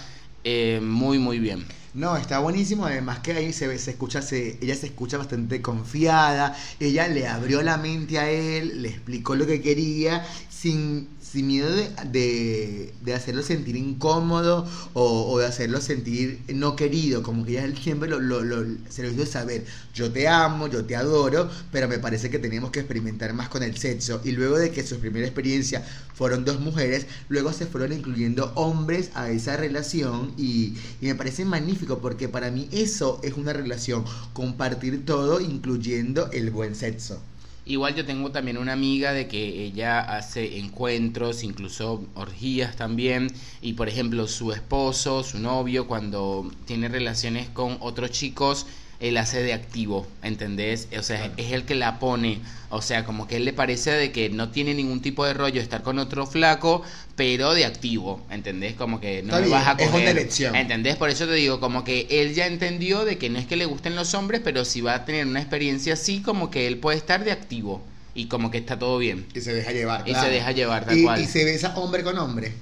eh, 0.44 0.80
muy, 0.82 1.18
muy 1.18 1.39
bien. 1.39 1.66
No, 1.94 2.18
está 2.18 2.39
buenísimo. 2.39 2.86
Además 2.86 3.20
que 3.20 3.34
ahí 3.34 3.54
se, 3.54 3.78
se 3.78 3.91
escucha, 3.91 4.22
se, 4.22 4.58
ella 4.62 4.76
se 4.76 4.88
escucha 4.88 5.18
bastante 5.18 5.62
confiada. 5.62 6.56
Ella 6.80 7.08
le 7.08 7.28
abrió 7.28 7.62
la 7.62 7.78
mente 7.78 8.18
a 8.20 8.30
él, 8.30 8.82
le 8.82 8.89
explicó 8.89 9.36
lo 9.36 9.46
que 9.46 9.62
quería, 9.62 10.26
sin, 10.50 11.08
sin 11.34 11.47
miedo 11.47 11.69
de, 11.73 11.89
de, 12.11 12.93
de 13.01 13.13
hacerlo 13.13 13.41
sentir 13.41 13.75
incómodo 13.75 14.67
o, 14.93 15.39
de 15.39 15.45
hacerlo 15.47 15.81
sentir 15.81 16.39
no 16.53 16.75
querido, 16.75 17.23
como 17.23 17.43
que 17.45 17.53
ella 17.53 17.75
siempre 17.81 18.07
lo, 18.09 18.19
lo, 18.19 18.43
lo- 18.43 18.77
se 18.89 19.03
lo 19.03 19.09
hizo 19.11 19.25
saber, 19.25 19.65
yo 19.93 20.11
te 20.11 20.27
amo, 20.27 20.67
yo 20.67 20.86
te 20.86 20.95
adoro, 20.95 21.49
pero 21.71 21.88
me 21.88 21.99
parece 21.99 22.29
que 22.29 22.39
teníamos 22.39 22.71
que 22.71 22.79
experimentar 22.81 23.34
más 23.34 23.49
con 23.49 23.63
el 23.63 23.77
sexo. 23.77 24.21
Y 24.23 24.31
luego 24.31 24.57
de 24.57 24.71
que 24.71 24.84
su 24.86 24.99
primera 24.99 25.25
experiencia 25.25 25.84
fueron 26.13 26.45
dos 26.45 26.59
mujeres, 26.59 27.05
luego 27.29 27.51
se 27.53 27.65
fueron 27.65 27.93
incluyendo 27.93 28.51
hombres 28.55 29.09
a 29.15 29.29
esa 29.31 29.57
relación 29.57 30.34
y, 30.38 30.75
y 31.01 31.05
me 31.07 31.15
parece 31.15 31.45
magnífico 31.45 31.99
porque 31.99 32.29
para 32.29 32.51
mí 32.51 32.67
eso 32.71 33.19
es 33.23 33.34
una 33.34 33.53
relación, 33.53 34.05
compartir 34.34 35.05
todo 35.05 35.39
incluyendo 35.41 36.29
el 36.31 36.51
buen 36.51 36.75
sexo. 36.75 37.21
Igual 37.66 37.95
yo 37.95 38.05
tengo 38.05 38.30
también 38.32 38.57
una 38.57 38.74
amiga 38.74 39.14
de 39.14 39.30
que 39.30 39.64
ella 39.64 39.99
hace 40.01 40.59
encuentros, 40.59 41.43
incluso 41.43 42.05
orgías 42.14 42.76
también, 42.76 43.28
y 43.61 43.74
por 43.74 43.88
ejemplo 43.88 44.28
su 44.28 44.51
esposo, 44.51 45.24
su 45.24 45.39
novio, 45.39 45.88
cuando 45.88 46.51
tiene 46.66 46.89
relaciones 46.89 47.47
con 47.49 47.78
otros 47.80 48.11
chicos, 48.11 48.66
él 49.00 49.18
hace 49.18 49.41
de 49.44 49.54
activo, 49.54 50.08
¿entendés? 50.22 50.88
O 50.98 51.04
sea, 51.04 51.18
Claro. 51.18 51.34
es 51.38 51.52
el 51.52 51.64
que 51.66 51.76
la 51.76 52.00
pone, 52.00 52.39
o 52.70 52.82
sea, 52.82 53.04
como 53.06 53.28
que 53.28 53.36
él 53.38 53.46
le 53.46 53.54
parece 53.54 53.91
de 53.91 54.12
que 54.12 54.30
no 54.30 54.50
tiene 54.50 54.74
ningún 54.74 55.02
tipo 55.02 55.26
de 55.26 55.34
rollo 55.34 55.62
estar 55.62 55.84
con 55.84 56.00
otro 56.00 56.26
flaco, 56.26 56.84
pero 57.16 57.54
de 57.54 57.66
activo, 57.66 58.22
¿entendés? 58.32 58.74
Como 58.76 59.00
que 59.02 59.22
no 59.24 59.30
Está 59.30 59.39
me 59.39 59.46
bien, 59.48 59.52
vas 59.52 59.68
a 59.68 59.72
es 59.74 59.88
coger, 59.89 60.02
una 60.02 60.12
elección. 60.12 60.56
¿entendés? 60.56 60.96
Por 60.96 61.10
eso 61.10 61.26
te 61.28 61.34
digo, 61.34 61.60
como 61.60 61.84
que 61.84 62.08
él 62.10 62.34
ya 62.34 62.48
entendió 62.48 63.04
de 63.06 63.18
que 63.18 63.30
no 63.30 63.39
es 63.39 63.46
que 63.46 63.56
le 63.58 63.66
gusten 63.66 63.96
los 63.96 64.14
hombres, 64.14 64.41
pero 64.44 64.64
si 64.66 64.82
va 64.82 64.96
a 64.96 65.06
tener 65.06 65.26
una 65.28 65.39
experiencia 65.41 65.94
así, 65.94 66.22
como 66.22 66.50
que 66.50 66.68
él 66.68 66.78
puede 66.78 66.98
estar 66.98 67.24
de 67.24 67.32
activo 67.32 67.82
y 68.16 68.28
como 68.28 68.52
que 68.52 68.60
está 68.60 68.80
todo 68.80 68.98
bien. 69.00 69.26
Y 69.34 69.41
se 69.41 69.54
deja 69.54 69.72
llevar. 69.72 70.08
Y 70.08 70.14
se 70.16 70.30
deja 70.30 70.52
llevar, 70.52 70.86
tal 70.86 70.98
y, 70.98 71.04
cual. 71.04 71.22
y 71.22 71.26
se 71.26 71.44
besa 71.46 71.76
hombre 71.78 72.04
con 72.04 72.18
hombre. 72.20 72.54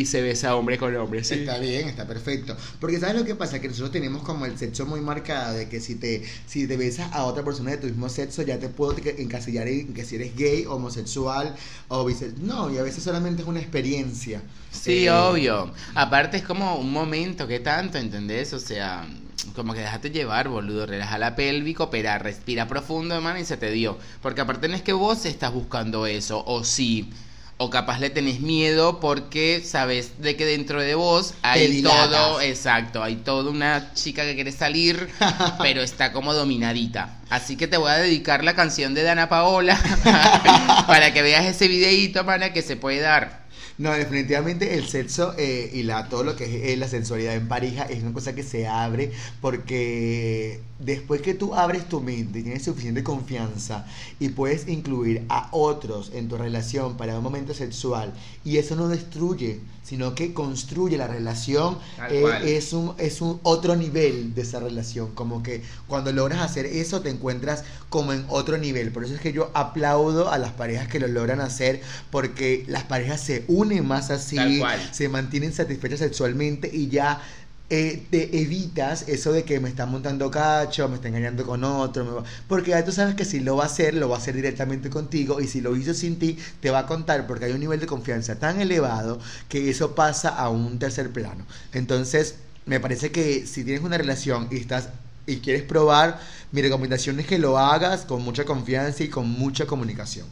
Y 0.00 0.06
se 0.06 0.22
besa 0.22 0.54
hombre 0.56 0.78
con 0.78 0.94
hombre, 0.96 1.24
sí. 1.24 1.38
Está 1.40 1.58
bien, 1.58 1.88
está 1.88 2.06
perfecto. 2.06 2.56
Porque 2.78 3.00
¿sabes 3.00 3.16
lo 3.16 3.24
que 3.24 3.34
pasa? 3.34 3.60
Que 3.60 3.66
nosotros 3.68 3.90
tenemos 3.90 4.22
como 4.22 4.46
el 4.46 4.56
sexo 4.56 4.86
muy 4.86 5.00
marcado 5.00 5.54
de 5.56 5.68
que 5.68 5.80
si 5.80 5.96
te, 5.96 6.22
si 6.46 6.68
te 6.68 6.76
besas 6.76 7.12
a 7.12 7.24
otra 7.24 7.44
persona 7.44 7.72
de 7.72 7.78
tu 7.78 7.88
mismo 7.88 8.08
sexo, 8.08 8.42
ya 8.42 8.58
te 8.60 8.68
puedo 8.68 8.94
encasillar 9.18 9.66
en 9.66 9.92
que 9.92 10.04
si 10.04 10.14
eres 10.16 10.36
gay, 10.36 10.64
homosexual 10.66 11.56
o 11.88 12.04
bisexual. 12.04 12.46
No, 12.46 12.70
y 12.72 12.78
a 12.78 12.82
veces 12.84 13.02
solamente 13.02 13.42
es 13.42 13.48
una 13.48 13.58
experiencia. 13.60 14.40
Sí, 14.70 15.08
Eh, 15.08 15.08
obvio. 15.08 15.72
Aparte 15.94 16.36
es 16.38 16.42
como 16.44 16.76
un 16.76 16.92
momento, 16.92 17.46
¿qué 17.46 17.60
tanto? 17.60 17.98
¿Entendés? 17.98 18.52
O 18.52 18.60
sea, 18.60 19.08
como 19.54 19.72
que 19.74 19.80
déjate 19.80 20.10
llevar, 20.10 20.48
boludo. 20.48 20.86
Relaja 20.86 21.18
la 21.18 21.34
pélvica, 21.34 21.84
opera, 21.84 22.18
respira 22.18 22.68
profundo, 22.68 23.14
hermano, 23.14 23.38
y 23.40 23.44
se 23.44 23.56
te 23.56 23.70
dio. 23.70 23.98
Porque 24.20 24.40
aparte 24.42 24.68
no 24.68 24.74
es 24.76 24.82
que 24.82 24.92
vos 24.92 25.24
estás 25.24 25.52
buscando 25.52 26.06
eso, 26.06 26.44
o 26.46 26.62
sí. 26.64 27.10
O 27.58 27.70
capaz 27.70 28.00
le 28.00 28.10
tenés 28.10 28.40
miedo 28.40 29.00
porque 29.00 29.62
sabes 29.64 30.20
de 30.20 30.36
que 30.36 30.44
dentro 30.44 30.80
de 30.80 30.94
vos 30.94 31.32
hay 31.40 31.82
todo, 31.82 32.40
exacto, 32.42 33.02
hay 33.02 33.16
toda 33.16 33.50
una 33.50 33.94
chica 33.94 34.24
que 34.24 34.34
quiere 34.34 34.52
salir, 34.52 35.08
pero 35.58 35.80
está 35.80 36.12
como 36.12 36.34
dominadita. 36.34 37.18
Así 37.30 37.56
que 37.56 37.66
te 37.66 37.78
voy 37.78 37.90
a 37.90 37.94
dedicar 37.94 38.44
la 38.44 38.54
canción 38.54 38.92
de 38.92 39.04
Dana 39.04 39.30
Paola 39.30 39.80
para 40.86 41.14
que 41.14 41.22
veas 41.22 41.46
ese 41.46 41.66
videíto, 41.66 42.24
mana, 42.24 42.52
que 42.52 42.60
se 42.60 42.76
puede 42.76 43.00
dar. 43.00 43.45
No, 43.78 43.92
definitivamente 43.92 44.74
el 44.74 44.86
sexo 44.86 45.34
eh, 45.36 45.70
y 45.72 45.82
la, 45.82 46.08
todo 46.08 46.24
lo 46.24 46.34
que 46.34 46.44
es 46.44 46.70
eh, 46.72 46.76
la 46.76 46.88
sensualidad 46.88 47.34
en 47.34 47.46
pareja 47.46 47.84
es 47.84 48.02
una 48.02 48.14
cosa 48.14 48.34
que 48.34 48.42
se 48.42 48.66
abre 48.66 49.12
porque 49.42 50.60
después 50.78 51.20
que 51.22 51.34
tú 51.34 51.54
abres 51.54 51.88
tu 51.88 52.00
mente 52.00 52.38
y 52.38 52.42
tienes 52.42 52.64
suficiente 52.64 53.02
confianza 53.02 53.86
y 54.18 54.30
puedes 54.30 54.68
incluir 54.68 55.24
a 55.28 55.48
otros 55.52 56.10
en 56.14 56.28
tu 56.28 56.36
relación 56.36 56.96
para 56.96 57.16
un 57.16 57.22
momento 57.22 57.54
sexual 57.54 58.12
y 58.44 58.58
eso 58.58 58.76
no 58.76 58.88
destruye, 58.88 59.60
sino 59.82 60.14
que 60.14 60.34
construye 60.34 60.96
la 60.98 61.06
relación, 61.06 61.78
eh, 62.10 62.24
es, 62.44 62.72
un, 62.72 62.94
es 62.98 63.20
un 63.20 63.40
otro 63.42 63.76
nivel 63.76 64.34
de 64.34 64.42
esa 64.42 64.60
relación, 64.60 65.14
como 65.14 65.42
que 65.42 65.62
cuando 65.86 66.12
logras 66.12 66.40
hacer 66.40 66.66
eso 66.66 67.00
te 67.00 67.10
encuentras 67.10 67.64
como 67.88 68.12
en 68.12 68.24
otro 68.28 68.58
nivel, 68.58 68.90
por 68.90 69.04
eso 69.04 69.14
es 69.14 69.20
que 69.20 69.32
yo 69.32 69.50
aplaudo 69.54 70.30
a 70.30 70.38
las 70.38 70.52
parejas 70.52 70.88
que 70.88 71.00
lo 71.00 71.08
logran 71.08 71.40
hacer 71.40 71.80
porque 72.10 72.64
las 72.68 72.84
parejas 72.84 73.20
se 73.20 73.44
unen 73.48 73.65
más 73.82 74.10
así, 74.10 74.36
Tal 74.36 74.58
cual. 74.58 74.88
se 74.92 75.08
mantienen 75.08 75.52
satisfechas 75.52 75.98
sexualmente 76.00 76.70
y 76.72 76.88
ya 76.88 77.20
eh, 77.68 78.06
te 78.10 78.40
evitas 78.42 79.08
eso 79.08 79.32
de 79.32 79.42
que 79.42 79.58
me 79.58 79.68
está 79.68 79.86
montando 79.86 80.30
cacho, 80.30 80.88
me 80.88 80.94
está 80.96 81.08
engañando 81.08 81.44
con 81.44 81.64
otro, 81.64 82.04
me 82.04 82.10
va- 82.12 82.22
porque 82.46 82.70
ya 82.70 82.84
tú 82.84 82.92
sabes 82.92 83.16
que 83.16 83.24
si 83.24 83.40
lo 83.40 83.56
va 83.56 83.64
a 83.64 83.66
hacer, 83.66 83.94
lo 83.94 84.08
va 84.08 84.14
a 84.16 84.18
hacer 84.20 84.36
directamente 84.36 84.88
contigo 84.88 85.40
y 85.40 85.48
si 85.48 85.60
lo 85.60 85.74
hizo 85.74 85.92
sin 85.92 86.16
ti, 86.18 86.38
te 86.60 86.70
va 86.70 86.80
a 86.80 86.86
contar 86.86 87.26
porque 87.26 87.46
hay 87.46 87.52
un 87.52 87.58
nivel 87.60 87.80
de 87.80 87.86
confianza 87.86 88.38
tan 88.38 88.60
elevado 88.60 89.18
que 89.48 89.68
eso 89.68 89.96
pasa 89.96 90.28
a 90.28 90.48
un 90.48 90.78
tercer 90.78 91.10
plano. 91.10 91.44
Entonces, 91.72 92.36
me 92.66 92.78
parece 92.78 93.10
que 93.10 93.46
si 93.46 93.64
tienes 93.64 93.82
una 93.82 93.98
relación 93.98 94.46
y 94.52 94.58
estás 94.58 94.88
y 95.26 95.38
quieres 95.38 95.64
probar, 95.64 96.20
mi 96.52 96.62
recomendación 96.62 97.18
es 97.18 97.26
que 97.26 97.38
lo 97.40 97.58
hagas 97.58 98.04
con 98.04 98.22
mucha 98.22 98.44
confianza 98.44 99.02
y 99.02 99.08
con 99.08 99.28
mucha 99.28 99.66
comunicación. 99.66 100.28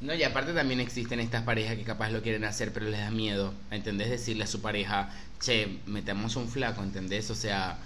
No, 0.00 0.14
y 0.14 0.22
aparte 0.24 0.52
también 0.52 0.80
existen 0.80 1.20
estas 1.20 1.42
parejas 1.44 1.76
que 1.76 1.82
capaz 1.84 2.10
lo 2.10 2.22
quieren 2.22 2.44
hacer, 2.44 2.72
pero 2.72 2.86
les 2.86 3.00
da 3.00 3.10
miedo, 3.10 3.54
¿entendés? 3.70 4.10
Decirle 4.10 4.44
a 4.44 4.46
su 4.46 4.60
pareja, 4.60 5.08
che, 5.40 5.78
metemos 5.86 6.36
un 6.36 6.48
flaco, 6.48 6.82
¿entendés? 6.82 7.30
O 7.30 7.34
sea, 7.34 7.78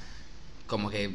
como 0.66 0.90
que, 0.90 1.14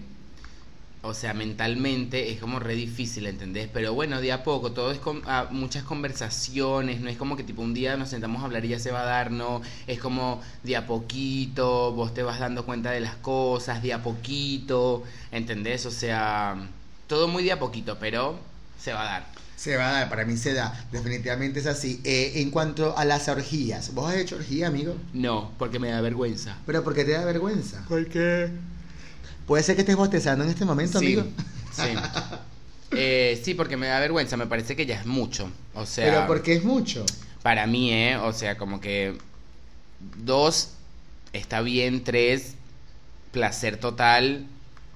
o 1.02 1.14
sea, 1.14 1.34
mentalmente 1.34 2.32
es 2.32 2.40
como 2.40 2.60
re 2.60 2.76
difícil, 2.76 3.28
¿entendés? 3.28 3.70
Pero 3.74 3.94
bueno, 3.94 4.22
de 4.22 4.32
a 4.32 4.44
poco, 4.44 4.72
todo 4.72 4.92
es 4.92 5.00
con 5.00 5.22
ah, 5.26 5.48
muchas 5.52 5.84
conversaciones, 5.84 7.02
no 7.02 7.10
es 7.10 7.18
como 7.18 7.36
que 7.36 7.44
tipo 7.44 7.62
un 7.62 7.74
día 7.74 7.98
nos 7.98 8.10
sentamos 8.10 8.42
a 8.42 8.46
hablar 8.46 8.64
y 8.66 8.70
ya 8.70 8.80
se 8.80 8.92
va 8.92 9.02
a 9.02 9.06
dar, 9.06 9.32
no, 9.32 9.62
es 9.88 10.00
como 10.00 10.42
de 10.64 10.78
a 10.78 10.88
poquito, 10.88 11.92
vos 11.92 12.14
te 12.14 12.24
vas 12.24 12.40
dando 12.40 12.66
cuenta 12.66 12.92
de 12.92 13.02
las 13.02 13.16
cosas, 13.18 13.84
de 13.84 13.94
a 13.94 14.02
poquito, 14.02 15.04
¿entendés? 15.32 15.86
O 15.86 15.92
sea, 15.92 16.56
todo 17.08 17.28
muy 17.28 17.44
de 17.44 17.52
a 17.52 17.60
poquito, 17.60 17.98
pero 18.00 18.40
se 18.80 18.94
va 18.94 19.02
a 19.02 19.06
dar. 19.06 19.45
Se 19.56 19.78
va 19.78 19.90
a 19.90 19.92
dar, 19.94 20.10
para 20.10 20.26
mí 20.26 20.36
se 20.38 20.54
da, 20.54 20.86
definitivamente 20.92 21.60
es 21.60 21.66
así. 21.66 22.02
Eh, 22.04 22.34
en 22.36 22.52
cuanto 22.52 22.98
a 22.98 23.06
las 23.06 23.28
orgías, 23.30 23.94
¿vos 23.94 24.10
has 24.12 24.18
hecho 24.18 24.36
orgía, 24.36 24.68
amigo? 24.68 24.96
No, 25.14 25.52
porque 25.58 25.80
me 25.80 25.90
da 25.90 26.02
vergüenza. 26.02 26.58
Pero 26.66 26.84
¿por 26.84 26.94
qué 26.94 27.06
te 27.06 27.12
da 27.12 27.24
vergüenza? 27.26 27.84
¿Por 27.88 28.06
qué? 28.08 28.50
Puede 29.48 29.64
ser 29.64 29.76
que 29.76 29.82
estés 29.82 29.96
bostezando 29.96 30.44
en 30.44 30.50
este 30.50 30.66
momento, 30.66 31.00
Sí, 31.00 31.06
amigo. 31.06 31.24
sí. 31.72 31.84
Eh, 32.98 33.42
sí, 33.44 33.56
porque 33.56 33.76
me 33.76 33.88
da 33.88 34.00
vergüenza, 34.00 34.38
me 34.38 34.46
parece 34.46 34.76
que 34.76 34.86
ya 34.86 35.00
es 35.00 35.06
mucho. 35.06 35.50
O 35.74 35.86
sea, 35.86 36.06
Pero 36.06 36.28
porque 36.28 36.54
es 36.54 36.64
mucho. 36.64 37.04
para 37.42 37.66
mí, 37.68 37.92
¿eh? 37.92 38.16
O 38.16 38.32
sea, 38.32 38.58
como 38.58 38.80
que 38.80 39.18
dos 40.24 40.70
está 41.34 41.62
bien, 41.62 42.04
tres, 42.06 42.54
placer 43.32 43.78
total, 43.78 44.46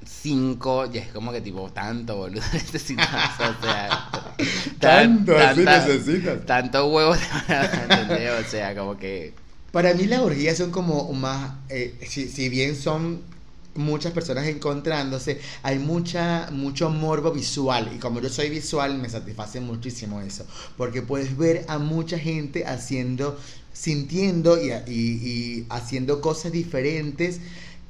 cinco, 0.05 0.85
ya 0.91 1.01
es 1.01 1.09
como 1.11 1.31
que 1.31 1.41
tipo, 1.41 1.69
tanto, 1.71 2.15
boludo, 2.17 2.41
necesitas, 2.53 3.39
o 3.39 3.61
sea, 3.61 3.89
tan- 4.79 5.25
Tanto 5.25 5.37
así 5.37 5.61
necesitas. 5.61 6.45
Tanto 6.45 6.87
huevo 6.87 7.15
te 7.47 7.53
van 7.53 7.69
a 7.73 7.83
entender, 7.83 8.31
o 8.31 8.43
sea, 8.47 8.75
como 8.75 8.97
que... 8.97 9.33
Para 9.71 9.93
mí 9.93 10.05
las 10.07 10.21
orgías 10.21 10.57
son 10.57 10.71
como 10.71 11.11
más, 11.13 11.53
eh, 11.69 11.95
si, 12.07 12.27
si 12.27 12.49
bien 12.49 12.75
son 12.75 13.21
muchas 13.75 14.11
personas 14.13 14.47
encontrándose, 14.47 15.39
hay 15.61 15.77
mucha, 15.79 16.49
mucho 16.51 16.89
morbo 16.89 17.31
visual 17.31 17.91
y 17.95 17.99
como 17.99 18.19
yo 18.19 18.29
soy 18.29 18.49
visual 18.49 18.97
me 18.97 19.09
satisface 19.09 19.59
muchísimo 19.61 20.21
eso, 20.21 20.45
porque 20.75 21.01
puedes 21.03 21.37
ver 21.37 21.65
a 21.67 21.77
mucha 21.77 22.17
gente 22.17 22.65
haciendo, 22.65 23.39
sintiendo 23.71 24.57
y, 24.61 24.71
y- 24.87 24.91
y 24.91 25.65
haciendo 25.69 26.19
cosas 26.19 26.51
diferentes 26.51 27.39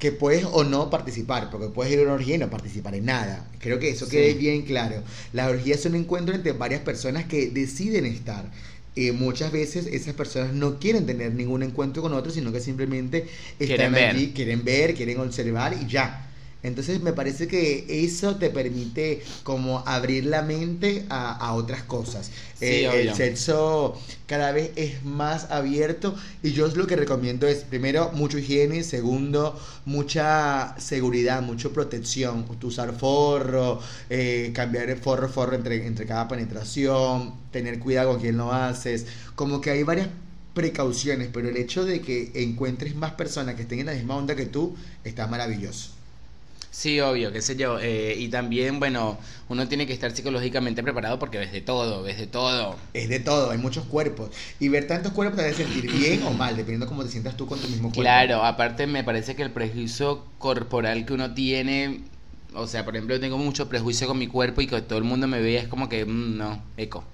que 0.00 0.10
puedes 0.12 0.44
o 0.50 0.64
no 0.64 0.90
participar, 0.90 1.50
porque 1.50 1.68
puedes 1.68 1.92
ir 1.92 2.00
a 2.00 2.02
una 2.02 2.14
orgía 2.14 2.34
y 2.34 2.38
no 2.38 2.50
participar 2.50 2.94
en 2.96 3.04
nada. 3.04 3.46
Creo 3.60 3.78
que 3.78 3.90
eso 3.90 4.06
Sí. 4.06 4.12
quede 4.12 4.34
bien 4.34 4.62
claro. 4.62 5.02
Las 5.32 5.48
orgías 5.50 5.80
son 5.80 5.92
un 5.94 6.00
encuentro 6.00 6.34
entre 6.34 6.52
varias 6.52 6.80
personas 6.80 7.26
que 7.26 7.50
deciden 7.50 8.06
estar. 8.06 8.50
Y 8.96 9.12
muchas 9.12 9.52
veces 9.52 9.86
esas 9.86 10.14
personas 10.14 10.52
no 10.52 10.78
quieren 10.80 11.06
tener 11.06 11.32
ningún 11.34 11.62
encuentro 11.62 12.02
con 12.02 12.12
otros, 12.14 12.34
sino 12.34 12.50
que 12.50 12.60
simplemente 12.60 13.26
Quieren 13.58 13.72
están 13.76 13.92
ver. 13.92 14.16
allí, 14.16 14.32
quieren 14.34 14.64
ver, 14.64 14.94
quieren 14.94 15.20
observar 15.20 15.76
y 15.80 15.86
ya. 15.86 16.26
Entonces 16.62 17.00
me 17.00 17.12
parece 17.12 17.48
que 17.48 17.86
eso 18.04 18.36
te 18.36 18.50
permite 18.50 19.22
como 19.42 19.82
abrir 19.86 20.26
la 20.26 20.42
mente 20.42 21.06
a, 21.08 21.32
a 21.32 21.54
otras 21.54 21.82
cosas. 21.84 22.30
Sí, 22.54 22.84
Eh, 22.84 23.00
el 23.00 23.14
sexo 23.14 23.98
cada 24.26 24.52
vez 24.52 24.72
es 24.76 25.02
más 25.04 25.50
abierto 25.50 26.14
y 26.42 26.52
yo 26.52 26.68
lo 26.68 26.86
que 26.86 26.96
recomiendo 26.96 27.46
es 27.46 27.64
primero 27.64 28.10
mucho 28.12 28.38
higiene, 28.38 28.82
segundo 28.84 29.58
mucha 29.86 30.74
seguridad, 30.78 31.42
mucha 31.42 31.70
protección, 31.70 32.44
usar 32.62 32.92
forro, 32.94 33.80
eh, 34.10 34.52
cambiar 34.54 34.90
el 34.90 34.98
forro 34.98 35.28
forro 35.28 35.56
entre, 35.56 35.86
entre 35.86 36.06
cada 36.06 36.28
penetración, 36.28 37.34
tener 37.50 37.78
cuidado 37.78 38.12
con 38.12 38.20
quién 38.20 38.36
lo 38.36 38.52
haces, 38.52 39.06
como 39.34 39.60
que 39.60 39.70
hay 39.70 39.82
varias 39.82 40.08
precauciones, 40.54 41.28
pero 41.32 41.48
el 41.48 41.56
hecho 41.56 41.84
de 41.84 42.00
que 42.00 42.32
encuentres 42.34 42.94
más 42.94 43.12
personas 43.12 43.54
que 43.54 43.62
estén 43.62 43.80
en 43.80 43.86
la 43.86 43.94
misma 43.94 44.16
onda 44.16 44.34
que 44.36 44.46
tú 44.46 44.76
está 45.04 45.26
maravilloso. 45.26 45.90
Sí, 46.70 47.00
obvio, 47.00 47.32
qué 47.32 47.42
sé 47.42 47.56
yo. 47.56 47.78
Eh, 47.80 48.14
y 48.16 48.28
también, 48.28 48.78
bueno, 48.78 49.18
uno 49.48 49.66
tiene 49.66 49.86
que 49.86 49.92
estar 49.92 50.12
psicológicamente 50.12 50.82
preparado 50.82 51.18
porque 51.18 51.38
ves 51.38 51.52
de 51.52 51.60
todo, 51.60 52.02
ves 52.02 52.18
de 52.18 52.26
todo. 52.28 52.76
Es 52.94 53.08
de 53.08 53.18
todo, 53.18 53.50
hay 53.50 53.58
muchos 53.58 53.84
cuerpos. 53.86 54.30
Y 54.60 54.68
ver 54.68 54.86
tantos 54.86 55.12
cuerpos 55.12 55.38
te 55.38 55.46
hace 55.46 55.64
sentir 55.64 55.90
bien 55.90 56.22
o 56.22 56.30
mal, 56.30 56.56
dependiendo 56.56 56.86
cómo 56.86 57.02
te 57.04 57.10
sientas 57.10 57.36
tú 57.36 57.46
con 57.46 57.58
tu 57.58 57.66
mismo 57.68 57.88
cuerpo. 57.88 58.02
Claro, 58.02 58.44
aparte 58.44 58.86
me 58.86 59.02
parece 59.02 59.34
que 59.34 59.42
el 59.42 59.50
prejuicio 59.50 60.24
corporal 60.38 61.04
que 61.04 61.12
uno 61.12 61.34
tiene, 61.34 62.02
o 62.54 62.68
sea, 62.68 62.84
por 62.84 62.94
ejemplo, 62.94 63.16
yo 63.16 63.20
tengo 63.20 63.38
mucho 63.38 63.68
prejuicio 63.68 64.06
con 64.06 64.18
mi 64.18 64.28
cuerpo 64.28 64.60
y 64.60 64.68
que 64.68 64.80
todo 64.80 64.98
el 64.98 65.04
mundo 65.04 65.26
me 65.26 65.40
vea 65.40 65.60
es 65.62 65.68
como 65.68 65.88
que, 65.88 66.04
mm, 66.04 66.36
no, 66.36 66.62
eco. 66.76 67.04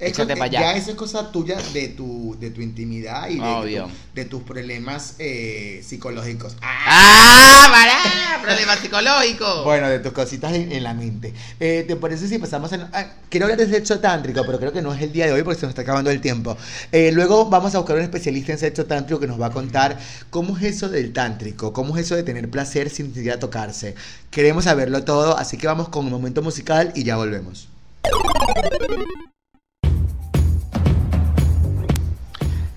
Échate 0.00 0.34
para 0.34 0.44
allá. 0.44 0.60
Ya 0.60 0.76
eso 0.76 0.90
es 0.90 0.96
cosa 0.96 1.30
tuya 1.30 1.58
de 1.74 1.88
tu, 1.88 2.36
de 2.40 2.50
tu 2.50 2.62
intimidad 2.62 3.28
y 3.28 3.38
de, 3.38 3.84
de 4.14 4.24
tus 4.24 4.42
problemas 4.42 5.16
eh, 5.18 5.82
psicológicos. 5.86 6.56
¡Ah! 6.62 7.68
¡Para! 7.70 8.42
¡Problemas 8.42 8.78
psicológicos! 8.80 9.64
Bueno, 9.64 9.88
de 9.88 9.98
tus 9.98 10.12
cositas 10.12 10.54
en, 10.54 10.82
la 10.82 10.94
mente. 10.94 11.34
Eh, 11.60 11.84
¿Te 11.86 11.96
parece 11.96 12.28
si 12.28 12.38
pasamos 12.38 12.72
a... 12.72 12.88
Ah, 12.92 13.12
quiero 13.28 13.46
hablar 13.46 13.58
de 13.58 13.68
sexo 13.68 14.00
tántrico, 14.00 14.42
pero 14.46 14.58
creo 14.58 14.72
que 14.72 14.80
no 14.80 14.94
es 14.94 15.02
el 15.02 15.12
día 15.12 15.26
de 15.26 15.32
hoy 15.32 15.42
porque 15.42 15.60
se 15.60 15.66
nos 15.66 15.70
está 15.70 15.82
acabando 15.82 16.10
el 16.10 16.20
tiempo. 16.20 16.56
Eh, 16.92 17.12
luego 17.12 17.50
vamos 17.50 17.74
a 17.74 17.78
buscar 17.78 17.96
un 17.96 18.02
especialista 18.02 18.52
en 18.52 18.58
sexo 18.58 18.86
tántrico 18.86 19.20
que 19.20 19.26
nos 19.26 19.40
va 19.40 19.46
a 19.46 19.50
contar 19.50 19.98
cómo 20.30 20.56
es 20.56 20.64
eso 20.64 20.88
del 20.88 21.12
tántrico, 21.12 21.72
cómo 21.74 21.96
es 21.96 22.06
eso 22.06 22.16
de 22.16 22.22
tener 22.22 22.48
placer 22.50 22.88
sin 22.88 23.14
siquiera 23.14 23.38
tocarse. 23.38 23.94
Queremos 24.30 24.64
saberlo 24.64 25.04
todo, 25.04 25.36
así 25.36 25.58
que 25.58 25.66
vamos 25.66 25.90
con 25.90 26.06
un 26.06 26.10
momento 26.10 26.40
musical 26.40 26.92
y 26.94 27.04
ya 27.04 27.16
volvemos. 27.16 27.68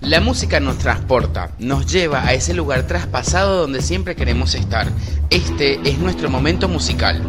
La 0.04 0.20
música 0.20 0.60
nos 0.60 0.76
transporta, 0.76 1.52
nos 1.58 1.90
lleva 1.90 2.26
a 2.26 2.34
ese 2.34 2.52
lugar 2.52 2.86
traspasado 2.86 3.62
donde 3.62 3.80
siempre 3.80 4.14
queremos 4.14 4.54
estar. 4.54 4.86
Este 5.30 5.80
es 5.88 5.98
nuestro 5.98 6.28
momento 6.28 6.68
musical. 6.68 7.22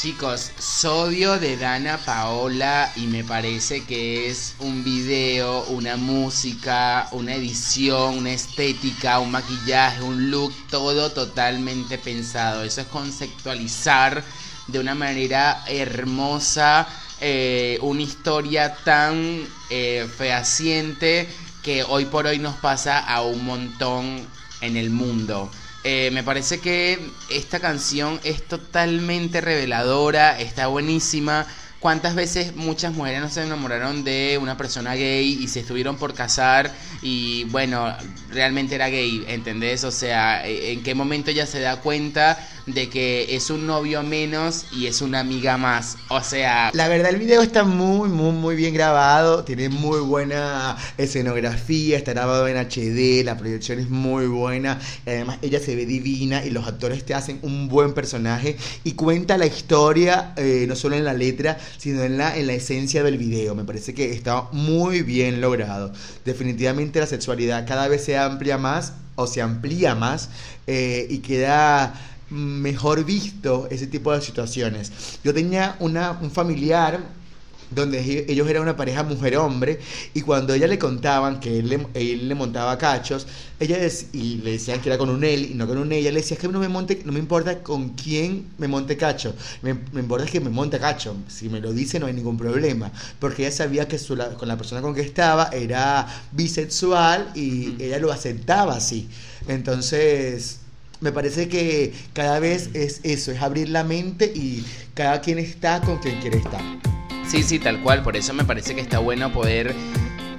Chicos, 0.00 0.52
Sodio 0.60 1.40
de 1.40 1.56
Dana 1.56 1.98
Paola 1.98 2.92
y 2.94 3.08
me 3.08 3.24
parece 3.24 3.84
que 3.84 4.28
es 4.28 4.54
un 4.60 4.84
video, 4.84 5.64
una 5.64 5.96
música, 5.96 7.08
una 7.10 7.34
edición, 7.34 8.18
una 8.18 8.30
estética, 8.30 9.18
un 9.18 9.32
maquillaje, 9.32 10.00
un 10.02 10.30
look, 10.30 10.54
todo 10.70 11.10
totalmente 11.10 11.98
pensado. 11.98 12.62
Eso 12.62 12.82
es 12.82 12.86
conceptualizar 12.86 14.22
de 14.68 14.78
una 14.78 14.94
manera 14.94 15.64
hermosa 15.66 16.86
eh, 17.20 17.80
una 17.82 18.02
historia 18.02 18.76
tan 18.84 19.48
eh, 19.68 20.08
fehaciente 20.16 21.28
que 21.64 21.82
hoy 21.82 22.04
por 22.04 22.26
hoy 22.26 22.38
nos 22.38 22.54
pasa 22.54 23.00
a 23.00 23.22
un 23.22 23.44
montón 23.44 24.24
en 24.60 24.76
el 24.76 24.90
mundo. 24.90 25.50
Eh, 25.84 26.10
me 26.12 26.22
parece 26.22 26.60
que 26.60 26.98
esta 27.30 27.60
canción 27.60 28.20
es 28.24 28.46
totalmente 28.46 29.40
reveladora, 29.40 30.38
está 30.38 30.66
buenísima. 30.66 31.46
¿Cuántas 31.80 32.16
veces 32.16 32.56
muchas 32.56 32.92
mujeres 32.92 33.20
no 33.20 33.30
se 33.30 33.44
enamoraron 33.44 34.02
de 34.02 34.36
una 34.42 34.56
persona 34.56 34.96
gay 34.96 35.38
y 35.40 35.46
se 35.46 35.60
estuvieron 35.60 35.96
por 35.96 36.12
casar 36.12 36.74
y 37.02 37.44
bueno, 37.44 37.96
realmente 38.30 38.74
era 38.74 38.88
gay, 38.88 39.24
¿entendés? 39.28 39.84
O 39.84 39.92
sea, 39.92 40.44
¿en 40.44 40.82
qué 40.82 40.96
momento 40.96 41.30
ella 41.30 41.46
se 41.46 41.60
da 41.60 41.76
cuenta 41.80 42.36
de 42.74 42.88
que 42.88 43.34
es 43.34 43.50
un 43.50 43.66
novio 43.66 44.02
menos 44.02 44.66
y 44.72 44.86
es 44.86 45.00
una 45.00 45.20
amiga 45.20 45.56
más. 45.56 45.96
O 46.08 46.22
sea... 46.22 46.70
La 46.74 46.88
verdad 46.88 47.10
el 47.10 47.18
video 47.18 47.42
está 47.42 47.64
muy, 47.64 48.08
muy, 48.08 48.32
muy 48.32 48.56
bien 48.56 48.74
grabado, 48.74 49.44
tiene 49.44 49.68
muy 49.68 50.00
buena 50.00 50.76
escenografía, 50.96 51.96
está 51.96 52.12
grabado 52.12 52.46
en 52.48 52.56
HD, 52.56 53.24
la 53.24 53.36
proyección 53.36 53.78
es 53.78 53.88
muy 53.88 54.26
buena, 54.26 54.78
y 55.06 55.10
además 55.10 55.38
ella 55.42 55.60
se 55.60 55.74
ve 55.76 55.86
divina 55.86 56.44
y 56.44 56.50
los 56.50 56.66
actores 56.66 57.04
te 57.04 57.14
hacen 57.14 57.38
un 57.42 57.68
buen 57.68 57.94
personaje 57.94 58.56
y 58.84 58.92
cuenta 58.92 59.38
la 59.38 59.46
historia 59.46 60.32
eh, 60.36 60.66
no 60.68 60.76
solo 60.76 60.96
en 60.96 61.04
la 61.04 61.14
letra, 61.14 61.58
sino 61.78 62.02
en 62.02 62.18
la, 62.18 62.36
en 62.36 62.46
la 62.46 62.52
esencia 62.54 63.02
del 63.02 63.18
video. 63.18 63.54
Me 63.54 63.64
parece 63.64 63.94
que 63.94 64.12
está 64.12 64.48
muy 64.52 65.02
bien 65.02 65.40
logrado. 65.40 65.92
Definitivamente 66.24 67.00
la 67.00 67.06
sexualidad 67.06 67.66
cada 67.66 67.88
vez 67.88 68.04
se 68.04 68.16
amplia 68.16 68.58
más 68.58 68.92
o 69.16 69.26
se 69.26 69.42
amplía 69.42 69.94
más 69.94 70.30
eh, 70.66 71.06
y 71.10 71.18
queda 71.18 71.94
mejor 72.30 73.04
visto 73.04 73.68
ese 73.70 73.86
tipo 73.86 74.12
de 74.12 74.20
situaciones. 74.20 74.92
Yo 75.24 75.32
tenía 75.32 75.76
una, 75.80 76.12
un 76.20 76.30
familiar 76.30 77.00
donde 77.70 78.24
ellos 78.28 78.48
eran 78.48 78.62
una 78.62 78.76
pareja 78.76 79.02
mujer-hombre 79.02 79.78
y 80.14 80.22
cuando 80.22 80.54
ella 80.54 80.66
le 80.66 80.78
contaban 80.78 81.38
que 81.40 81.58
él 81.58 81.68
le, 81.68 81.86
él 81.94 82.28
le 82.28 82.34
montaba 82.34 82.78
cachos, 82.78 83.26
ella 83.60 83.78
y 84.12 84.36
le 84.36 84.52
decían 84.52 84.80
que 84.80 84.88
era 84.88 84.98
con 84.98 85.10
un 85.10 85.22
él 85.24 85.50
y 85.50 85.54
no 85.54 85.66
con 85.66 85.78
un 85.78 85.92
ella, 85.92 86.10
le 86.10 86.20
decía 86.20 86.36
es 86.36 86.40
que 86.40 86.48
no 86.48 86.60
me 86.60 86.68
monte, 86.68 87.02
no 87.04 87.12
me 87.12 87.18
importa 87.18 87.62
con 87.62 87.90
quién 87.90 88.46
me 88.58 88.68
monte 88.68 88.96
cacho, 88.96 89.34
me, 89.62 89.70
importa 90.00 90.26
que 90.26 90.40
me 90.40 90.50
monte 90.50 90.78
cacho, 90.78 91.14
si 91.28 91.48
me 91.48 91.60
lo 91.60 91.72
dice 91.72 91.98
no 92.00 92.06
hay 92.06 92.14
ningún 92.14 92.38
problema, 92.38 92.90
porque 93.18 93.42
ella 93.46 93.54
sabía 93.54 93.86
que 93.86 93.98
con 94.38 94.48
la 94.48 94.56
persona 94.56 94.80
con 94.80 94.94
que 94.94 95.02
estaba 95.02 95.50
era 95.52 96.06
bisexual 96.32 97.32
y 97.34 97.74
ella 97.82 97.98
lo 97.98 98.10
aceptaba 98.12 98.76
así. 98.76 99.08
Entonces, 99.46 100.60
me 101.00 101.12
parece 101.12 101.48
que 101.48 101.92
cada 102.12 102.40
vez 102.40 102.70
es 102.74 103.00
eso, 103.02 103.30
es 103.32 103.40
abrir 103.40 103.68
la 103.68 103.84
mente 103.84 104.32
y 104.34 104.64
cada 104.94 105.20
quien 105.20 105.38
está 105.38 105.80
con 105.80 105.98
quien 105.98 106.20
quiere 106.20 106.38
estar. 106.38 106.60
Sí, 107.26 107.42
sí, 107.42 107.58
tal 107.58 107.82
cual, 107.82 108.02
por 108.02 108.16
eso 108.16 108.32
me 108.32 108.44
parece 108.44 108.74
que 108.74 108.80
está 108.80 108.98
bueno 108.98 109.32
poder 109.32 109.74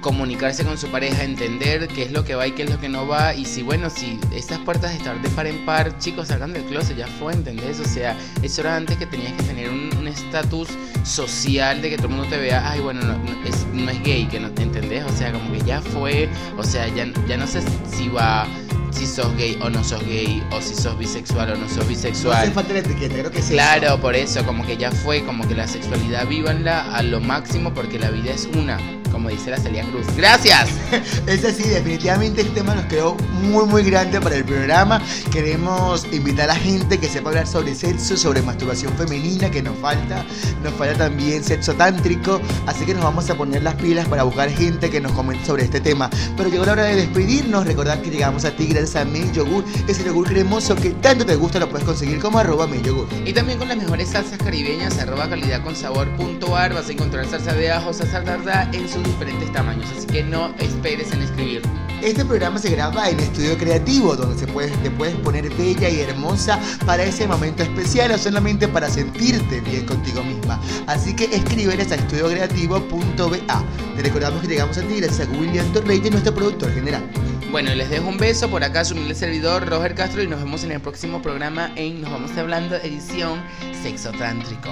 comunicarse 0.00 0.64
con 0.64 0.78
su 0.78 0.88
pareja, 0.88 1.24
entender 1.24 1.86
qué 1.88 2.04
es 2.04 2.12
lo 2.12 2.24
que 2.24 2.34
va 2.34 2.46
y 2.46 2.52
qué 2.52 2.62
es 2.64 2.70
lo 2.70 2.80
que 2.80 2.88
no 2.88 3.06
va. 3.06 3.34
Y 3.34 3.44
si, 3.44 3.62
bueno, 3.62 3.90
si 3.90 4.18
estas 4.34 4.58
puertas 4.60 4.90
de 4.92 4.96
estar 4.96 5.20
de 5.20 5.28
par 5.30 5.46
en 5.46 5.64
par, 5.64 5.98
chicos, 5.98 6.28
salgan 6.28 6.52
del 6.52 6.64
closet, 6.64 6.96
ya 6.96 7.06
fue, 7.06 7.32
¿entendés? 7.32 7.80
O 7.80 7.84
sea, 7.84 8.16
eso 8.42 8.62
era 8.62 8.76
antes 8.76 8.96
que 8.96 9.06
tenías 9.06 9.32
que 9.34 9.42
tener 9.44 9.70
un 9.70 10.08
estatus 10.08 10.68
social 11.04 11.80
de 11.80 11.90
que 11.90 11.96
todo 11.96 12.08
el 12.08 12.14
mundo 12.14 12.28
te 12.28 12.38
vea, 12.38 12.68
ay, 12.70 12.80
bueno, 12.80 13.02
no, 13.02 13.14
es, 13.46 13.66
no 13.72 13.90
es 13.90 14.02
gay, 14.02 14.26
que 14.26 14.40
no, 14.40 14.48
¿entendés? 14.48 15.04
O 15.04 15.16
sea, 15.16 15.32
como 15.32 15.52
que 15.52 15.60
ya 15.64 15.80
fue, 15.80 16.28
o 16.56 16.64
sea, 16.64 16.88
ya, 16.88 17.06
ya 17.28 17.36
no 17.36 17.46
sé 17.46 17.62
si 17.90 18.08
va 18.08 18.46
si 18.92 19.06
sos 19.06 19.34
gay 19.36 19.58
o 19.62 19.70
no 19.70 19.82
sos 19.84 20.04
gay, 20.04 20.42
o 20.52 20.60
si 20.60 20.74
sos 20.74 20.98
bisexual 20.98 21.52
o 21.52 21.56
no 21.56 21.68
sos 21.68 21.86
bisexual. 21.86 22.48
No 22.48 22.54
falta 22.54 22.72
la 22.72 22.80
etiqueta, 22.80 23.14
creo 23.14 23.30
que 23.30 23.42
sí. 23.42 23.52
Claro, 23.52 24.00
por 24.00 24.14
eso, 24.14 24.44
como 24.44 24.66
que 24.66 24.76
ya 24.76 24.90
fue, 24.90 25.24
como 25.24 25.46
que 25.46 25.54
la 25.54 25.66
sexualidad 25.66 26.26
vívanla 26.26 26.94
a 26.94 27.02
lo 27.02 27.20
máximo 27.20 27.72
porque 27.72 27.98
la 27.98 28.10
vida 28.10 28.32
es 28.32 28.48
una 28.54 28.78
como 29.10 29.28
dice 29.28 29.50
la 29.50 29.58
Celia 29.58 29.84
Cruz. 29.84 30.06
¡Gracias! 30.16 30.68
es 31.26 31.44
así, 31.44 31.64
definitivamente 31.64 32.40
el 32.40 32.52
tema 32.54 32.74
nos 32.74 32.86
quedó 32.86 33.16
muy, 33.42 33.66
muy 33.66 33.82
grande 33.82 34.20
para 34.20 34.36
el 34.36 34.44
programa. 34.44 35.00
Queremos 35.30 36.06
invitar 36.12 36.50
a 36.50 36.54
la 36.54 36.60
gente 36.60 36.98
que 36.98 37.08
sepa 37.08 37.30
hablar 37.30 37.46
sobre 37.46 37.74
sexo, 37.74 38.16
sobre 38.16 38.42
masturbación 38.42 38.92
femenina, 38.94 39.50
que 39.50 39.62
nos 39.62 39.76
falta. 39.78 40.24
Nos 40.62 40.74
falta 40.74 40.96
también 41.08 41.42
sexo 41.44 41.74
tántrico. 41.74 42.40
Así 42.66 42.84
que 42.84 42.94
nos 42.94 43.04
vamos 43.04 43.28
a 43.30 43.34
poner 43.34 43.62
las 43.62 43.74
pilas 43.74 44.08
para 44.08 44.22
buscar 44.22 44.50
gente 44.50 44.90
que 44.90 45.00
nos 45.00 45.12
comente 45.12 45.44
sobre 45.44 45.64
este 45.64 45.80
tema. 45.80 46.10
Pero 46.36 46.48
llegó 46.48 46.64
la 46.64 46.72
hora 46.72 46.84
de 46.84 46.96
despedirnos. 46.96 47.66
Recordad 47.66 48.00
que 48.00 48.10
llegamos 48.10 48.44
a 48.44 48.50
ti 48.50 48.66
gracias 48.66 48.96
a 48.96 49.04
Mi 49.04 49.30
Yogur, 49.32 49.64
ese 49.88 50.04
yogur 50.04 50.28
cremoso 50.28 50.74
que 50.74 50.90
tanto 50.90 51.24
te 51.26 51.36
gusta, 51.36 51.58
lo 51.58 51.68
puedes 51.68 51.86
conseguir 51.86 52.20
como 52.20 52.38
arroba 52.38 52.66
Mi 52.66 52.80
Yogur. 52.82 53.08
Y 53.24 53.32
también 53.32 53.58
con 53.58 53.68
las 53.68 53.76
mejores 53.76 54.10
salsas 54.10 54.38
caribeñas, 54.38 54.98
arroba 54.98 55.28
calidad 55.28 55.62
con 55.62 55.76
sabor 55.76 56.08
punto 56.16 56.56
ar, 56.56 56.74
vas 56.74 56.88
a 56.88 56.92
encontrar 56.92 57.26
salsa 57.26 57.52
de 57.54 57.70
ajo, 57.70 57.92
salsa 57.92 58.22
tarda 58.22 58.68
en 58.72 58.88
su 58.88 58.99
diferentes 59.04 59.52
tamaños, 59.52 59.86
así 59.96 60.06
que 60.06 60.22
no 60.22 60.54
esperes 60.58 61.12
en 61.12 61.22
escribir. 61.22 61.62
Este 62.02 62.24
programa 62.24 62.58
se 62.58 62.70
graba 62.70 63.10
en 63.10 63.20
Estudio 63.20 63.58
Creativo, 63.58 64.16
donde 64.16 64.46
te 64.46 64.50
puedes 64.90 65.16
poner 65.16 65.50
bella 65.54 65.88
y 65.90 66.00
hermosa 66.00 66.58
para 66.86 67.02
ese 67.02 67.26
momento 67.26 67.62
especial 67.62 68.12
o 68.12 68.18
solamente 68.18 68.66
para 68.68 68.88
sentirte 68.88 69.60
bien 69.60 69.84
contigo 69.84 70.24
misma. 70.24 70.58
Así 70.86 71.14
que 71.14 71.24
escríbeles 71.24 71.92
a 71.92 71.96
estudiocreativo.ba. 71.96 73.64
Te 73.96 74.02
recordamos 74.02 74.40
que 74.40 74.48
llegamos 74.48 74.78
a 74.78 74.82
ti 74.82 74.96
gracias 74.96 75.28
a 75.28 75.30
William 75.32 75.70
Torreyes, 75.74 76.10
nuestro 76.10 76.34
productor 76.34 76.72
general. 76.72 77.02
Bueno, 77.50 77.74
les 77.74 77.90
dejo 77.90 78.08
un 78.08 78.16
beso 78.16 78.48
por 78.48 78.62
acá, 78.62 78.84
su 78.84 78.94
humilde 78.94 79.14
servidor 79.14 79.68
Roger 79.68 79.96
Castro 79.96 80.22
y 80.22 80.28
nos 80.28 80.38
vemos 80.40 80.62
en 80.62 80.70
el 80.70 80.80
próximo 80.80 81.20
programa 81.20 81.72
en 81.74 82.00
Nos 82.00 82.12
Vamos 82.12 82.30
Hablando, 82.36 82.76
edición 82.76 83.42
Sexo 83.82 84.12
Tántrico. 84.12 84.68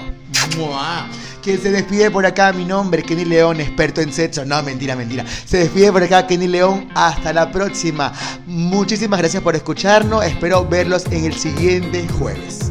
¡Mua! 0.57 1.09
Que 1.43 1.59
se 1.59 1.73
despide 1.73 2.09
por 2.09 2.25
acá 2.25 2.53
mi 2.53 2.65
nombre, 2.65 3.03
Kenny 3.03 3.25
León, 3.25 3.61
experto 3.61 4.01
en 4.01 4.13
sexo. 4.13 4.45
No, 4.45 4.63
mentira, 4.63 4.95
mentira. 4.95 5.25
Se 5.27 5.59
despide 5.59 5.91
por 5.91 6.05
acá 6.05 6.29
Kenny 6.29 6.47
León. 6.47 6.89
Hasta 6.95 7.33
la 7.33 7.51
próxima. 7.51 8.13
Muchísimas 8.47 9.19
gracias 9.19 9.43
por 9.43 9.57
escucharnos. 9.57 10.25
Espero 10.25 10.65
verlos 10.65 11.05
en 11.07 11.25
el 11.25 11.35
siguiente 11.35 12.07
jueves. 12.17 12.71